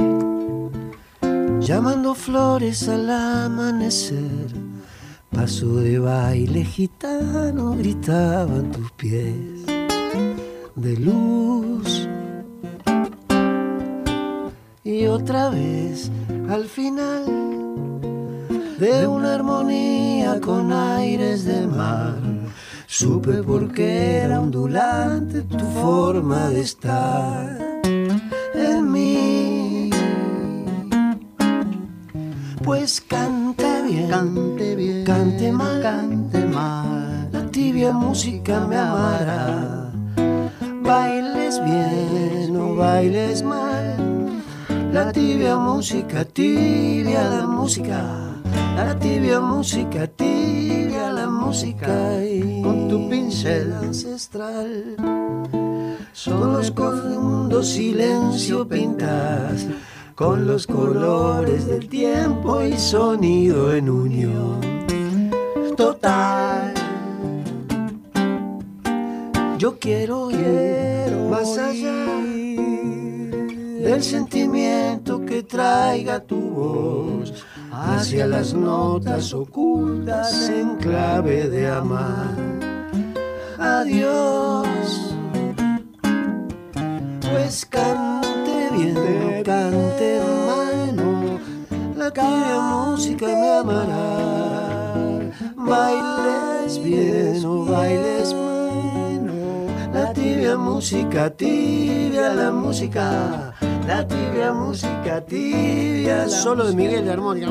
llamando 1.61 2.15
flores 2.15 2.89
al 2.89 3.11
amanecer. 3.11 4.55
Paso 5.31 5.77
de 5.77 5.99
baile 5.99 6.65
gitano 6.65 7.77
gritaban 7.77 8.71
tus 8.71 8.93
pies 8.93 9.67
de 10.77 10.97
luz. 10.97 12.09
Y 14.85 15.07
otra 15.07 15.51
vez 15.51 16.11
al 16.49 16.67
final 16.67 17.44
de 18.79 19.07
una 19.07 19.35
armonía 19.35 20.41
con 20.41 20.73
aires 20.73 21.45
de 21.45 21.67
mar. 21.67 22.17
Supe 22.87 23.43
por 23.43 23.73
qué 23.73 24.19
era 24.19 24.41
ondulante 24.41 25.43
tu 25.43 25.65
forma 25.81 26.49
de 26.51 26.61
estar 26.61 27.59
en 28.55 28.93
mí. 28.93 29.91
Pues 32.63 33.01
cante 33.01 33.83
bien, 33.83 34.09
cante 34.09 34.75
bien, 34.75 35.05
cante 35.05 35.53
mal, 35.53 35.83
cante 35.83 36.45
mal. 36.47 37.29
La 37.33 37.47
tibia 37.51 37.93
música 37.93 38.61
me 38.61 38.77
amará. 38.77 39.93
Bailes 40.83 41.63
bien 41.65 42.57
o 42.57 42.75
bailes 42.75 43.43
mal. 43.43 44.43
La 44.93 45.13
tibia 45.13 45.57
música, 45.57 46.25
tibia 46.25 47.25
la 47.25 47.47
música 47.47 48.34
la 48.75 48.99
tibia 48.99 49.41
música, 49.41 50.07
tibia 50.07 51.11
la 51.11 51.29
música 51.29 52.25
y 52.25 52.63
con 52.63 52.89
tu 52.89 53.09
pincel 53.09 53.73
ancestral. 53.73 54.97
Solos 56.13 56.71
con 56.71 57.17
un 57.17 57.65
silencio 57.65 58.69
pintas 58.69 59.67
con 60.15 60.47
los 60.47 60.67
colores 60.67 61.67
del 61.67 61.89
tiempo 61.89 62.63
y 62.63 62.77
sonido 62.77 63.75
en 63.75 63.89
unión 63.89 64.61
total. 65.77 66.75
Yo 69.59 69.79
quiero 69.79 70.31
ir 70.31 71.17
más 71.31 71.57
allá 71.57 72.07
del 73.81 74.03
sentimiento 74.03 75.25
que 75.25 75.43
traiga 75.43 76.21
tu 76.21 76.41
voz 76.41 77.33
hacia 77.83 78.27
las 78.27 78.55
notas 78.55 79.33
ocultas 79.35 80.49
en 80.49 80.77
clave 80.77 81.49
de 81.49 81.69
amar. 81.69 82.35
Adiós, 83.59 84.69
pues 87.21 87.67
cante 87.67 88.69
bien, 88.73 89.43
cante 89.45 90.21
mano, 90.47 91.39
la 91.97 92.11
tibia 92.11 92.61
música 92.61 93.27
me 93.27 93.51
amará. 93.59 94.95
Bailes 95.57 96.79
bien 96.83 97.45
o 97.45 97.65
bailes 97.65 98.35
mano, 98.35 99.67
la 99.93 100.13
tibia 100.13 100.57
música, 100.57 101.31
tibia 101.31 102.35
la 102.35 102.51
música 102.51 103.54
la 103.87 104.07
tibia 104.07 104.53
música 104.53 105.21
tibia. 105.21 106.29
Solo 106.29 106.67
de 106.67 106.75
Miguel 106.75 107.05
de 107.05 107.13
Armónica. 107.13 107.47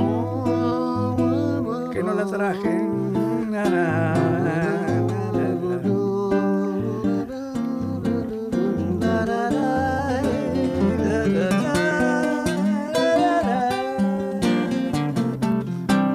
Que 1.92 2.04
no 2.04 2.14
la 2.14 2.26
traje. 2.26 2.82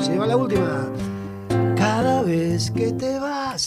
Se 0.01 0.19
va 0.19 0.27
la 0.27 0.37
última. 0.37 0.89
Cada 1.77 2.23
vez 2.23 2.71
que 2.71 2.93
te 2.93 3.19
vas, 3.19 3.67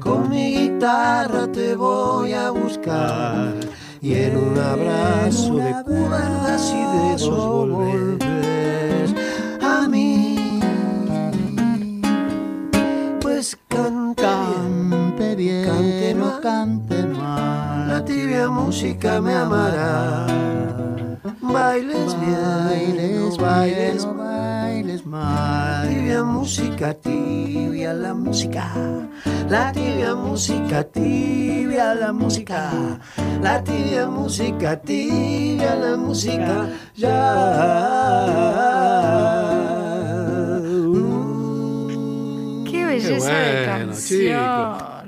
con 0.00 0.28
mi 0.30 0.56
guitarra 0.56 1.46
te 1.52 1.74
voy 1.76 2.32
a 2.32 2.50
buscar 2.50 3.59
y 4.02 4.14
en 4.14 4.36
un 4.36 4.58
abrazo 4.58 5.56
de 5.56 5.74
cuerdas 5.84 6.72
y 6.74 6.98
de 6.98 7.14
esos 7.14 7.46
volver 7.46 8.18
a 9.62 9.86
mí. 9.88 10.60
Pues 13.20 13.58
cante, 13.68 14.22
cante 14.22 15.36
bien, 15.36 15.64
cante 15.66 16.14
no 16.14 16.40
cante 16.40 17.06
mal, 17.06 17.88
la 17.88 18.04
tibia 18.04 18.48
música 18.48 19.20
me 19.20 19.34
amará. 19.34 20.26
Bailes 21.42 22.18
bien, 22.20 22.38
bailes, 22.68 23.36
bailes 23.36 24.06
mal. 25.04 25.88
Tibia 25.88 26.22
música, 26.24 26.94
tibia 26.94 27.92
la 27.92 28.14
música. 28.14 28.70
La 29.48 29.72
tibia 29.72 30.14
música, 30.14 30.84
tibia 30.84 31.94
la 31.94 32.12
música. 32.12 32.70
La 33.42 33.62
tibia 33.62 34.06
música, 34.06 34.76
tibia 34.76 35.74
la 35.74 35.96
música. 35.96 36.68
Ya. 36.94 37.10
Qué 42.70 42.84
belleza 42.84 43.32
de 43.32 43.66
canción. 43.66 44.99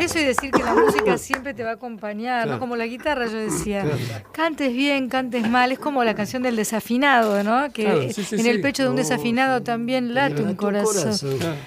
Eso 0.00 0.18
y 0.18 0.24
decir 0.24 0.50
que 0.50 0.62
la 0.62 0.74
música 0.74 1.18
siempre 1.18 1.54
te 1.54 1.64
va 1.64 1.70
a 1.70 1.74
acompañar, 1.74 2.46
¿no? 2.46 2.58
Como 2.58 2.76
la 2.76 2.86
guitarra, 2.86 3.26
yo 3.26 3.38
decía. 3.38 3.84
Cantes 4.32 4.72
bien, 4.72 5.08
cantes 5.08 5.48
mal, 5.48 5.72
es 5.72 5.78
como 5.78 6.04
la 6.04 6.14
canción 6.14 6.42
del 6.42 6.56
desafinado, 6.56 7.42
¿no? 7.42 7.70
Que 7.72 8.10
en 8.32 8.46
el 8.46 8.60
pecho 8.60 8.84
de 8.84 8.90
un 8.90 8.96
desafinado 8.96 9.62
también 9.62 10.14
late 10.14 10.42
un 10.42 10.54
corazón. 10.54 11.58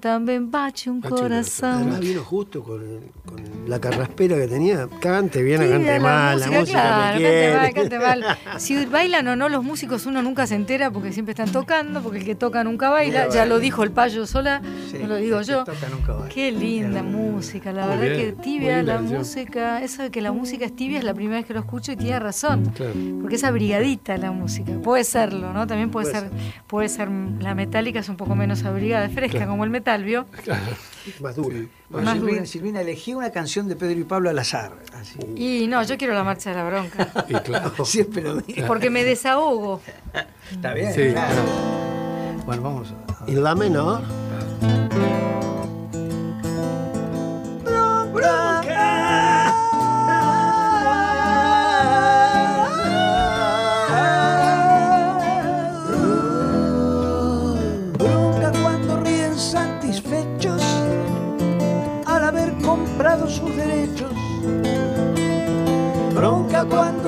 También 0.00 0.50
bache 0.50 0.90
un 0.90 1.00
corazón. 1.00 2.00
vino 2.00 2.24
justo 2.24 2.62
con, 2.62 2.82
la 3.66 3.78
carraspera 3.80 4.36
que 4.36 4.48
tenía. 4.48 4.88
Cante 5.00 5.42
bien, 5.42 5.60
cante 5.68 6.00
mal, 6.00 6.40
la 6.40 6.46
música 6.50 7.12
cante 7.12 7.72
cante 7.74 7.98
mal. 7.98 8.24
Si 8.58 8.86
bailan 8.86 9.28
o 9.28 9.36
no 9.36 9.48
los 9.48 9.62
músicos, 9.62 10.06
uno 10.06 10.22
nunca 10.22 10.46
se 10.46 10.56
entera 10.56 10.90
porque 10.90 11.12
siempre 11.12 11.32
están 11.32 11.52
tocando, 11.52 12.02
porque 12.02 12.18
el 12.18 12.24
que 12.24 12.34
toca 12.34 12.64
nunca 12.64 12.90
baila. 12.90 13.28
Ya 13.28 13.46
lo 13.46 13.60
dijo 13.60 13.82
el 13.84 13.92
payo 13.92 14.26
sola, 14.26 14.60
no 15.00 15.06
lo 15.06 15.16
digo 15.16 15.40
yo. 15.42 15.64
Qué 16.32 16.50
linda 16.50 17.02
música, 17.02 17.72
la 17.72 17.86
verdad 17.86 18.16
que 18.16 18.32
tibia 18.32 18.82
la 18.82 18.98
música. 19.00 19.82
Eso 19.82 20.02
de 20.02 20.10
que 20.10 20.20
la 20.20 20.32
música 20.32 20.64
es 20.64 20.74
tibia 20.74 20.98
es 20.98 21.04
la 21.04 21.14
primera 21.14 21.36
vez 21.36 21.46
que 21.46 21.54
lo 21.54 21.60
escucho 21.60 21.92
y 21.92 21.96
tiene 21.96 22.18
razón. 22.18 22.72
Porque 23.20 23.36
es 23.36 23.44
abrigadita 23.44 24.16
la 24.16 24.32
música. 24.32 24.72
Puede 24.82 25.04
serlo, 25.04 25.52
¿no? 25.52 25.66
También 25.66 25.90
puede, 25.90 26.10
ser, 26.10 26.30
puede 26.66 26.88
ser 26.88 27.08
la 27.10 27.54
metálica 27.54 28.00
es 28.00 28.08
un 28.08 28.16
poco 28.16 28.34
menos 28.34 28.47
abrigada, 28.64 29.08
fresca, 29.08 29.46
como 29.46 29.64
el 29.64 29.70
metal, 29.70 30.04
¿vio? 30.04 30.26
Más 31.20 31.36
dura. 31.36 31.56
Silvina, 31.90 32.46
Silvina, 32.46 32.80
elegí 32.80 33.14
una 33.14 33.30
canción 33.30 33.68
de 33.68 33.76
Pedro 33.76 33.98
y 34.00 34.04
Pablo 34.04 34.30
al 34.30 34.38
azar. 34.38 34.72
Y 35.36 35.66
no, 35.66 35.82
yo 35.82 35.96
quiero 35.96 36.14
la 36.14 36.24
marcha 36.24 36.50
de 36.50 36.56
la 36.56 36.64
bronca. 36.64 37.24
y 37.28 37.34
claro. 37.34 37.72
Siempre 37.84 38.22
lo 38.22 38.36
digo. 38.36 38.66
Porque 38.66 38.90
me 38.90 39.04
desahogo. 39.04 39.80
Está 40.50 40.74
bien, 40.74 40.92
sí, 40.92 41.10
claro. 41.12 41.42
Bueno, 42.44 42.62
vamos 42.62 42.92
a... 42.92 43.30
Y 43.30 43.34
la 43.34 43.54
menor. 43.54 44.02
sus 48.08 48.57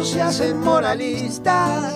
se 0.04 0.22
hacen 0.22 0.60
moralistas 0.60 1.92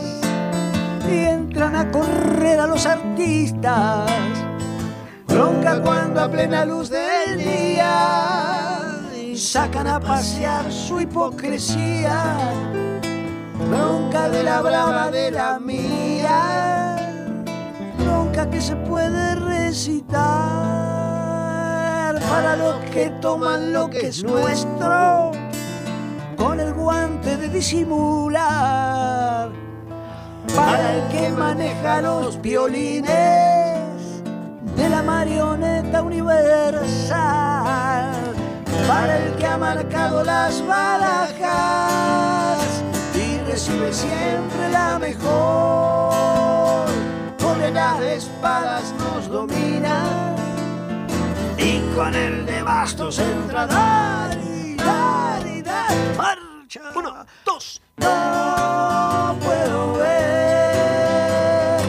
y 1.11 1.25
entran 1.25 1.75
a 1.75 1.91
correr 1.91 2.61
a 2.61 2.67
los 2.67 2.85
artistas. 2.87 4.11
Bronca 5.27 5.81
cuando 5.83 6.21
a 6.21 6.31
plena 6.31 6.65
luz 6.67 6.91
del 6.91 7.39
día 7.39 9.01
sacan 9.35 9.87
a 9.87 10.01
pasear 10.01 10.71
su 10.71 11.01
hipocresía. 11.01 12.37
Bronca 13.71 14.29
de 14.29 14.43
la 14.43 14.61
brava 14.61 15.11
de 15.11 15.31
la 15.31 15.59
mía. 15.59 16.97
Bronca 17.99 18.51
que 18.51 18.61
se 18.61 18.77
puede 18.77 19.35
recitar 19.37 20.21
para 22.29 22.57
los 22.57 22.77
que 22.91 23.11
toman 23.23 23.73
lo 23.73 23.89
que 23.89 24.09
es 24.09 24.23
nuestro 24.23 25.33
con 26.37 26.61
el 26.61 26.74
guante 26.95 27.37
de 27.37 27.49
disimular, 27.49 29.51
para 30.55 30.95
el 30.95 31.03
que 31.09 31.31
maneja 31.31 32.01
los 32.01 32.41
violines 32.41 33.11
de 34.77 34.89
la 34.89 35.03
marioneta 35.03 36.03
universal, 36.03 36.85
para 38.89 39.19
el 39.19 39.35
que 39.37 39.47
ha 39.47 39.59
marcado 39.59 40.25
las 40.25 40.67
barajas 40.67 42.59
y 43.15 43.39
recibe 43.51 43.93
siempre 43.93 44.71
la 44.71 44.99
mejor, 44.99 46.87
con 47.43 47.75
las 47.75 48.01
espadas 48.01 48.95
nos 48.99 49.29
domina 49.29 50.35
y 51.59 51.81
con 51.97 52.15
el 52.15 52.47
de 52.47 52.63
bastos 52.63 53.19
entra 53.19 53.67
dar 53.67 54.39
y 54.39 54.77
dar 54.77 55.47
y 55.47 55.61
dar. 55.63 56.54
Dos. 57.45 57.83
No 57.99 59.37
puedo 59.45 59.93
ver 59.95 61.81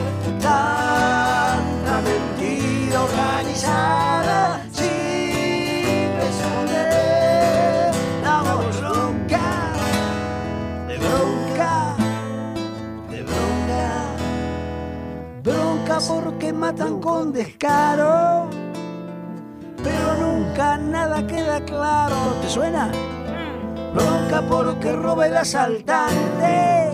tanta 0.41 2.01
mentira 2.03 3.01
organizada 3.01 4.61
sin 4.73 6.13
responder. 6.19 7.91
La 8.23 8.41
voz 8.41 8.81
ronca, 8.81 9.73
de 10.87 10.97
bronca, 10.97 11.95
de 13.09 13.23
bronca, 13.23 14.15
bronca 15.43 15.99
porque 16.07 16.51
matan 16.51 16.99
con 16.99 17.31
descaro 17.31 18.49
pero 19.81 20.15
nunca 20.15 20.77
nada 20.77 21.25
queda 21.25 21.63
claro. 21.63 22.15
¿Te 22.41 22.49
suena? 22.49 22.91
Bronca 23.95 24.41
porque 24.41 24.91
roba 24.91 25.25
el 25.27 25.37
asaltante, 25.37 26.91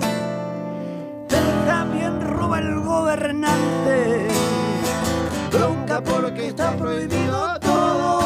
pero 1.28 1.52
también 1.66 2.22
roba 2.22 2.60
el 2.60 2.80
gobernante. 2.80 4.28
Bronca 5.52 5.99
porque 6.02 6.49
está 6.49 6.74
prohibido 6.74 7.60
todo, 7.60 8.22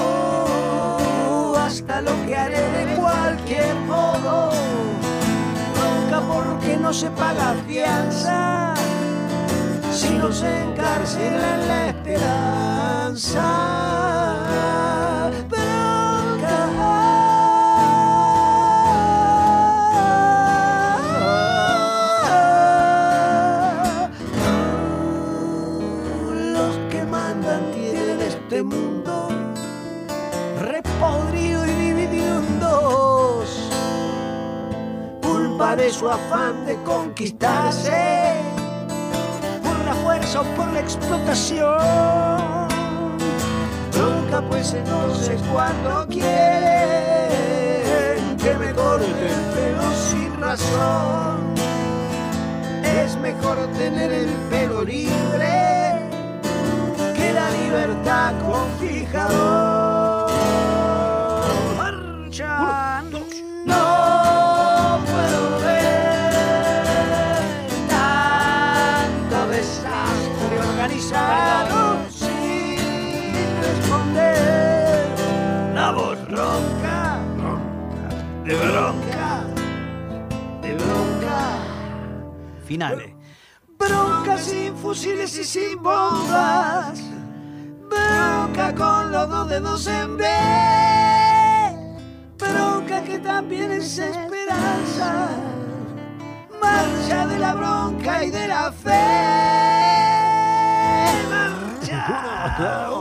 hasta 1.57 2.01
lo 2.01 2.11
que 2.25 2.35
haré 2.35 2.59
de 2.59 2.95
cualquier 2.95 3.75
modo. 3.87 4.49
Bronca 5.75 6.19
porque 6.27 6.75
no 6.75 6.91
se 6.91 7.09
paga 7.11 7.55
fianza 7.65 8.73
si 9.89 10.09
no 10.15 10.33
se 10.33 10.63
encarcela 10.63 11.57
la 11.65 11.87
esperanza. 11.87 13.45
Su 36.05 36.11
afán 36.11 36.67
de 36.67 36.75
conquistarse 36.83 38.35
por 39.63 39.75
la 39.85 39.95
fuerza 39.95 40.41
o 40.41 40.43
por 40.55 40.71
la 40.71 40.79
explotación 40.79 42.45
pues 44.49 44.73
entonces 44.73 45.41
cuando 45.51 46.05
quieren 46.07 46.27
que 48.37 48.53
me 48.53 48.71
corten 48.73 49.09
el 49.09 49.41
pelo 49.55 49.83
sin 50.11 50.41
razón. 50.41 51.55
Es 52.83 53.17
mejor 53.17 53.57
tener 53.77 54.11
el 54.11 54.29
pelo 54.51 54.83
libre 54.83 56.11
que 57.15 57.33
la 57.33 57.49
libertad 57.49 58.33
con 58.45 58.69
fijador. 58.79 59.54
Finales. 82.75 83.13
Bronca 83.79 84.37
sin 84.37 84.75
fusiles 84.75 85.37
y 85.37 85.45
sin 85.45 85.81
bombas. 85.81 86.99
Bronca 87.89 88.75
con 88.75 89.13
los 89.13 89.29
dos 89.29 89.47
dedos 89.47 89.87
en 89.87 90.17
B. 90.17 90.25
Bronca 92.37 93.01
que 93.01 93.19
también 93.19 93.71
es 93.71 93.97
esperanza. 93.97 95.29
Marcha 96.61 97.27
de 97.27 97.39
la 97.39 97.53
bronca 97.53 98.25
y 98.25 98.31
de 98.31 98.47
la 98.49 98.69
fe. 98.73 99.05
Marcha. 101.29 102.94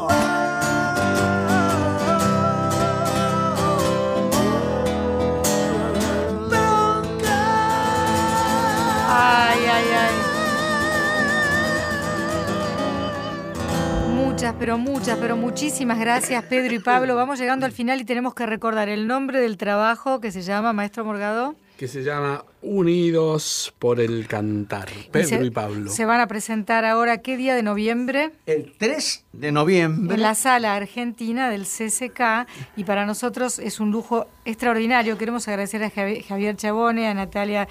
Muchas, 14.34 14.54
pero 14.58 14.78
muchas, 14.78 15.18
pero 15.18 15.36
muchísimas 15.36 15.96
gracias 15.96 16.42
Pedro 16.46 16.74
y 16.74 16.80
Pablo. 16.80 17.14
Vamos 17.14 17.38
llegando 17.38 17.66
al 17.66 17.70
final 17.70 18.00
y 18.00 18.04
tenemos 18.04 18.34
que 18.34 18.44
recordar 18.46 18.88
el 18.88 19.06
nombre 19.06 19.38
del 19.38 19.56
trabajo 19.56 20.20
que 20.20 20.32
se 20.32 20.42
llama 20.42 20.72
Maestro 20.72 21.04
Morgado. 21.04 21.54
que 21.76 21.86
se 21.86 22.02
llama 22.02 22.44
Unidos 22.60 23.72
por 23.78 24.00
el 24.00 24.26
Cantar. 24.26 24.88
Pedro 25.12 25.44
y, 25.44 25.50
Pablo. 25.50 25.88
Se 25.88 26.04
van 26.04 26.20
a 26.20 26.26
presentar 26.26 26.84
ahora, 26.84 27.18
¿qué 27.18 27.36
día 27.36 27.54
de 27.54 27.62
noviembre? 27.62 28.32
El 28.46 28.72
3 28.76 29.24
de 29.34 29.52
noviembre. 29.52 30.16
En 30.16 30.22
la 30.22 30.34
sala 30.34 30.74
argentina 30.74 31.48
del 31.48 31.62
CCK 31.64 32.48
y 32.76 32.82
para 32.82 33.06
nosotros 33.06 33.60
es 33.60 33.78
un 33.78 33.92
lujo 33.92 34.26
extraordinario. 34.44 35.16
Queremos 35.16 35.46
agradecer 35.46 35.84
a 35.84 35.90
Javier 35.90 36.56
Chabone, 36.56 37.06
a 37.06 37.14
Natalia 37.14 37.68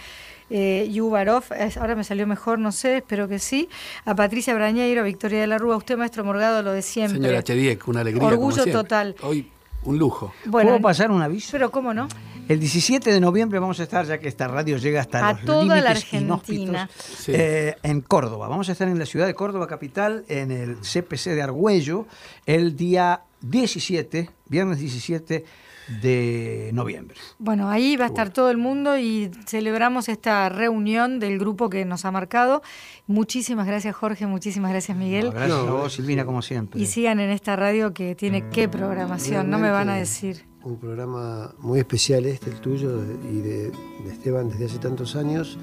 eh, 0.50 0.90
Yubarov, 0.92 1.44
ahora 1.80 1.96
me 1.96 2.04
salió 2.04 2.28
mejor, 2.28 2.60
no 2.60 2.72
sé, 2.72 2.98
espero 2.98 3.28
que 3.28 3.40
sí, 3.40 3.70
a 4.06 4.16
Patricia 4.16 4.54
Brañeiro, 4.54 5.02
a 5.02 5.04
Victoria 5.04 5.42
de 5.42 5.48
la 5.48 5.58
Rúa, 5.58 5.78
usted, 5.78 5.98
maestro 5.98 6.24
Morgado, 6.24 6.62
lo 6.64 6.72
de 6.72 6.82
siempre. 6.82 7.20
Señora 7.20 7.44
Chediek, 7.44 7.88
una 7.88 8.02
alegría. 8.02 8.28
Orgullo 8.28 8.66
total. 8.66 9.16
Hoy 9.22 9.48
un 9.86 9.98
lujo. 9.98 10.34
Bueno, 10.46 10.72
¿Puedo 10.72 10.82
pasar 10.82 11.12
un 11.12 11.22
aviso? 11.22 11.50
Pero 11.52 11.72
cómo 11.72 11.94
no. 11.94 12.08
El 12.48 12.60
17 12.60 13.12
de 13.12 13.20
noviembre 13.22 13.60
vamos 13.60 13.80
a 13.80 13.84
estar, 13.84 14.06
ya 14.06 14.18
que 14.18 14.28
esta 14.28 14.48
radio 14.48 14.78
llega 14.78 15.02
hasta 15.02 15.30
a 15.30 15.38
toda 15.38 15.80
la 15.80 15.92
Argentina. 15.92 16.90
Eh, 17.28 17.76
en 17.84 18.02
Córdoba. 18.02 18.50
Vamos 18.50 18.68
a 18.68 18.74
estar 18.74 18.88
en 18.88 19.00
la 19.00 19.06
ciudad 19.06 19.28
de 19.28 19.34
Córdoba 19.34 19.68
capital, 19.68 20.26
en 20.28 20.52
el 20.52 20.78
CPC 20.82 21.32
de 21.36 21.42
Argüello, 21.42 22.06
el 22.46 22.76
día 22.76 23.22
17, 23.42 24.30
viernes 24.48 24.80
17 24.80 25.46
de 25.88 26.72
noviembre. 26.74 27.18
Bueno, 27.40 27.70
ahí 27.70 27.96
va 27.96 28.06
a 28.06 28.08
estar 28.08 28.32
todo 28.32 28.50
el 28.50 28.58
mundo 28.58 28.98
y 28.98 29.32
celebramos 29.46 30.10
esta 30.10 30.50
reunión 30.50 31.20
del 31.20 31.40
grupo 31.40 31.70
que 31.70 31.86
nos 31.86 32.06
ha 32.06 32.12
marcado. 32.12 32.62
Muchísimas 33.08 33.68
gracias 33.68 33.96
Jorge, 33.96 34.26
muchísimas 34.28 34.72
gracias 34.72 34.98
Miguel. 34.98 35.32
gracias 35.32 35.60
a 35.60 35.72
vos 35.72 35.94
Silvina 35.94 36.26
como 36.26 36.42
siempre. 36.42 36.80
Y 36.82 36.86
sigan 36.86 37.20
en 37.20 37.30
esta 37.30 37.56
radio 37.56 37.94
que 37.94 38.16
tiene 38.16 38.50
qué 38.50 38.68
programación, 38.70 39.50
no 39.50 39.60
me 39.60 39.72
van 39.72 39.90
a 39.90 39.96
decir. 39.96 40.46
Un 40.64 40.78
programa 40.78 41.54
muy 41.60 41.80
especial 41.80 42.26
este, 42.26 42.50
el 42.50 42.62
tuyo 42.62 43.04
y 43.30 43.42
de, 43.42 43.72
de 43.72 44.12
Esteban 44.12 44.48
desde 44.50 44.66
hace 44.66 44.80
tantos 44.80 45.18
años, 45.18 45.58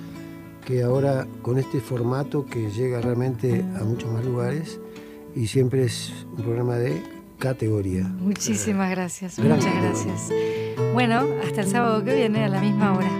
que 0.66 0.82
ahora 0.82 1.26
con 1.40 1.58
este 1.58 1.80
formato 1.80 2.44
que 2.44 2.70
llega 2.70 3.00
realmente 3.00 3.64
a 3.80 3.84
muchos 3.84 4.12
más 4.12 4.24
lugares 4.24 4.78
y 5.34 5.46
siempre 5.46 5.84
es 5.84 6.12
un 6.36 6.42
programa 6.42 6.76
de 6.76 7.02
categoría. 7.40 8.04
Muchísimas 8.04 8.88
eh, 8.88 8.94
gracias, 8.94 9.38
gracias. 9.38 9.74
muchas 9.74 9.82
gracias. 9.82 10.32
Bueno, 10.94 11.26
hasta 11.44 11.62
el 11.62 11.66
sábado 11.66 12.04
que 12.04 12.14
viene 12.14 12.44
a 12.44 12.48
la 12.48 12.60
misma 12.60 12.92
hora. 12.92 13.10